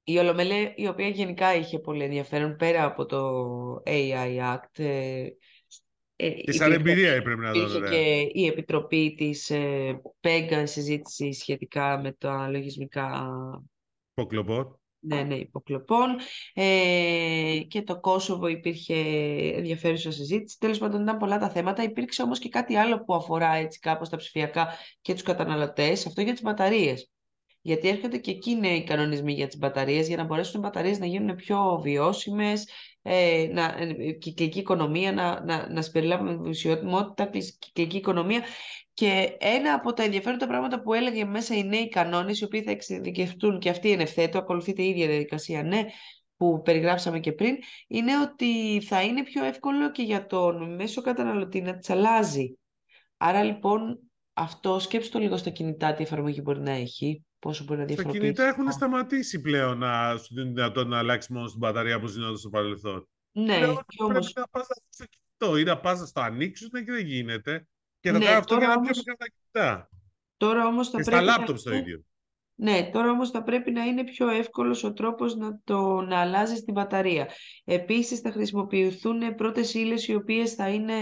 η 0.08 0.18
Ολομέλεια, 0.18 0.72
η 0.76 0.88
οποία 0.88 1.08
γενικά 1.08 1.54
είχε 1.54 1.78
πολύ 1.78 2.02
ενδιαφέρον 2.02 2.56
πέρα 2.56 2.84
από 2.84 3.06
το 3.06 3.20
AI 3.86 4.54
Act, 4.54 4.78
ε, 4.84 5.26
ε, 6.16 6.30
και 6.30 6.52
σαν 6.52 6.72
εμπειρία 6.72 7.22
πρέπει 7.22 7.40
να 7.40 7.52
δω. 7.52 7.58
Υπήρχε 7.58 7.88
και 7.88 8.30
η 8.40 8.46
επιτροπή 8.46 9.14
της 9.14 9.50
ε, 9.50 10.00
ΠΕΓΑ 10.20 10.66
συζήτηση 10.66 11.32
σχετικά 11.32 12.00
με 12.02 12.12
τα 12.12 12.48
λογισμικά 12.48 13.30
υποκλοπών. 14.12 14.80
Ναι, 15.00 15.22
ναι, 15.22 15.34
υποκλοπών. 15.34 16.16
Ε, 16.54 17.60
και 17.68 17.82
το 17.82 18.00
Κόσοβο 18.00 18.46
υπήρχε 18.46 18.94
ενδιαφέρουσα 19.54 20.10
συζήτηση. 20.10 20.58
Τέλος 20.58 20.78
πάντων 20.78 21.02
ήταν 21.02 21.16
πολλά 21.16 21.38
τα 21.38 21.50
θέματα. 21.50 21.82
Υπήρξε 21.82 22.22
όμως 22.22 22.38
και 22.38 22.48
κάτι 22.48 22.76
άλλο 22.76 23.04
που 23.04 23.14
αφορά 23.14 23.54
έτσι 23.54 23.78
κάπως 23.78 24.08
τα 24.08 24.16
ψηφιακά 24.16 24.68
και 25.00 25.12
τους 25.12 25.22
καταναλωτές. 25.22 26.06
Αυτό 26.06 26.20
για 26.20 26.32
τις 26.32 26.42
μπαταρίες. 26.42 27.10
Γιατί 27.60 27.88
έρχονται 27.88 28.18
και 28.18 28.30
εκεί 28.30 28.54
νέοι 28.56 28.84
κανονισμοί 28.84 29.32
για 29.32 29.46
τις 29.46 29.58
μπαταρίες 29.58 30.08
για 30.08 30.16
να 30.16 30.24
μπορέσουν 30.24 30.60
οι 30.60 30.62
μπαταρίες 30.62 30.98
να 30.98 31.06
γίνουν 31.06 31.36
πιο 31.36 31.80
βιώσιμες, 31.82 32.68
ε, 33.02 33.48
να, 33.52 33.74
ε, 33.78 34.12
κυκλική 34.12 34.58
οικονομία, 34.58 35.12
να, 35.12 35.44
να, 35.44 35.72
να 35.72 35.82
συμπεριλάβουμε 35.82 36.34
βουσιότητα, 36.34 37.30
κυκλική 37.58 37.96
οικονομία. 37.96 38.42
Και 38.94 39.36
ένα 39.38 39.74
από 39.74 39.92
τα 39.92 40.02
ενδιαφέροντα 40.02 40.46
πράγματα 40.46 40.82
που 40.82 40.94
έλεγε 40.94 41.24
μέσα 41.24 41.54
οι 41.54 41.64
νέοι 41.64 41.88
κανόνες, 41.88 42.40
οι 42.40 42.44
οποίοι 42.44 42.62
θα 42.62 42.70
εξειδικευτούν 42.70 43.58
και 43.58 43.70
αυτοί 43.70 43.90
εν 43.90 44.00
ευθέτω, 44.00 44.38
ακολουθείται 44.38 44.82
η 44.82 44.88
ίδια 44.88 45.06
διαδικασία, 45.06 45.62
ναι, 45.62 45.84
που 46.36 46.62
περιγράψαμε 46.64 47.20
και 47.20 47.32
πριν, 47.32 47.56
είναι 47.86 48.20
ότι 48.20 48.80
θα 48.80 49.02
είναι 49.02 49.22
πιο 49.22 49.44
εύκολο 49.44 49.90
και 49.90 50.02
για 50.02 50.26
τον 50.26 50.74
μέσο 50.74 51.00
καταναλωτή 51.00 51.60
να 51.60 51.76
τις 51.76 51.90
αλλάζει. 51.90 52.58
Άρα 53.16 53.42
λοιπόν 53.42 53.98
αυτό 54.32 54.78
σκέψτε 54.78 55.18
το 55.18 55.24
λίγο 55.24 55.36
στα 55.36 55.50
κινητά 55.50 55.94
τι 55.94 56.02
εφαρμογή 56.02 56.40
μπορεί 56.44 56.60
να 56.60 56.70
έχει 56.70 57.24
πόσο 57.38 57.64
μπορεί 57.64 57.80
να 57.80 57.86
διαφοροποιήσει. 57.86 58.20
Τα 58.20 58.24
κινητά 58.24 58.46
έχουν 58.46 58.72
σταματήσει 58.72 59.40
πλέον 59.40 59.78
να 59.78 60.16
σου 60.16 60.34
δίνουν 60.34 60.54
δυνατότητα 60.54 60.90
να 60.90 60.98
αλλάξει 60.98 61.32
μόνο 61.32 61.46
στην 61.46 61.58
μπαταρία 61.58 61.96
όπως 61.96 62.14
γινόταν 62.14 62.36
στο 62.36 62.48
παρελθόν. 62.48 63.08
Ναι, 63.32 63.56
πλέον 63.56 63.84
και 63.86 64.02
όμως... 64.02 64.32
πρέπει 64.32 64.40
να 64.40 64.48
πας 64.48 64.66
στο 64.88 65.04
κινητό 65.04 65.58
ή 65.58 65.64
να 65.64 65.80
πας 65.80 66.00
να 66.00 66.06
το 66.12 66.20
ανοίξεις 66.20 66.68
και 66.68 66.92
δεν 66.92 67.06
γίνεται. 67.06 67.66
Και 68.00 68.10
να 68.10 68.18
ναι, 68.18 68.24
κάνω 68.24 68.38
αυτό 68.38 68.56
για 68.56 68.66
να 68.66 68.74
όμως... 68.74 69.02
πιο 69.02 69.14
τα 69.14 69.26
κινητά. 69.26 69.90
Τώρα 70.36 70.66
όμως 70.66 70.90
θα 70.90 70.96
και 70.96 71.10
πρέπει... 71.10 71.24
στα 71.24 71.36
λάπτοπ 71.36 71.58
το 71.58 71.74
ίδιο. 71.74 72.02
Ναι, 72.60 72.90
τώρα 72.92 73.10
όμως 73.10 73.30
θα 73.30 73.42
πρέπει 73.42 73.70
να 73.70 73.84
είναι 73.84 74.04
πιο 74.04 74.28
εύκολος 74.28 74.84
ο 74.84 74.92
τρόπος 74.92 75.36
να, 75.36 75.60
το, 75.64 76.00
να 76.00 76.20
αλλάζεις 76.20 76.64
την 76.64 76.74
μπαταρία. 76.74 77.30
Επίσης 77.64 78.20
θα 78.20 78.32
χρησιμοποιηθούν 78.32 79.34
πρώτες 79.34 79.74
ύλες 79.74 80.08
οι 80.08 80.14
οποίες 80.14 80.54
θα 80.54 80.68
είναι 80.68 80.94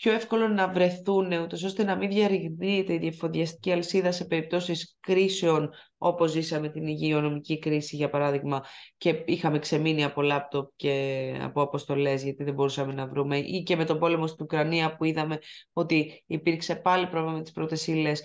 πιο 0.00 0.12
εύκολο 0.12 0.48
να 0.48 0.68
βρεθούν, 0.68 1.32
ούτως 1.32 1.62
ώστε 1.62 1.84
να 1.84 1.96
μην 1.96 2.08
διαρριγνύεται 2.08 2.92
η 2.92 2.98
διαφοδιαστική 2.98 3.72
αλυσίδα 3.72 4.12
σε 4.12 4.24
περιπτώσεις 4.24 4.96
κρίσεων, 5.00 5.70
όπως 5.98 6.30
ζήσαμε 6.30 6.68
την 6.68 6.86
υγειονομική 6.86 7.58
κρίση, 7.58 7.96
για 7.96 8.10
παράδειγμα, 8.10 8.64
και 8.96 9.22
είχαμε 9.26 9.58
ξεμείνει 9.58 10.04
από 10.04 10.22
λάπτοπ 10.22 10.70
και 10.76 11.38
από 11.40 11.62
αποστολές, 11.62 12.22
γιατί 12.22 12.44
δεν 12.44 12.54
μπορούσαμε 12.54 12.92
να 12.92 13.06
βρούμε, 13.06 13.38
ή 13.38 13.62
και 13.62 13.76
με 13.76 13.84
τον 13.84 13.98
πόλεμο 13.98 14.26
στην 14.26 14.44
Ουκρανία 14.44 14.96
που 14.96 15.04
είδαμε 15.04 15.38
ότι 15.72 16.24
υπήρξε 16.26 16.76
πάλι 16.76 17.06
πρόβλημα 17.06 17.36
με 17.36 17.42
τις 17.42 17.52
πρώτες 17.52 17.86
ύλες, 17.86 18.22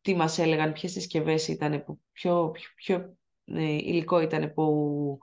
τι 0.00 0.14
μας 0.14 0.38
έλεγαν, 0.38 0.72
ποιες 0.72 0.92
συσκευές 0.92 1.48
ήταν, 1.48 1.84
ποιο, 2.12 2.50
ποιο, 2.50 2.70
ποιο 2.74 3.16
ε, 3.44 3.72
υλικό 3.72 4.20
ήταν 4.20 4.52
που 4.52 5.18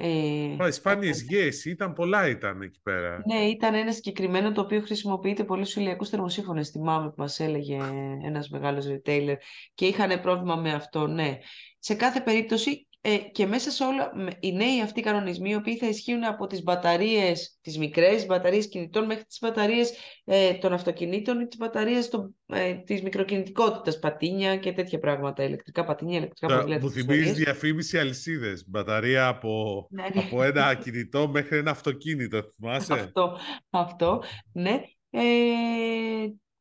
ε, 0.00 0.70
σπάνιε 0.70 1.12
γέες, 1.28 1.64
ήταν 1.64 1.92
πολλά 1.92 2.28
ήταν 2.28 2.62
εκεί 2.62 2.80
πέρα. 2.82 3.22
Ναι, 3.26 3.38
ήταν 3.38 3.74
ένα 3.74 3.92
συγκεκριμένο 3.92 4.52
το 4.52 4.60
οποίο 4.60 4.80
χρησιμοποιείται 4.80 5.44
πολύ 5.44 5.64
στους 5.64 5.76
ηλιακούς 5.76 6.08
θερμοσύφωνες. 6.08 6.70
Θυμάμαι 6.70 7.08
που 7.08 7.14
μας 7.16 7.40
έλεγε 7.40 7.78
ένας 8.24 8.48
μεγάλος 8.48 8.86
retailer 8.86 9.34
και 9.74 9.86
είχαν 9.86 10.20
πρόβλημα 10.20 10.56
με 10.56 10.72
αυτό, 10.72 11.06
ναι. 11.06 11.38
Σε 11.78 11.94
κάθε 11.94 12.20
περίπτωση 12.20 12.87
ε, 13.00 13.16
και 13.16 13.46
μέσα 13.46 13.70
σε 13.70 13.84
όλα 13.84 14.12
οι 14.40 14.52
νέοι 14.52 14.80
αυτοί 14.82 15.00
κανονισμοί, 15.00 15.50
οι 15.50 15.54
οποίοι 15.54 15.76
θα 15.76 15.86
ισχύουν 15.86 16.24
από 16.24 16.46
τις 16.46 16.62
μπαταρίες, 16.62 17.58
τις 17.60 17.78
μικρές 17.78 18.26
μπαταρίες 18.26 18.68
κινητών 18.68 19.04
μέχρι 19.06 19.24
τις 19.24 19.38
μπαταρίες 19.40 19.92
ε, 20.24 20.54
των 20.54 20.72
αυτοκινήτων 20.72 21.40
ή 21.40 21.46
τις 21.46 21.58
μπαταρίες 21.58 22.08
των, 22.08 22.34
ε, 22.46 22.74
της 22.74 23.02
μικροκινητικότητας, 23.02 23.98
πατίνια 23.98 24.56
και 24.56 24.72
τέτοια 24.72 24.98
πράγματα, 24.98 25.42
ηλεκτρικά 25.42 25.84
πατίνια, 25.84 26.18
ηλεκτρικά 26.18 26.56
ποδήλατα. 26.56 26.84
Μου 26.84 26.90
θυμίζεις 26.90 27.32
διαφήμιση 27.32 27.98
αλυσίδες, 27.98 28.64
μπαταρία 28.68 29.26
από, 29.26 29.86
ναι, 29.90 30.02
ναι. 30.14 30.20
από 30.20 30.42
ένα 30.42 30.74
κινητό 30.74 31.28
μέχρι 31.28 31.58
ένα 31.58 31.70
αυτοκίνητο, 31.70 32.42
θυμάσαι; 32.56 32.92
αυτό, 32.92 33.38
αυτό, 33.70 34.22
ναι. 34.52 34.80
Ε, 35.10 35.20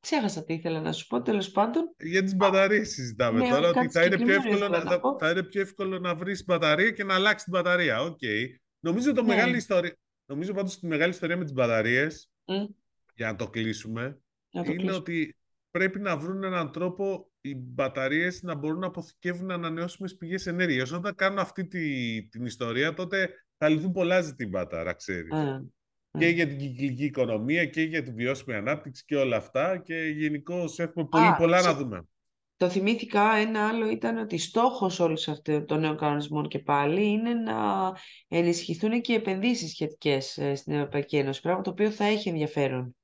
Ξέχασα 0.09 0.43
τι 0.43 0.53
ήθελα 0.53 0.81
να 0.81 0.91
σου 0.91 1.07
πω, 1.07 1.21
τέλος 1.21 1.51
πάντων. 1.51 1.95
Για 1.99 2.23
τις 2.23 2.35
μπαταρίες 2.35 2.89
συζητάμε 2.89 3.39
ναι, 3.39 3.49
τώρα, 3.49 3.69
ότι 3.69 3.89
θα 3.89 4.05
είναι, 4.05 4.17
πιο 4.17 4.33
εύκολο 4.33 4.67
να, 4.67 4.79
θα, 4.81 4.99
θα 5.19 5.29
είναι 5.29 5.43
πιο 5.43 5.61
εύκολο 5.61 5.99
να 5.99 6.15
βρεις 6.15 6.43
μπαταρία 6.45 6.91
και 6.91 7.03
να 7.03 7.15
αλλάξεις 7.15 7.43
την 7.43 7.53
μπαταρία. 7.53 8.01
OK. 8.01 8.17
Okay. 8.21 8.45
Νομίζω, 8.79 9.13
το 9.13 9.21
ναι. 9.21 9.27
μεγάλη 9.27 9.57
ιστορία, 9.57 9.97
νομίζω 10.25 10.53
πάντως 10.53 10.79
τη 10.79 10.87
μεγάλη 10.87 11.11
ιστορία 11.11 11.37
με 11.37 11.43
τις 11.43 11.53
μπαταρίες, 11.53 12.31
mm. 12.45 12.73
για 13.15 13.27
να 13.27 13.35
το 13.35 13.49
κλείσουμε, 13.49 14.03
να 14.51 14.63
το 14.63 14.71
είναι 14.71 14.81
κλείσουμε. 14.81 14.95
ότι 14.95 15.37
πρέπει 15.71 15.99
να 15.99 16.17
βρουν 16.17 16.43
έναν 16.43 16.71
τρόπο 16.71 17.31
οι 17.41 17.55
μπαταρίες 17.55 18.41
να 18.41 18.55
μπορούν 18.55 18.79
να 18.79 18.87
αποθηκεύουν 18.87 19.51
ανανεώσιμες 19.51 20.15
πηγές 20.15 20.47
ενέργειας. 20.47 20.91
Όταν 20.91 21.15
κάνουν 21.15 21.39
αυτή 21.39 21.67
τη, 21.67 22.23
την 22.27 22.45
ιστορία, 22.45 22.93
τότε 22.93 23.29
θα 23.57 23.69
λυθούν 23.69 23.91
πολλά 23.91 24.21
ζητήματα, 24.21 24.83
να 24.83 24.93
ξέρεις. 24.93 25.31
Mm 25.33 25.76
και 26.17 26.25
ναι. 26.25 26.31
για 26.31 26.47
την 26.47 26.57
κυκλική 26.57 27.05
οικονομία 27.05 27.65
και 27.65 27.81
για 27.81 28.03
την 28.03 28.15
βιώσιμη 28.15 28.55
ανάπτυξη 28.55 29.03
και 29.05 29.15
όλα 29.15 29.37
αυτά 29.37 29.77
και 29.77 29.95
γενικώ 29.95 30.63
έχουμε 30.77 31.05
πολύ 31.05 31.35
πολλά 31.37 31.61
να 31.61 31.73
δούμε. 31.73 32.07
Το 32.57 32.69
θυμήθηκα, 32.69 33.35
ένα 33.35 33.67
άλλο 33.67 33.89
ήταν 33.89 34.17
ότι 34.17 34.37
στόχος 34.37 34.99
όλων 34.99 35.17
αυτών 35.27 35.65
των 35.65 35.79
νέων 35.79 35.97
κανονισμών 35.97 36.47
και 36.47 36.59
πάλι 36.59 37.07
είναι 37.07 37.33
να 37.33 37.93
ενισχυθούν 38.27 39.01
και 39.01 39.11
οι 39.11 39.15
επενδύσεις 39.15 39.69
σχετικές 39.69 40.37
ε, 40.37 40.55
στην 40.55 40.73
Ευρωπαϊκή 40.73 41.17
Ένωση, 41.17 41.41
πράγμα 41.41 41.61
το 41.61 41.69
οποίο 41.69 41.91
θα 41.91 42.05
έχει 42.05 42.29
ενδιαφέρον. 42.29 42.95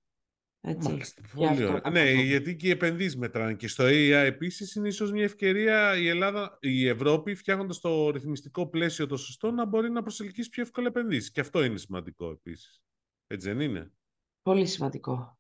Έτσι. 0.66 0.90
Μάλιστα, 0.90 1.22
πολύ 1.36 1.66
ωραία. 1.66 1.90
Ναι, 1.92 2.12
γιατί 2.12 2.56
και 2.56 2.68
οι 2.68 2.70
επενδύσεις 2.70 3.18
μετράνε. 3.18 3.54
Και 3.54 3.68
στο 3.68 3.84
AI 3.84 4.26
επίσης 4.26 4.76
είναι 4.76 4.88
ίσως 4.88 5.12
μια 5.12 5.24
ευκαιρία 5.24 5.98
η, 5.98 6.08
Ελλάδα, 6.08 6.58
η 6.60 6.88
Ευρώπη, 6.88 7.36
φτιάχνοντας 7.36 7.80
το 7.80 8.10
ρυθμιστικό 8.10 8.68
πλαίσιο 8.68 9.08
το 9.08 9.18
σωστό, 9.18 9.52
να 9.52 9.66
μπορεί 9.66 9.92
να 9.92 10.02
προσελκύσει 10.02 10.50
πιο 10.50 10.62
εύκολα 10.62 10.88
επενδύσεις. 10.88 11.32
Και 11.32 11.40
αυτό 11.40 11.64
είναι 11.64 11.78
σημαντικό 11.78 12.30
επίσης. 12.30 12.82
Έτσι 13.28 13.48
δεν 13.48 13.60
είναι; 13.60 13.92
Πολύ 14.42 14.66
σημαντικό. 14.66 15.38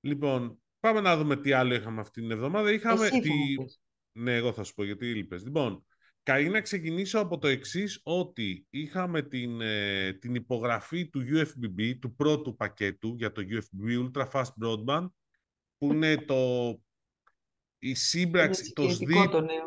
Λοιπόν, 0.00 0.62
πάμε 0.80 1.00
να 1.00 1.16
δούμε 1.16 1.36
τι 1.36 1.52
άλλο 1.52 1.74
είχαμε 1.74 2.00
αυτή 2.00 2.20
την 2.20 2.30
εβδομάδα. 2.30 2.72
Είχαμε 2.72 3.06
Εσύ 3.06 3.20
τη... 3.20 3.30
Ναι, 4.12 4.34
εγώ 4.34 4.52
θα 4.52 4.64
σου 4.64 4.74
πω 4.74 4.84
γιατί 4.84 5.18
είπες. 5.18 5.44
Λοιπόν, 5.44 5.86
καλή 6.22 6.48
να 6.48 6.60
ξεκινήσω 6.60 7.18
από 7.18 7.38
το 7.38 7.48
εξής 7.48 8.00
ότι 8.02 8.66
είχαμε 8.70 9.22
την, 9.22 9.60
ε, 9.60 10.12
την 10.12 10.34
υπογραφή 10.34 11.08
του 11.08 11.20
UFBB, 11.20 11.98
του 12.00 12.14
πρώτου 12.14 12.56
πακέτου 12.56 13.14
για 13.18 13.32
το 13.32 13.42
UFBB, 13.48 14.10
Ultra 14.10 14.30
Fast 14.30 14.52
Broadband, 14.62 15.06
που 15.78 15.92
είναι 15.92 16.16
το 16.16 16.80
η 17.78 17.94
σύμπραξη, 17.94 18.72
το 18.72 18.88
ΣΔΙ... 18.88 19.28
Το 19.30 19.40
νέο. 19.40 19.66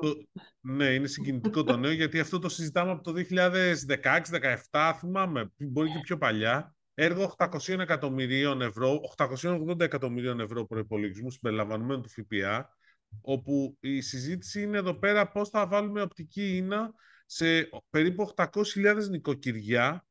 ναι, 0.59 0.85
είναι 0.85 1.07
συγκινητικό 1.07 1.63
το 1.63 1.77
νέο, 1.77 1.91
γιατί 1.91 2.19
αυτό 2.19 2.39
το 2.39 2.49
συζητάμε 2.49 2.91
από 2.91 3.03
το 3.03 3.13
2016-2017, 4.71 4.93
θυμάμαι, 4.99 5.51
μπορεί 5.57 5.91
και 5.91 5.99
πιο 5.99 6.17
παλιά 6.17 6.74
έργο 6.95 7.35
800 7.37 7.79
εκατομμυρίων 7.79 8.61
ευρώ, 8.61 8.99
880 9.17 9.79
εκατομμυρίων 9.79 10.39
ευρώ 10.39 10.65
προπολογισμού 10.65 11.31
συμπεριλαμβανομένου 11.31 12.01
του 12.01 12.09
ΦΠΑ, 12.09 12.77
όπου 13.21 13.77
η 13.79 14.01
συζήτηση 14.01 14.61
είναι 14.61 14.77
εδώ 14.77 14.93
πέρα 14.93 15.31
πώς 15.31 15.49
θα 15.49 15.67
βάλουμε 15.67 16.01
οπτική 16.01 16.55
ίνα 16.55 16.93
σε 17.25 17.69
περίπου 17.89 18.33
800.000 18.35 19.09
νοικοκυριά, 19.09 20.05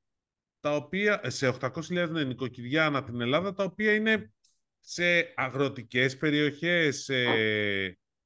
τα 0.60 0.76
οποία, 0.76 1.20
σε 1.26 1.56
800.000 1.60 2.26
νοικοκυριά 2.26 2.86
ανά 2.86 3.04
την 3.04 3.20
Ελλάδα, 3.20 3.54
τα 3.54 3.64
οποία 3.64 3.94
είναι 3.94 4.32
σε 4.80 5.32
αγροτικές 5.34 6.16
περιοχές, 6.16 7.02
σε, 7.02 7.24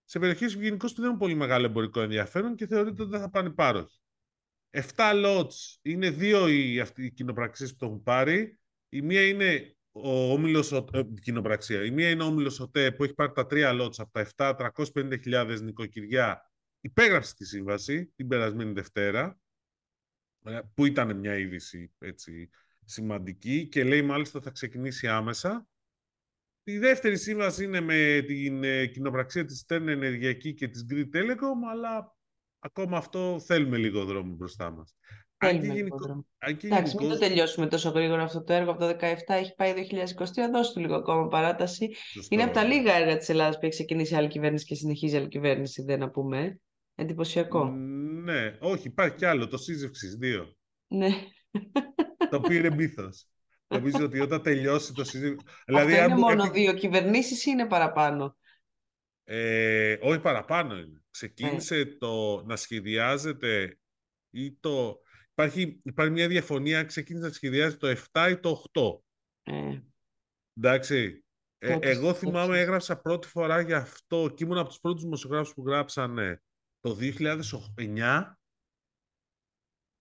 σε 0.04 0.18
περιοχές 0.18 0.54
που 0.54 0.62
γενικώς 0.62 0.92
δεν 0.92 1.04
έχουν 1.04 1.18
πολύ 1.18 1.34
μεγάλο 1.34 1.66
εμπορικό 1.66 2.00
ενδιαφέρον 2.00 2.54
και 2.54 2.66
θεωρείται 2.66 3.02
ότι 3.02 3.11
δεν 3.11 3.20
θα 3.20 3.30
πάνε 3.30 3.50
πάροχοι. 3.50 3.97
7 4.70 4.84
lots, 5.24 5.76
είναι 5.82 6.10
δύο 6.10 6.48
οι, 6.48 6.80
αυτοί, 6.80 7.04
οι 7.04 7.10
κοινοπραξίες 7.10 7.70
που 7.70 7.76
το 7.76 7.86
έχουν 7.86 8.02
πάρει. 8.02 8.58
Η 8.88 9.02
μία 9.02 9.26
είναι 9.26 9.76
ο 9.92 10.32
όμιλος, 10.32 10.72
ε, 10.72 11.02
κοινοπραξία. 11.22 11.84
Η 11.84 11.90
μία 11.90 12.10
είναι 12.10 12.22
ο 12.22 12.26
όμιλος 12.26 12.60
ΟΤΕ 12.60 12.92
που 12.92 13.04
έχει 13.04 13.14
πάρει 13.14 13.32
τα 13.32 13.46
τρία 13.46 13.72
lots 13.72 13.98
από 13.98 14.10
τα 14.12 14.20
7, 14.36 14.54
350.000 14.56 15.60
νοικοκυριά. 15.62 16.50
Υπέγραψε 16.80 17.34
τη 17.34 17.46
σύμβαση 17.46 18.12
την 18.16 18.28
περασμένη 18.28 18.72
Δευτέρα, 18.72 19.38
ε, 20.44 20.60
που 20.74 20.86
ήταν 20.86 21.18
μια 21.18 21.38
είδηση 21.38 21.92
έτσι, 21.98 22.50
σημαντική 22.84 23.68
και 23.68 23.84
λέει 23.84 24.02
μάλιστα 24.02 24.40
θα 24.40 24.50
ξεκινήσει 24.50 25.08
άμεσα. 25.08 25.66
Η 26.62 26.78
δεύτερη 26.78 27.18
σύμβαση 27.18 27.64
είναι 27.64 27.80
με 27.80 28.24
την 28.26 28.64
ε, 28.64 28.86
κοινοπραξία 28.86 29.44
της 29.44 29.64
Stern 29.66 29.86
Ενεργειακή 29.86 30.54
και 30.54 30.68
της 30.68 30.86
Grid 30.90 31.08
Telecom, 31.14 31.68
αλλά 31.70 32.17
ακόμα 32.59 32.96
αυτό 32.96 33.40
θέλουμε 33.46 33.76
λίγο 33.76 34.04
δρόμο 34.04 34.34
μπροστά 34.34 34.70
μας. 34.70 34.96
Θέλουμε 35.36 35.74
λίγο 35.74 35.96
δρόμο. 35.98 36.26
Εντάξει, 36.38 36.96
μην 36.98 37.09
το 37.09 37.18
τελειώσουμε 37.18 37.66
τόσο 37.66 37.90
γρήγορα 37.90 38.22
αυτό 38.22 38.42
το 38.42 38.52
έργο. 38.52 38.70
Από 38.70 38.80
το 38.80 38.86
2017 38.86 38.94
έχει 39.26 39.54
πάει 39.54 39.74
2023, 39.74 40.50
δώσ' 40.52 40.72
του 40.72 40.80
λίγο 40.80 40.94
ακόμα 40.94 41.28
παράταση. 41.28 41.88
Είναι 42.28 42.42
από 42.42 42.52
τα 42.52 42.64
λίγα 42.64 42.94
έργα 42.94 43.16
της 43.16 43.28
Ελλάδας 43.28 43.54
που 43.54 43.61
έχει 43.62 43.74
ξεκινήσει 43.74 44.14
άλλη 44.14 44.28
κυβέρνηση 44.28 44.64
και 44.64 44.74
συνεχίζει 44.74 45.16
άλλη 45.16 45.28
κυβέρνηση, 45.28 45.82
δεν 45.82 45.98
να 45.98 46.11
πούμε. 46.11 46.61
Εντυπωσιακό. 46.94 47.64
Ναι, 48.22 48.56
όχι, 48.61 48.86
υπάρχει 48.86 49.14
κι 49.14 49.24
άλλο, 49.24 49.48
το 49.48 49.59
σύζευξης, 49.59 50.14
δύο. 50.14 50.56
Ναι. 50.86 51.09
Το 52.30 52.40
πήρε 52.40 52.70
μπήθο. 52.70 53.09
Νομίζω 53.68 54.04
ότι 54.04 54.20
όταν 54.20 54.42
τελειώσει 54.42 54.92
το 54.92 55.04
συζήτημα... 55.11 55.42
Δηλαδή, 55.66 55.92
Αυτό 55.92 56.04
είναι 56.04 56.20
μόνο 56.20 56.50
δύο 56.50 56.72
κυβερνήσεις 56.72 57.46
ή 57.46 57.50
είναι 57.52 57.66
παραπάνω; 57.66 58.36
Ε, 59.30 59.98
όχι 60.00 60.20
παραπάνω 60.20 60.78
είναι. 60.78 61.02
Ξεκίνησε 61.10 61.76
ε. 61.76 61.84
το 61.84 62.42
να 62.44 62.56
σχεδιάζεται 62.56 63.78
ή 64.30 64.52
το... 64.52 65.00
Υπάρχει, 65.30 65.80
υπάρχει 65.84 66.12
μια 66.12 66.28
διαφωνία, 66.28 66.84
ξεκίνησε 66.84 67.26
να 67.26 67.32
σχεδιάζεται 67.32 67.94
το 67.94 68.00
7 68.12 68.30
ή 68.30 68.38
το 68.38 68.64
8. 68.72 69.52
Ε. 69.52 69.80
Εντάξει. 70.58 71.24
Ε, 71.58 71.78
εγώ 71.80 72.14
θυμάμαι, 72.14 72.60
έγραψα 72.60 73.00
πρώτη 73.00 73.28
φορά 73.28 73.60
για 73.60 73.76
αυτό 73.76 74.32
και 74.34 74.44
ήμουν 74.44 74.58
από 74.58 74.68
τους 74.68 74.80
πρώτους 74.80 75.02
δημοσιογράφους 75.02 75.54
που 75.54 75.62
γράψανε 75.66 76.42
το 76.80 76.98
2009 77.76 78.32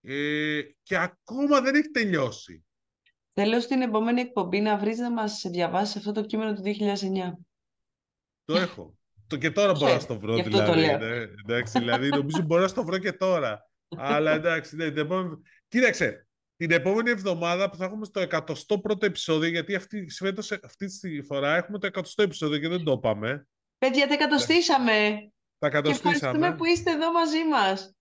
ε, 0.01 0.61
και 0.83 0.97
ακόμα 0.97 1.61
δεν 1.61 1.75
έχει 1.75 1.89
τελειώσει. 1.89 2.65
Θέλω 3.33 3.59
στην 3.59 3.81
επόμενη 3.81 4.21
εκπομπή 4.21 4.59
να 4.59 4.77
βρεις 4.77 4.97
να 4.97 5.11
μας 5.11 5.41
διαβάσεις 5.49 5.95
αυτό 5.95 6.11
το 6.11 6.25
κείμενο 6.25 6.53
του 6.53 6.61
2009. 6.63 7.33
Το 8.45 8.55
έχω. 8.55 8.96
Το 9.27 9.37
και 9.37 9.51
τώρα 9.51 9.73
μπορώ 9.73 9.93
να 9.93 10.05
το 10.05 10.19
βρω, 10.19 10.35
δηλαδή. 10.35 10.71
Το 10.71 10.77
λέω. 10.77 10.97
Ναι, 10.97 11.15
εντάξει, 11.45 11.79
δηλαδή, 11.79 12.09
νομίζω 12.09 12.41
μπορώ 12.41 12.61
να 12.61 12.71
το 12.71 12.83
βρω 12.83 12.97
και 12.97 13.11
τώρα. 13.11 13.69
Αλλά 13.97 14.31
εντάξει, 14.31 14.75
ναι, 14.75 14.85
την 14.85 14.97
επόμενη... 14.97 15.35
Κοίταξε, 15.67 16.27
την 16.55 16.71
επόμενη 16.71 17.09
εβδομάδα 17.09 17.69
που 17.69 17.75
θα 17.75 17.85
έχουμε 17.85 18.05
στο 18.05 18.21
101ο 18.29 19.03
επεισόδιο, 19.03 19.49
γιατί 19.49 19.75
αυτή, 19.75 20.09
φέτος, 20.09 20.51
αυτή 20.51 20.85
τη 20.99 21.21
φορά 21.21 21.55
έχουμε 21.55 21.79
το 21.79 21.89
100ο 21.93 22.23
επεισόδιο 22.23 22.59
και 22.59 22.67
δεν 22.67 22.83
το 22.83 22.91
είπαμε. 22.91 23.47
Παιδιά, 23.77 24.07
τα 24.07 24.13
εκατοστήσαμε. 24.13 25.31
Τα 25.57 25.67
εκατοστήσαμε. 25.67 26.11
Και 26.11 26.25
ευχαριστούμε 26.25 26.55
που 26.55 26.65
είστε 26.65 26.91
εδώ 26.91 27.11
μαζί 27.11 27.43
μας. 27.51 27.95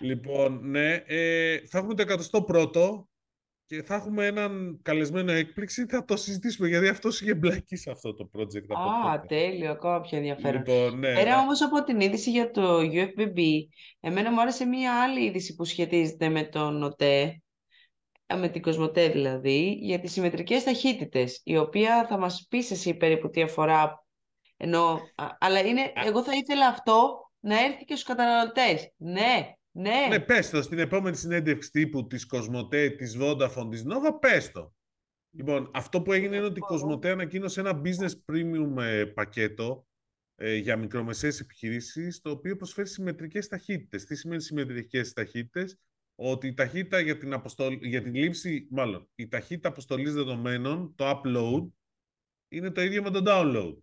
Λοιπόν, 0.00 0.60
ναι, 0.70 0.94
ε, 1.06 1.66
θα 1.66 1.78
έχουμε 1.78 1.94
το 1.94 2.28
101ο 2.32 3.04
και 3.66 3.82
θα 3.82 3.94
έχουμε 3.94 4.26
έναν 4.26 4.78
καλεσμένο 4.82 5.32
έκπληξη. 5.32 5.86
Θα 5.86 6.04
το 6.04 6.16
συζητήσουμε 6.16 6.68
γιατί 6.68 6.88
αυτός 6.88 7.20
είχε 7.20 7.34
μπλακεί 7.34 7.76
σε 7.76 7.90
αυτό 7.90 8.14
το 8.14 8.30
project. 8.32 9.10
Α, 9.10 9.20
τέλειο, 9.20 9.70
ακόμα 9.70 10.00
πιο 10.00 10.16
ενδιαφέρον. 10.16 10.62
Λοιπόν, 10.66 10.98
ναι, 10.98 11.14
Πέρα 11.14 11.38
όμως 11.38 11.62
από 11.62 11.84
την 11.84 12.00
είδηση 12.00 12.30
για 12.30 12.50
το 12.50 12.78
UFBB, 12.78 13.40
εμένα 14.00 14.32
μου 14.32 14.40
άρεσε 14.40 14.64
μία 14.64 15.02
άλλη 15.02 15.24
είδηση 15.24 15.54
που 15.54 15.64
σχετίζεται 15.64 16.28
με 16.28 16.42
τον 16.42 16.82
ΟΤΕ, 16.82 17.42
με 18.36 18.48
την 18.48 18.62
Κοσμοτέ 18.62 19.08
δηλαδή, 19.08 19.78
για 19.80 20.00
τις 20.00 20.12
συμμετρικές 20.12 20.64
ταχύτητες, 20.64 21.40
η 21.44 21.56
οποία 21.56 22.06
θα 22.08 22.18
μας 22.18 22.46
πεις 22.50 22.70
εσύ 22.70 22.94
περίπου 22.94 23.30
τι 23.30 23.42
αφορά, 23.42 24.04
ενώ, 24.56 25.00
αλλά 25.38 25.60
είναι, 25.60 25.92
εγώ 25.94 26.22
θα 26.22 26.32
ήθελα 26.34 26.66
αυτό 26.66 27.30
να 27.40 27.64
έρθει 27.64 27.84
και 27.84 27.94
στους 27.94 28.06
καταναλωτές. 28.06 28.92
Ναι, 28.96 29.52
ναι. 29.72 30.06
Ναι, 30.08 30.20
πες 30.20 30.50
το 30.50 30.62
στην 30.62 30.78
επόμενη 30.78 31.16
συνέντευξη 31.16 31.70
τύπου 31.70 32.06
της 32.06 32.26
Κοσμοτέ, 32.26 32.90
της 32.90 33.16
Vodafone, 33.20 33.68
της 33.70 33.84
Nova, 33.86 34.18
πες 34.20 34.50
το. 34.50 34.74
Λοιπόν, 35.34 35.70
αυτό 35.74 36.02
που 36.02 36.12
έγινε 36.12 36.36
είναι 36.36 36.44
ότι 36.44 36.58
η 36.58 36.62
Κοσμοτέ 36.66 37.10
ανακοίνωσε 37.10 37.60
ένα 37.60 37.80
business 37.84 38.12
premium 38.26 38.82
ε, 38.82 39.04
πακέτο 39.04 39.86
ε, 40.34 40.54
για 40.56 40.76
μικρομεσαίες 40.76 41.40
επιχειρήσεις, 41.40 42.20
το 42.20 42.30
οποίο 42.30 42.56
προσφέρει 42.56 42.88
συμμετρικές 42.88 43.48
ταχύτητες. 43.48 44.04
Τι 44.04 44.16
σημαίνει 44.16 44.42
συμμετρικές 44.42 45.12
ταχύτητες; 45.12 45.78
Ότι 46.14 46.46
η 46.46 46.54
ταχύτητα 46.54 47.00
για 47.00 47.18
την, 47.18 47.32
αποστολ... 47.32 47.78
για 47.80 48.02
την 48.02 48.14
λήψη, 48.14 48.68
μάλλον, 48.70 49.08
η 49.14 49.28
ταχύτητα 49.28 49.68
αποστολής 49.68 50.14
δεδομένων, 50.14 50.94
το 50.96 51.10
upload, 51.10 51.68
είναι 52.48 52.70
το 52.70 52.82
ίδιο 52.82 53.02
με 53.02 53.10
το 53.10 53.22
download. 53.26 53.76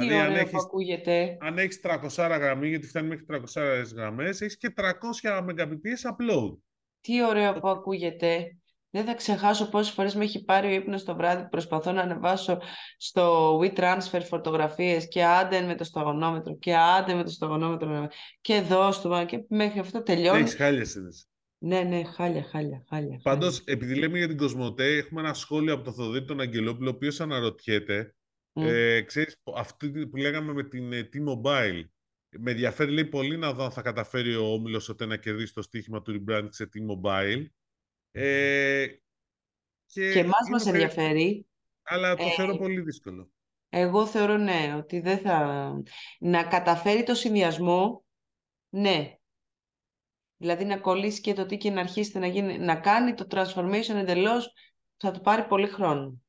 Δηλαδή, 0.00 0.20
αν 0.20 0.34
έχεις, 0.34 0.62
ακούγεται. 0.64 1.36
αν 1.40 1.58
έχεις 1.58 1.80
300 1.80 2.38
γραμμή, 2.38 2.68
γιατί 2.68 2.86
φτάνει 2.86 3.08
μέχρι 3.08 3.24
300 3.24 3.94
γραμμές, 3.94 4.40
έχεις 4.40 4.56
και 4.56 4.72
300 4.76 5.42
Mbps 5.58 6.10
upload. 6.10 6.56
Τι 7.00 7.24
ωραίο 7.24 7.52
που 7.52 7.68
ακούγεται. 7.68 8.56
Δεν 8.90 9.04
θα 9.04 9.14
ξεχάσω 9.14 9.68
πόσες 9.68 9.92
φορές 9.94 10.14
με 10.14 10.24
έχει 10.24 10.44
πάρει 10.44 10.66
ο 10.66 10.70
ύπνος 10.70 11.04
το 11.04 11.16
βράδυ 11.16 11.42
που 11.42 11.48
προσπαθώ 11.48 11.92
να 11.92 12.02
ανεβάσω 12.02 12.58
στο 12.96 13.56
WeTransfer 13.58 14.20
φωτογραφίες 14.28 15.08
και 15.08 15.24
άντε 15.24 15.60
με 15.60 15.74
το 15.74 15.84
σταγονόμετρο 15.84 16.56
και 16.58 16.76
άντε 16.76 17.14
με 17.14 17.22
το 17.24 17.30
σταγονόμετρο 17.30 18.08
και 18.40 18.54
εδώ 18.54 18.92
στο 18.92 19.24
και 19.26 19.44
μέχρι 19.48 19.78
αυτό 19.78 20.02
τελειώνει. 20.02 20.40
Έχεις 20.40 20.54
χάλια 20.54 20.84
σύνδεση. 20.84 21.24
Ναι, 21.58 21.80
ναι, 21.80 22.04
χάλια, 22.04 22.42
χάλια, 22.50 22.84
χάλια. 22.88 23.20
Πάντως, 23.22 23.62
επειδή 23.64 23.94
λέμε 23.94 24.18
για 24.18 24.28
την 24.28 24.36
Κοσμοτέ, 24.36 24.96
έχουμε 24.96 25.20
ένα 25.20 25.34
σχόλιο 25.34 25.74
από 25.74 25.84
τον 25.84 25.94
Θοδίτη 25.94 26.26
τον 26.26 26.40
Αγγελόπουλο, 26.40 26.90
ο 26.90 26.92
οποίος 26.94 27.20
αναρωτιέται 27.20 28.14
ε, 28.54 29.02
ξέρεις, 29.02 29.42
αυτή 29.54 30.06
που 30.06 30.16
λέγαμε 30.16 30.52
με 30.52 30.64
την 30.64 30.92
ε, 30.92 31.08
T-Mobile, 31.12 31.84
με 32.38 32.50
ενδιαφέρει 32.50 32.90
λέει, 32.90 33.04
πολύ 33.04 33.36
να 33.36 33.52
δω 33.52 33.64
αν 33.64 33.70
θα 33.70 33.82
καταφέρει 33.82 34.36
ο 34.36 34.52
Όμιλος 34.52 34.88
ότι 34.88 35.06
να 35.06 35.16
κερδίσει 35.16 35.54
το 35.54 35.62
στοίχημα 35.62 36.02
του 36.02 36.24
rebranding 36.26 36.48
σε 36.48 36.68
T-Mobile. 36.74 37.44
Ε, 38.10 38.86
και 39.86 40.12
και 40.12 40.18
εμάς 40.18 40.48
μας 40.50 40.66
ενδιαφέρει. 40.66 41.46
Αλλά 41.82 42.16
το 42.16 42.24
ε, 42.24 42.30
θεωρώ 42.30 42.56
πολύ 42.56 42.80
δύσκολο. 42.80 43.30
Εγώ 43.68 44.06
θεωρώ 44.06 44.36
ναι, 44.36 44.74
ότι 44.76 45.00
δεν 45.00 45.18
θα... 45.18 45.72
Να 46.18 46.44
καταφέρει 46.44 47.02
το 47.02 47.14
συνδυασμό, 47.14 48.04
ναι. 48.68 49.18
Δηλαδή 50.36 50.64
να 50.64 50.78
κολλήσει 50.78 51.20
και 51.20 51.32
το 51.32 51.46
τι 51.46 51.56
και 51.56 51.70
να 51.70 51.80
αρχίσει 51.80 52.18
να, 52.18 52.26
γίνει, 52.26 52.58
να 52.58 52.76
κάνει 52.76 53.14
το 53.14 53.26
transformation 53.30 53.94
εντελώς, 53.94 54.52
θα 54.96 55.10
του 55.10 55.20
πάρει 55.20 55.46
πολύ 55.46 55.66
χρόνο. 55.66 56.23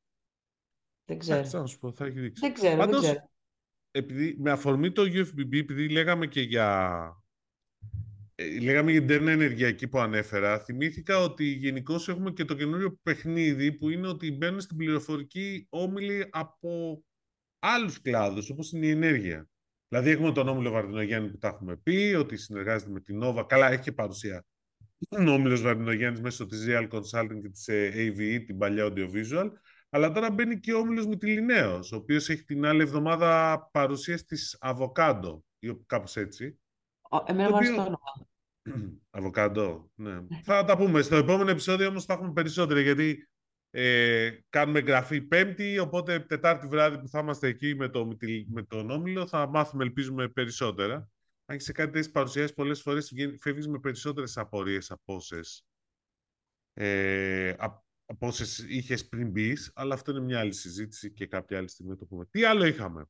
Δεν 1.06 1.18
ξέρω. 1.18 1.48
να 1.52 1.66
σου 1.66 1.78
πω, 1.78 1.92
θα 1.92 2.06
έχει 2.06 2.20
δείξει. 2.20 2.40
Δεν 2.40 2.54
ξέρω, 2.54 2.76
Πάντως, 2.76 3.00
δεν 3.00 3.10
ξέρω. 3.10 3.30
Επειδή, 3.90 4.36
με 4.38 4.50
αφορμή 4.50 4.92
το 4.92 5.02
UFBB, 5.02 5.52
επειδή 5.52 5.88
λέγαμε 5.88 6.26
και 6.26 6.40
για... 6.40 7.00
Ε, 8.34 8.60
λέγαμε 8.60 8.90
για 8.90 9.04
την 9.04 9.28
ενεργειακή 9.28 9.88
που 9.88 9.98
ανέφερα, 9.98 10.58
θυμήθηκα 10.58 11.18
ότι 11.18 11.44
γενικώ 11.44 11.94
έχουμε 12.06 12.30
και 12.30 12.44
το 12.44 12.54
καινούριο 12.54 12.98
παιχνίδι 13.02 13.72
που 13.72 13.90
είναι 13.90 14.08
ότι 14.08 14.32
μπαίνουν 14.32 14.60
στην 14.60 14.76
πληροφορική 14.76 15.66
όμιλοι 15.70 16.26
από 16.30 17.02
άλλους 17.58 18.00
κλάδους, 18.00 18.50
όπως 18.50 18.72
είναι 18.72 18.86
η 18.86 18.90
ενέργεια. 18.90 19.48
Δηλαδή 19.88 20.10
έχουμε 20.10 20.32
τον 20.32 20.48
Όμιλο 20.48 20.70
Βαρδινογιάννη 20.70 21.30
που 21.30 21.38
τα 21.38 21.48
έχουμε 21.48 21.76
πει, 21.76 22.14
ότι 22.18 22.36
συνεργάζεται 22.36 22.90
με 22.90 23.00
την 23.00 23.20
Nova. 23.22 23.44
Καλά, 23.48 23.70
έχει 23.70 23.82
και 23.82 23.92
παρουσία. 23.92 24.44
Ο 25.10 25.30
Όμιλος 25.30 25.62
Βαρδινογιάννης 25.62 26.20
μέσω 26.20 26.46
της 26.46 26.64
Real 26.68 26.88
Consulting 26.88 27.40
και 27.42 27.48
της 27.48 27.68
ε, 27.68 27.92
AVE, 27.94 28.42
την 28.46 28.58
παλιά 28.58 28.92
audiovisual. 28.92 29.50
Αλλά 29.90 30.12
τώρα 30.12 30.30
μπαίνει 30.30 30.60
και 30.60 30.72
ο 30.72 30.78
Όμιλος 30.78 31.06
Μητυλινέο, 31.06 31.74
ο 31.76 31.96
οποίος 31.96 32.28
έχει 32.28 32.44
την 32.44 32.64
άλλη 32.64 32.82
εβδομάδα 32.82 33.60
παρουσίαση 33.72 34.24
της 34.24 34.56
Αβοκάντο, 34.60 35.44
ή 35.58 35.76
κάπως 35.86 36.16
έτσι. 36.16 36.60
Εμένα 37.24 37.50
μου 37.50 37.56
αρέσει 37.56 37.74
το 37.74 37.80
όνομα. 37.80 37.98
Αβοκάντο, 39.10 39.90
ναι. 39.94 40.18
θα 40.42 40.64
τα 40.64 40.76
πούμε. 40.76 41.02
Στο 41.02 41.16
επόμενο 41.16 41.50
επεισόδιο 41.50 41.88
όμως 41.88 42.04
θα 42.04 42.14
έχουμε 42.14 42.32
περισσότερα, 42.32 42.80
γιατί 42.80 43.28
ε, 43.70 44.30
κάνουμε 44.48 44.78
εγγραφή 44.78 45.20
Πέμπτη, 45.20 45.78
οπότε 45.78 46.20
Τετάρτη 46.20 46.66
βράδυ 46.66 46.98
που 46.98 47.08
θα 47.08 47.18
είμαστε 47.18 47.48
εκεί 47.48 47.74
με, 47.74 47.88
το, 47.88 48.08
με 48.46 48.62
τον 48.62 48.90
Όμιλο 48.90 49.26
θα 49.26 49.46
μάθουμε, 49.46 49.84
ελπίζουμε, 49.84 50.28
περισσότερα. 50.28 51.10
Αν 51.44 51.56
και 51.56 51.62
σε 51.62 51.72
κάτι 51.72 51.90
τέτοιες 51.90 52.10
παρουσιάσεις, 52.10 52.54
πολλές 52.54 52.82
φορές 52.82 53.12
φεύγεις 53.40 53.68
με 53.68 53.78
περισσότερες 53.78 54.36
απορίες 54.36 54.90
από 54.90 55.14
όσες 55.14 55.66
ε, 56.72 57.54
από 58.06 58.26
όσες 58.26 58.58
είχες 58.68 59.08
πριν 59.08 59.30
μπεις, 59.30 59.72
αλλά 59.74 59.94
αυτό 59.94 60.10
είναι 60.10 60.20
μια 60.20 60.38
άλλη 60.38 60.52
συζήτηση 60.52 61.12
και 61.12 61.26
κάποια 61.26 61.58
άλλη 61.58 61.68
στιγμή 61.68 61.96
το 61.96 62.04
πούμε. 62.04 62.26
Τι 62.30 62.44
άλλο 62.44 62.64
είχαμε; 62.64 63.08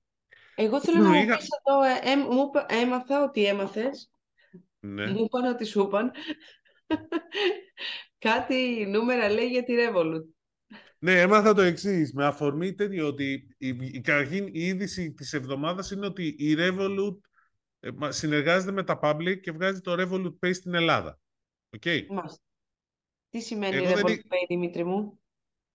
Εγώ 0.54 0.80
θέλω 0.80 1.02
να 1.02 1.08
μου 1.08 1.14
είχα... 1.14 1.36
πεις 1.36 1.48
εδώ, 1.64 1.82
ε, 1.82 2.12
ε, 2.12 2.16
μου, 2.16 2.50
έμαθα 2.66 3.24
ότι 3.24 3.46
έμαθες. 3.46 4.10
Ναι. 4.80 5.10
Μου 5.10 5.24
είπαν 5.24 5.44
ότι 5.44 5.64
σου 5.64 5.80
είπαν. 5.80 6.10
Κάτι 8.18 8.86
νούμερα 8.88 9.28
λέει 9.28 9.46
για 9.46 9.64
τη 9.64 9.74
Revolut. 9.76 10.24
Ναι, 10.98 11.20
έμαθα 11.20 11.54
το 11.54 11.62
εξής. 11.62 12.12
Με 12.12 12.24
αφορμή 12.24 12.74
τέτοιο 12.74 13.06
ότι 13.06 13.54
η, 13.58 13.68
η, 13.68 14.02
η 14.52 14.66
είδηση 14.66 15.12
της 15.12 15.32
εβδομάδας 15.32 15.90
είναι 15.90 16.06
ότι 16.06 16.34
η 16.38 16.54
Revolut 16.58 17.16
ε, 17.80 17.90
συνεργάζεται 18.08 18.72
με 18.72 18.82
τα 18.82 18.98
Public 19.02 19.40
και 19.40 19.52
βγάζει 19.52 19.80
το 19.80 19.94
Revolut 19.98 20.46
Pay 20.46 20.54
στην 20.54 20.74
Ελλάδα. 20.74 21.18
Okay. 21.78 22.00
Τι 23.36 23.42
σημαίνει 23.42 23.86
Revolut 23.86 24.04
δεν... 24.04 24.22
Pay, 24.28 24.46
Δημήτρη 24.48 24.84
μου; 24.84 25.20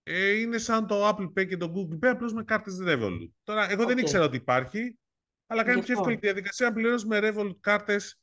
Ε, 0.02 0.30
είναι 0.30 0.58
σαν 0.58 0.86
το 0.86 1.08
Apple 1.08 1.32
Pay 1.32 1.48
και 1.48 1.56
το 1.56 1.72
Google 1.76 1.94
Pay, 1.94 2.10
απλώς 2.10 2.32
με 2.32 2.44
κάρτες 2.44 2.78
Revolut. 2.82 3.30
Τώρα, 3.42 3.70
εγώ 3.70 3.84
δεν 3.86 3.98
ήξερα 3.98 4.24
ότι 4.24 4.36
υπάρχει, 4.36 4.98
αλλά 5.46 5.64
κάνει 5.64 5.82
πιο 5.82 5.94
εύκολη 5.94 6.14
τη 6.14 6.20
διαδικασία 6.20 6.66
να 6.66 6.72
πληρώσει 6.72 7.06
με 7.06 7.18
Revolut 7.22 7.56
κάρτες 7.60 8.20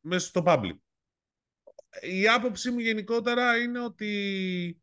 μέσα 0.00 0.26
στο 0.26 0.42
public. 0.46 0.76
Η 2.00 2.28
άποψή 2.28 2.70
μου 2.70 2.78
γενικότερα 2.78 3.58
είναι 3.58 3.80
ότι 3.80 4.82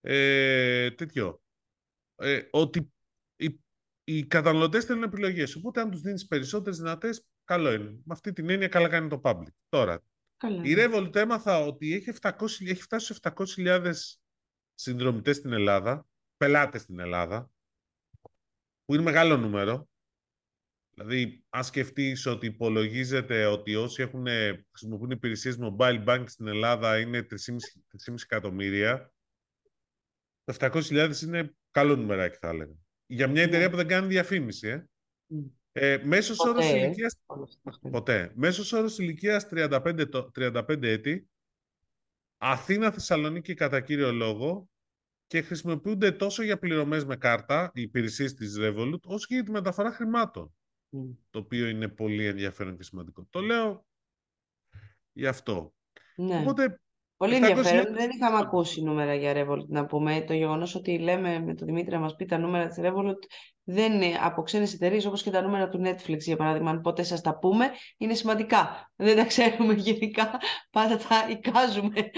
ε, 0.00 0.90
τέτοιο, 0.90 1.42
ε, 2.16 2.40
ότι 2.50 2.92
οι 4.04 4.26
καταναλωτές 4.26 4.84
θέλουν 4.84 5.02
επιλογές. 5.02 5.54
Οπότε 5.54 5.80
αν 5.80 5.90
τους 5.90 6.00
δίνεις 6.00 6.26
περισσότερες 6.26 6.78
δυνατές, 6.78 7.26
καλό 7.44 7.72
είναι. 7.72 7.90
Με 7.90 8.12
αυτή 8.12 8.32
την 8.32 8.50
έννοια 8.50 8.68
καλά 8.68 8.88
κάνει 8.88 9.08
το 9.08 9.20
public. 9.24 9.52
Τώρα, 9.68 10.02
Καλά. 10.36 10.62
η 10.64 10.74
Revolut 10.76 11.14
έμαθα 11.14 11.58
ότι 11.58 11.94
έχει, 11.94 12.12
700, 12.20 12.30
έχει 12.60 12.82
φτάσει 12.82 13.14
σε 13.14 13.20
700.000 13.22 13.92
συνδρομητές 14.74 15.36
στην 15.36 15.52
Ελλάδα, 15.52 16.06
πελάτες 16.36 16.80
στην 16.80 16.98
Ελλάδα, 16.98 17.50
που 18.84 18.94
είναι 18.94 19.02
μεγάλο 19.02 19.36
νούμερο. 19.36 19.88
Δηλαδή, 20.90 21.44
αν 21.48 21.64
σκεφτείς 21.64 22.26
ότι 22.26 22.46
υπολογίζεται 22.46 23.46
ότι 23.46 23.74
όσοι 23.74 24.02
έχουν, 24.02 24.26
χρησιμοποιούν 24.70 25.10
υπηρεσίες 25.10 25.58
mobile 25.60 26.04
bank 26.04 26.24
στην 26.26 26.46
Ελλάδα 26.46 26.98
είναι 26.98 27.26
3,5 27.30 28.22
εκατομμύρια, 28.22 29.12
τα 30.44 30.70
700.000 30.72 31.20
είναι 31.22 31.54
καλό 31.70 31.96
νούμεράκι, 31.96 32.36
θα 32.36 32.48
έλεγα. 32.48 32.74
Για 33.06 33.28
μια 33.28 33.42
εταιρεία 33.42 33.64
ναι. 33.64 33.70
που 33.70 33.76
δεν 33.76 33.86
κάνει 33.86 34.06
διαφήμιση, 34.06 34.68
ε. 34.68 34.88
Ε, 35.78 36.00
μέσος 36.04 36.36
Ποτέ. 36.36 36.50
όρος 36.50 36.70
ηλικίας... 36.72 37.16
Ποτέ. 37.90 38.32
Μέσος 38.34 38.72
όρος 38.72 38.98
ηλικίας 38.98 39.48
35, 39.50 40.06
35 40.34 40.82
έτη, 40.82 41.28
Αθήνα, 42.36 42.90
Θεσσαλονίκη 42.90 43.54
κατά 43.54 43.80
κύριο 43.80 44.12
λόγο 44.12 44.68
και 45.26 45.42
χρησιμοποιούνται 45.42 46.12
τόσο 46.12 46.42
για 46.42 46.58
πληρωμές 46.58 47.04
με 47.04 47.16
κάρτα, 47.16 47.70
οι 47.74 47.82
υπηρεσίες 47.82 48.34
της 48.34 48.56
Revolut, 48.60 49.00
όσο 49.04 49.26
και 49.26 49.34
για 49.34 49.42
τη 49.42 49.50
μεταφορά 49.50 49.92
χρημάτων. 49.92 50.54
Το 51.30 51.38
οποίο 51.38 51.66
είναι 51.66 51.88
πολύ 51.88 52.26
ενδιαφέρον 52.26 52.76
και 52.76 52.82
σημαντικό. 52.82 53.26
Το 53.30 53.40
λέω 53.40 53.86
γι' 55.12 55.26
αυτό. 55.26 55.74
Ναι. 56.16 56.36
Οπότε, 56.36 56.80
Πολύ 57.16 57.34
ενδιαφέρον. 57.34 57.94
Δεν 57.94 58.10
είχαμε 58.10 58.38
ακούσει 58.38 58.82
νούμερα 58.82 59.14
για 59.14 59.32
Revolut 59.36 59.66
να 59.68 59.86
πούμε. 59.86 60.24
Το 60.26 60.32
γεγονός 60.32 60.74
ότι 60.74 60.98
λέμε 60.98 61.38
με 61.38 61.54
τον 61.54 61.66
Δημήτρη 61.66 61.94
να 61.94 62.00
μας 62.00 62.14
πει 62.16 62.24
τα 62.24 62.38
νούμερα 62.38 62.66
της 62.66 62.76
Revolut 62.80 63.18
δεν 63.68 63.92
είναι 63.92 64.18
από 64.20 64.42
ξένες 64.42 64.74
εταιρείες 64.74 65.04
όπως 65.04 65.22
και 65.22 65.30
τα 65.30 65.42
νούμερα 65.42 65.68
του 65.68 65.82
Netflix, 65.84 66.18
για 66.18 66.36
παράδειγμα. 66.36 66.70
Αν 66.70 66.80
ποτέ 66.80 67.02
σας 67.02 67.20
τα 67.20 67.38
πούμε, 67.38 67.70
είναι 67.96 68.14
σημαντικά. 68.14 68.92
Δεν 68.96 69.16
τα 69.16 69.24
ξέρουμε 69.24 69.74
γενικά. 69.74 70.40
Πάντα 70.70 70.96
τα 70.96 71.26
εικάζουμε. 71.30 72.10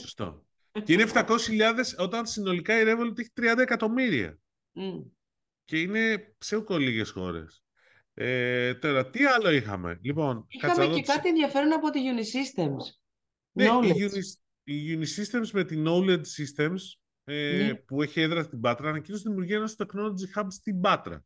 Σωστό. 0.00 0.44
και 0.84 0.92
είναι 0.92 1.06
700.000 1.14 1.26
όταν 1.98 2.26
συνολικά 2.26 2.80
η 2.80 2.82
Revolut 2.86 3.18
έχει 3.18 3.30
30 3.40 3.58
εκατομμύρια. 3.58 4.38
Mm. 4.74 5.04
Και 5.64 5.80
είναι 5.80 6.34
σε 6.38 6.56
ούκο 6.56 6.76
λίγες 6.76 7.10
χώρες. 7.10 7.62
Ε, 8.14 8.74
τώρα, 8.74 9.10
τι 9.10 9.24
άλλο 9.24 9.50
είχαμε; 9.50 9.98
Λοιπόν, 10.02 10.46
είχαμε 10.48 10.86
και 10.86 11.02
κάτι 11.02 11.28
ενδιαφέρον 11.28 11.72
από 11.72 11.90
τη 11.90 12.00
Unisystems. 12.14 13.09
Ναι, 13.52 13.64
η, 14.64 14.98
Unisystems 14.98 15.48
με 15.52 15.64
τη 15.64 15.82
Knowledge 15.86 16.20
Systems 16.20 16.80
ε, 17.24 17.66
ναι. 17.66 17.74
που 17.74 18.02
έχει 18.02 18.20
έδρα 18.20 18.42
στην 18.42 18.60
Πάτρα 18.60 18.88
ανακοίνωσε 18.88 19.22
τη 19.22 19.28
δημιουργία 19.28 19.56
ενός 19.56 19.76
Technology 19.78 20.40
Hub 20.40 20.46
στην 20.48 20.80
Πάτρα. 20.80 21.24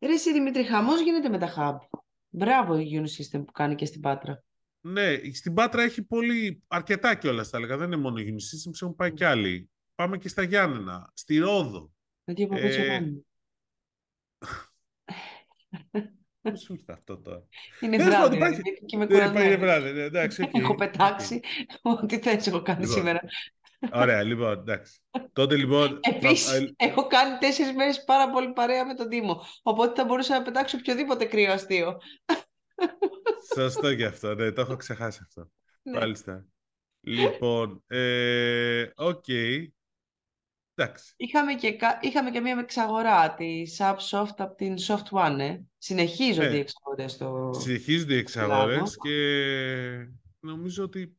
Ρε 0.00 0.12
εσύ 0.12 0.32
Δημήτρη, 0.32 0.64
χαμός 0.64 1.00
γίνεται 1.00 1.28
με 1.28 1.38
τα 1.38 1.54
Hub. 1.56 1.98
Μπράβο 2.28 2.78
η 2.78 3.02
Unisystem 3.02 3.44
που 3.46 3.52
κάνει 3.52 3.74
και 3.74 3.84
στην 3.84 4.00
Πάτρα. 4.00 4.44
Ναι, 4.80 5.16
στην 5.32 5.54
Πάτρα 5.54 5.82
έχει 5.82 6.02
πολύ, 6.02 6.62
αρκετά 6.66 7.14
κιόλας 7.14 7.48
θα 7.48 7.56
έλεγα. 7.56 7.76
Δεν 7.76 7.86
είναι 7.86 7.96
μόνο 7.96 8.18
η 8.18 8.34
Unisystem, 8.34 8.72
έχουν 8.82 8.94
πάει 8.94 9.12
κι 9.12 9.24
άλλοι. 9.24 9.70
Πάμε 9.94 10.18
και 10.18 10.28
στα 10.28 10.42
Γιάννενα, 10.42 11.10
στη 11.14 11.38
Ρόδο. 11.38 11.92
τι 12.34 12.42
από 12.42 12.54
ε... 12.56 13.12
Πώ 16.44 16.56
σου 16.56 16.72
ήρθε 16.72 16.92
αυτό 16.92 17.18
τώρα; 17.18 17.46
Είναι 17.80 17.96
βράδυ. 17.96 18.36
Υπάρχει... 18.36 18.60
Και 18.86 18.96
με 18.96 19.04
ναι, 19.04 19.44
είναι 19.44 19.56
βράδυ. 19.56 19.92
Ναι, 19.92 20.02
εντάξει, 20.02 20.44
okay. 20.46 20.60
Έχω 20.60 20.74
πετάξει. 20.74 21.40
Ό,τι 21.82 22.18
θες 22.18 22.46
έχω 22.46 22.62
κάνει 22.62 22.80
λοιπόν. 22.80 22.96
σήμερα. 22.96 23.20
Ωραία, 23.92 24.22
λοιπόν, 24.22 24.58
εντάξει. 24.58 25.00
Τότε 25.32 25.56
λοιπόν. 25.56 26.00
Επίσης, 26.02 26.72
έχω 26.76 27.06
κάνει 27.06 27.38
τέσσερις 27.38 27.72
μέρες 27.72 28.04
πάρα 28.04 28.30
πολύ 28.30 28.52
παρέα 28.52 28.86
με 28.86 28.94
τον 28.94 29.08
Τίμο. 29.08 29.42
Οπότε 29.62 30.00
θα 30.00 30.04
μπορούσα 30.04 30.38
να 30.38 30.44
πετάξω 30.44 30.76
οποιοδήποτε 30.80 31.24
κρύο 31.24 31.52
αστείο. 31.52 31.98
Σωστό 33.54 33.94
και 33.94 34.04
αυτό, 34.04 34.34
ναι, 34.34 34.52
το 34.52 34.60
έχω 34.60 34.76
ξεχάσει 34.76 35.20
αυτό. 35.22 35.50
Ναι. 35.82 35.98
Μάλιστα. 35.98 36.46
Λοιπόν, 37.00 37.84
ε, 37.86 38.90
OK. 38.94 39.24
Okay. 39.28 39.66
Εντάξει. 40.74 41.14
Είχαμε 41.16 41.54
και, 41.54 41.76
είχαμε 42.00 42.30
και 42.30 42.40
μία 42.40 42.58
εξαγορά 42.58 43.34
της 43.34 43.80
Subsoft 43.80 44.34
από 44.36 44.54
την 44.54 44.74
Soft 44.78 45.08
One. 45.10 45.38
Ε. 45.38 45.58
Συνεχίζονται 45.78 46.48
ναι. 46.48 46.56
οι 46.56 46.58
εξαγορές 46.58 47.12
στο... 47.12 47.50
Συνεχίζονται 47.58 48.14
οι 48.14 48.18
εξαγορές 48.18 48.96
και 49.02 49.16
νομίζω 50.40 50.84
ότι 50.84 51.16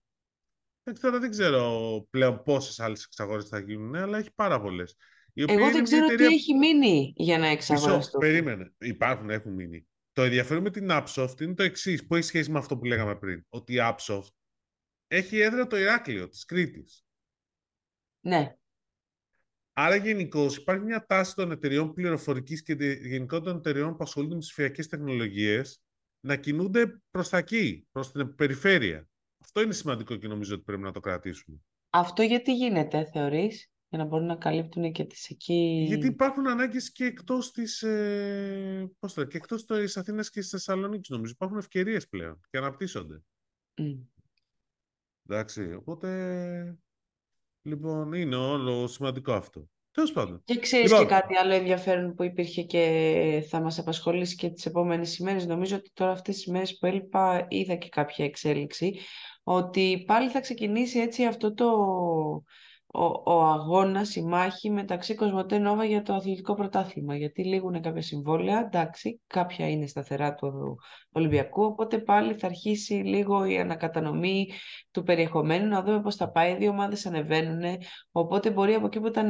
τώρα 1.01 1.19
δεν 1.19 1.29
ξέρω 1.29 2.07
πλέον 2.09 2.43
πόσες 2.43 2.79
άλλες 2.79 3.03
εξαγορές 3.03 3.47
θα 3.47 3.59
γίνουν, 3.59 3.95
αλλά 3.95 4.17
έχει 4.17 4.33
πάρα 4.35 4.61
πολλές. 4.61 4.95
Εγώ 5.33 5.71
δεν 5.71 5.83
ξέρω 5.83 6.05
εταιρεία... 6.05 6.27
τι 6.27 6.33
έχει 6.33 6.53
μείνει 6.53 7.13
για 7.15 7.37
να 7.37 7.47
εξαγοραστούν. 7.47 8.19
Περίμενε. 8.19 8.73
Υπάρχουν, 8.77 9.29
έχουν 9.29 9.53
μείνει. 9.53 9.87
Το 10.11 10.21
ενδιαφέρον 10.23 10.63
με 10.63 10.69
την 10.69 10.87
Upsoft 10.91 11.41
είναι 11.41 11.53
το 11.53 11.63
εξής, 11.63 12.05
που 12.05 12.15
έχει 12.15 12.25
σχέση 12.25 12.51
με 12.51 12.57
αυτό 12.57 12.77
που 12.77 12.85
λέγαμε 12.85 13.15
πριν. 13.15 13.45
Ότι 13.49 13.73
η 13.73 13.77
Upsoft 13.79 14.27
έχει 15.07 15.39
έδρα 15.39 15.67
το 15.67 15.77
Ηράκλειο 15.77 16.27
της 16.27 16.45
Κρήτης. 16.45 17.05
Ναι. 18.19 18.55
Άρα 19.77 19.95
γενικώς 19.95 20.57
υπάρχει 20.57 20.83
μια 20.83 21.05
τάση 21.05 21.35
των 21.35 21.51
εταιριών 21.51 21.93
πληροφορικής 21.93 22.63
και 22.63 22.73
γενικότερα 23.01 23.51
των 23.51 23.57
εταιριών 23.57 23.95
που 23.95 24.03
ασχολούνται 24.03 24.33
με 24.33 24.39
τις 24.39 24.49
ψηφιακές 24.49 24.87
τεχνολογίες 24.87 25.81
να 26.19 26.35
κινούνται 26.35 27.01
προς 27.11 27.29
τα 27.29 27.37
εκεί, 27.37 27.87
προς 27.91 28.11
την 28.11 28.35
περιφέρεια. 28.35 29.07
Αυτό 29.39 29.61
είναι 29.61 29.73
σημαντικό 29.73 30.15
και 30.15 30.27
νομίζω 30.27 30.53
ότι 30.53 30.63
πρέπει 30.63 30.81
να 30.81 30.91
το 30.91 30.99
κρατήσουμε. 30.99 31.57
Αυτό 31.89 32.21
γιατί 32.21 32.55
γίνεται, 32.55 33.09
θεωρείς, 33.13 33.71
για 33.89 33.97
να 33.97 34.05
μπορούν 34.05 34.25
να 34.25 34.35
καλύπτουν 34.35 34.91
και 34.91 35.05
τις 35.05 35.29
εκεί... 35.29 35.85
Γιατί 35.87 36.07
υπάρχουν 36.07 36.47
ανάγκες 36.47 36.91
και 36.91 37.05
εκτός 37.05 37.51
της, 37.51 37.81
ε, 37.81 38.91
πώς 38.99 39.13
το, 39.13 39.23
και 39.23 39.37
εκτός 39.37 39.65
της 39.65 39.97
Αθήνας 39.97 40.29
και 40.29 40.39
της 40.39 40.49
Θεσσαλονίκης, 40.49 41.09
νομίζω. 41.09 41.31
Υπάρχουν 41.35 41.57
ευκαιρίες 41.57 42.07
πλέον 42.07 42.39
και 42.49 42.57
αναπτύσσονται. 42.57 43.21
Mm. 43.77 43.97
Εντάξει, 45.27 45.73
οπότε... 45.73 46.79
Λοιπόν, 47.65 48.13
είναι 48.13 48.35
όλο 48.35 48.87
σημαντικό 48.87 49.31
αυτό. 49.33 49.69
Τέλος 49.91 50.11
πάντων. 50.11 50.41
Και 50.43 50.59
ξέρεις 50.59 50.89
λοιπόν... 50.91 51.07
και 51.07 51.13
κάτι 51.13 51.37
άλλο 51.37 51.53
ενδιαφέρον 51.53 52.13
που 52.15 52.23
υπήρχε 52.23 52.63
και 52.63 53.45
θα 53.49 53.61
μας 53.61 53.79
απασχολήσει 53.79 54.35
και 54.35 54.49
τις 54.49 54.65
επόμενες 54.65 55.17
ημέρες. 55.17 55.45
Νομίζω 55.45 55.75
ότι 55.75 55.91
τώρα 55.93 56.11
αυτές 56.11 56.35
τις 56.35 56.45
ημέρες 56.45 56.77
που 56.77 56.85
έλειπα 56.85 57.45
είδα 57.49 57.75
και 57.75 57.89
κάποια 57.89 58.25
εξέλιξη 58.25 58.99
ότι 59.43 60.03
πάλι 60.07 60.29
θα 60.29 60.39
ξεκινήσει 60.39 60.99
έτσι 60.99 61.25
αυτό 61.25 61.53
το, 61.53 61.67
ο, 62.95 63.21
ο 63.25 63.43
αγώνας, 63.43 64.15
η 64.15 64.23
μάχη 64.23 64.69
μεταξύ 64.69 65.15
Κοσμοτέ 65.15 65.57
Νόβα 65.57 65.85
για 65.85 66.01
το 66.01 66.13
αθλητικό 66.13 66.53
πρωτάθλημα. 66.53 67.15
Γιατί 67.15 67.43
λήγουν 67.43 67.81
κάποια 67.81 68.01
συμβόλαια, 68.01 68.59
εντάξει, 68.59 69.21
κάποια 69.27 69.69
είναι 69.69 69.87
σταθερά 69.87 70.33
του 70.33 70.77
Ολυμπιακού, 71.11 71.63
οπότε 71.63 71.97
πάλι 71.99 72.33
θα 72.33 72.47
αρχίσει 72.47 72.93
λίγο 72.93 73.45
η 73.45 73.59
ανακατανομή 73.59 74.49
του 74.91 75.03
περιεχομένου, 75.03 75.67
να 75.67 75.83
δούμε 75.83 76.01
πώς 76.01 76.15
θα 76.15 76.31
πάει. 76.31 76.51
Οι 76.51 76.55
δύο 76.55 76.69
ομάδες 76.69 77.05
ανεβαίνουν, 77.05 77.77
οπότε 78.11 78.51
μπορεί 78.51 78.73
από 78.73 78.85
εκεί 78.85 78.99
που 78.99 79.07
ήταν 79.07 79.29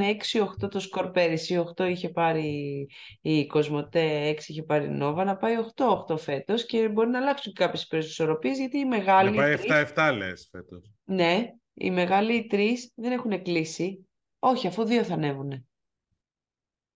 6-8 0.64 0.70
το 0.70 0.80
σκορ 0.80 1.12
πέρυσι, 1.12 1.64
8 1.78 1.90
είχε 1.90 2.10
πάρει 2.10 2.88
η 3.22 3.46
Κοσμοτέ, 3.46 4.30
6 4.30 4.40
είχε 4.48 4.64
πάρει 4.64 4.86
η 4.86 4.90
Νόβα, 4.90 5.24
να 5.24 5.38
πάει 5.38 5.56
8-8 6.10 6.18
φέτος 6.18 6.66
και 6.66 6.90
μπορεί 6.90 7.10
να 7.10 7.20
αλλάξουν 7.20 7.54
κάποιες 7.54 7.88
περισσορροπίες, 7.88 8.58
γιατί 8.58 8.78
η 8.78 8.86
μεγάλη... 8.86 9.30
Να 9.30 9.36
πάει 9.36 9.56
7-7 9.96 10.14
λες 10.18 10.50
φέτος. 10.52 10.92
Ναι, 11.04 11.50
οι 11.78 11.92
μεγάλοι 11.92 12.48
τρεις 12.48 12.92
δεν 12.96 13.12
έχουν 13.12 13.42
κλείσει. 13.42 14.08
Όχι, 14.40 14.68
αφού 14.68 14.84
δύο 14.84 15.04
θα 15.04 15.14
ανέβουν. 15.14 15.68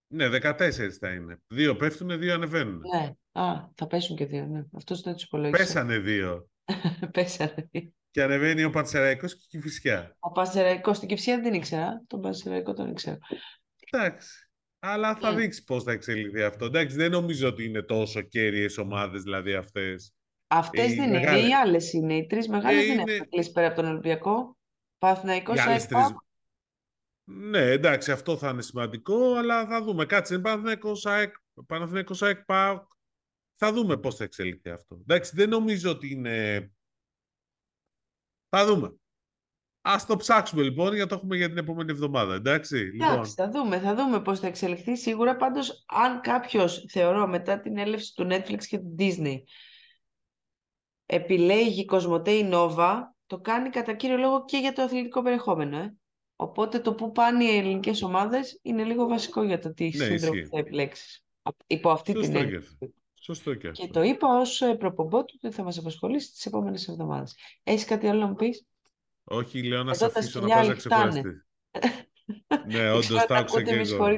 Ναι, 0.07 0.27
14 0.27 0.71
θα 0.99 1.13
είναι. 1.13 1.41
Δύο 1.47 1.75
πέφτουν, 1.75 2.19
δύο 2.19 2.33
ανεβαίνουν. 2.33 2.81
Ναι. 2.93 3.11
Α, 3.41 3.69
θα 3.75 3.87
πέσουν 3.87 4.15
και 4.15 4.25
δύο. 4.25 4.45
Ναι. 4.45 4.63
Αυτός 4.73 5.01
δεν 5.01 5.13
τους 5.13 5.23
υπολογίζει. 5.23 5.61
Πέσανε 5.63 5.97
δύο. 5.97 6.49
Πέσανε 7.13 7.67
δύο. 7.71 7.93
Και 8.11 8.23
ανεβαίνει 8.23 8.63
ο 8.63 8.69
Πανσεραϊκός 8.69 9.33
και 9.35 9.41
η 9.43 9.47
Κυφυσιά. 9.47 10.15
Ο 10.19 10.31
Πανσεραϊκός 10.31 10.95
στην 10.95 11.07
Κυφυσιά 11.07 11.41
δεν 11.41 11.53
ήξερα. 11.53 12.03
Τον 12.07 12.21
Πανσεραϊκό 12.21 12.73
τον 12.73 12.89
ήξερα. 12.89 13.17
Εντάξει. 13.91 14.49
Αλλά 14.79 15.15
θα 15.15 15.29
yeah. 15.29 15.33
Ναι. 15.33 15.41
δείξεις 15.41 15.63
πώς 15.63 15.83
θα 15.83 15.91
εξελιχθεί 15.91 16.41
αυτό. 16.41 16.65
Εντάξει, 16.65 16.95
δεν 16.95 17.11
νομίζω 17.11 17.47
ότι 17.47 17.63
είναι 17.63 17.81
τόσο 17.81 18.21
κέρυες 18.21 18.77
ομάδες 18.77 19.23
δηλαδή 19.23 19.53
αυτές. 19.53 20.13
Αυτές 20.47 20.95
δεν 20.95 21.13
είναι. 21.13 21.39
Οι 21.39 21.53
άλλες 21.53 21.93
είναι. 21.93 22.15
Οι 22.15 22.25
τρεις 22.25 22.47
μεγάλες 22.47 22.83
ε, 22.83 22.85
δεν 22.87 22.99
είναι... 22.99 23.11
έχουν 23.11 23.29
κλείσει 23.29 23.51
πέρα 23.51 23.67
από 23.67 23.75
τον 23.75 23.85
Ολυμπιακό. 23.85 24.57
Παναθηναϊκός 24.99 25.59
ΑΕΚ 25.59 25.85
τρεις... 25.85 26.15
Ναι, 27.23 27.71
εντάξει, 27.71 28.11
αυτό 28.11 28.37
θα 28.37 28.49
είναι 28.49 28.61
σημαντικό, 28.61 29.33
αλλά 29.33 29.67
θα 29.67 29.83
δούμε. 29.83 30.05
Κάτσε, 30.05 30.33
είναι 30.33 30.43
Παναθηναϊκός 30.43 31.05
ΑΕΚ, 31.05 31.35
Παναθηναϊκός 31.67 32.21
ΑΕΚ 32.21 32.45
ΠΑΟΚ. 32.45 32.87
Θα 33.55 33.73
δούμε 33.73 33.97
πώς 33.97 34.15
θα 34.15 34.23
εξελιχθεί 34.23 34.69
αυτό. 34.69 34.97
Εντάξει, 35.01 35.35
δεν 35.35 35.49
νομίζω 35.49 35.91
ότι 35.91 36.11
είναι... 36.11 36.71
Θα 38.49 38.65
δούμε. 38.65 38.93
Α 39.81 39.95
το 40.07 40.15
ψάξουμε 40.15 40.61
λοιπόν, 40.61 40.93
γιατί 40.93 41.09
το 41.09 41.15
έχουμε 41.15 41.35
για 41.35 41.47
την 41.47 41.57
επόμενη 41.57 41.91
εβδομάδα. 41.91 42.33
Εντάξει, 42.33 42.75
λοιπόν. 42.75 43.11
εντάξει 43.11 43.33
θα 43.33 43.49
δούμε, 43.49 43.79
θα 43.79 43.95
δούμε 43.95 44.21
πώς 44.21 44.39
θα 44.39 44.47
εξελιχθεί. 44.47 44.97
Σίγουρα 44.97 45.35
πάντως, 45.35 45.83
αν 45.87 46.21
κάποιος 46.21 46.85
θεωρώ 46.89 47.27
μετά 47.27 47.59
την 47.59 47.77
έλευση 47.77 48.13
του 48.15 48.27
Netflix 48.31 48.63
και 48.65 48.77
του 48.77 48.95
Disney 48.99 49.37
επιλέγει 51.05 51.85
Κοσμοτέ 51.85 52.31
ή 52.31 52.49
Nova, 52.53 53.01
το 53.29 53.39
κάνει 53.39 53.69
κατά 53.69 53.93
κύριο 53.93 54.17
λόγο 54.17 54.45
και 54.45 54.57
για 54.57 54.73
το 54.73 54.81
αθλητικό 54.81 55.21
περιεχόμενο. 55.21 55.77
Ε. 55.77 55.95
Οπότε 56.35 56.79
το 56.79 56.93
που 56.93 57.11
πάνε 57.11 57.43
οι 57.43 57.57
ελληνικές 57.57 58.01
ομάδες 58.01 58.59
είναι 58.61 58.83
λίγο 58.83 59.07
βασικό 59.07 59.43
για 59.43 59.59
το 59.59 59.73
τι 59.73 59.83
ναι, 59.83 60.05
σύντροφο 60.05 60.47
θα 60.51 60.57
επιλέξεις. 60.57 61.23
υπό 61.67 61.89
αυτή 61.89 62.11
Σωστό 62.11 62.27
την 62.27 62.35
έννοια. 62.35 62.61
Σωστό 63.21 63.53
και 63.53 63.69
Και 63.69 63.87
το 63.87 64.01
είπα 64.01 64.39
ως 64.39 64.61
ε, 64.61 64.75
προπομπό 64.75 65.25
του 65.25 65.39
ότι 65.43 65.53
θα 65.55 65.63
μας 65.63 65.77
απασχολήσει 65.77 66.31
τις 66.31 66.45
επόμενες 66.45 66.87
εβδομάδες. 66.87 67.35
Έχεις 67.63 67.85
κάτι 67.85 68.07
άλλο 68.07 68.19
να 68.19 68.27
μου 68.27 68.35
πεις; 68.35 68.65
Όχι, 69.23 69.63
λέω 69.63 69.83
να 69.83 69.93
σε 69.93 70.05
αφήσω 70.05 70.39
να 70.39 70.47
πας 70.47 70.67
να 70.67 70.73
ξεκουραστείς. 70.73 71.45
ναι, 72.71 72.91
όντως, 72.91 73.25
τα 73.25 73.35
άκουσα 73.37 73.63
και 73.63 73.73
εγώ. 73.73 74.07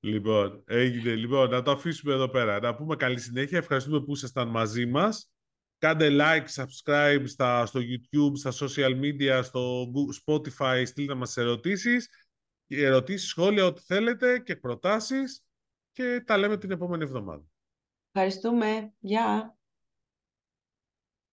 Λοιπόν, 0.00 0.64
έγινε. 0.66 1.14
Λοιπόν, 1.14 1.50
να 1.50 1.62
το 1.62 1.70
αφήσουμε 1.70 2.12
εδώ 2.12 2.28
πέρα. 2.28 2.60
Να 2.60 2.74
πούμε 2.74 2.96
καλή 2.96 3.20
συνέχεια. 3.20 3.58
Ευχαριστούμε 3.58 4.00
που 4.00 4.12
ήσασταν 4.12 4.48
μαζί 4.48 4.86
μας. 4.86 5.33
Κάντε 5.84 6.08
like, 6.10 6.44
subscribe 6.54 7.22
στα, 7.24 7.66
στο 7.66 7.80
YouTube, 7.80 8.32
στα 8.34 8.52
social 8.52 9.00
media, 9.00 9.40
στο 9.42 9.92
Spotify. 10.26 10.82
Στείλτε 10.86 11.14
μας 11.14 11.36
ερωτήσεις. 11.36 12.08
Ερωτήσεις, 12.66 13.28
σχόλια, 13.28 13.64
ό,τι 13.64 13.82
θέλετε 13.82 14.38
και 14.38 14.56
προτάσεις. 14.56 15.44
Και 15.92 16.22
τα 16.26 16.36
λέμε 16.36 16.58
την 16.58 16.70
επόμενη 16.70 17.02
εβδομάδα. 17.02 17.44
Ευχαριστούμε. 18.12 18.92
Γεια. 18.98 19.56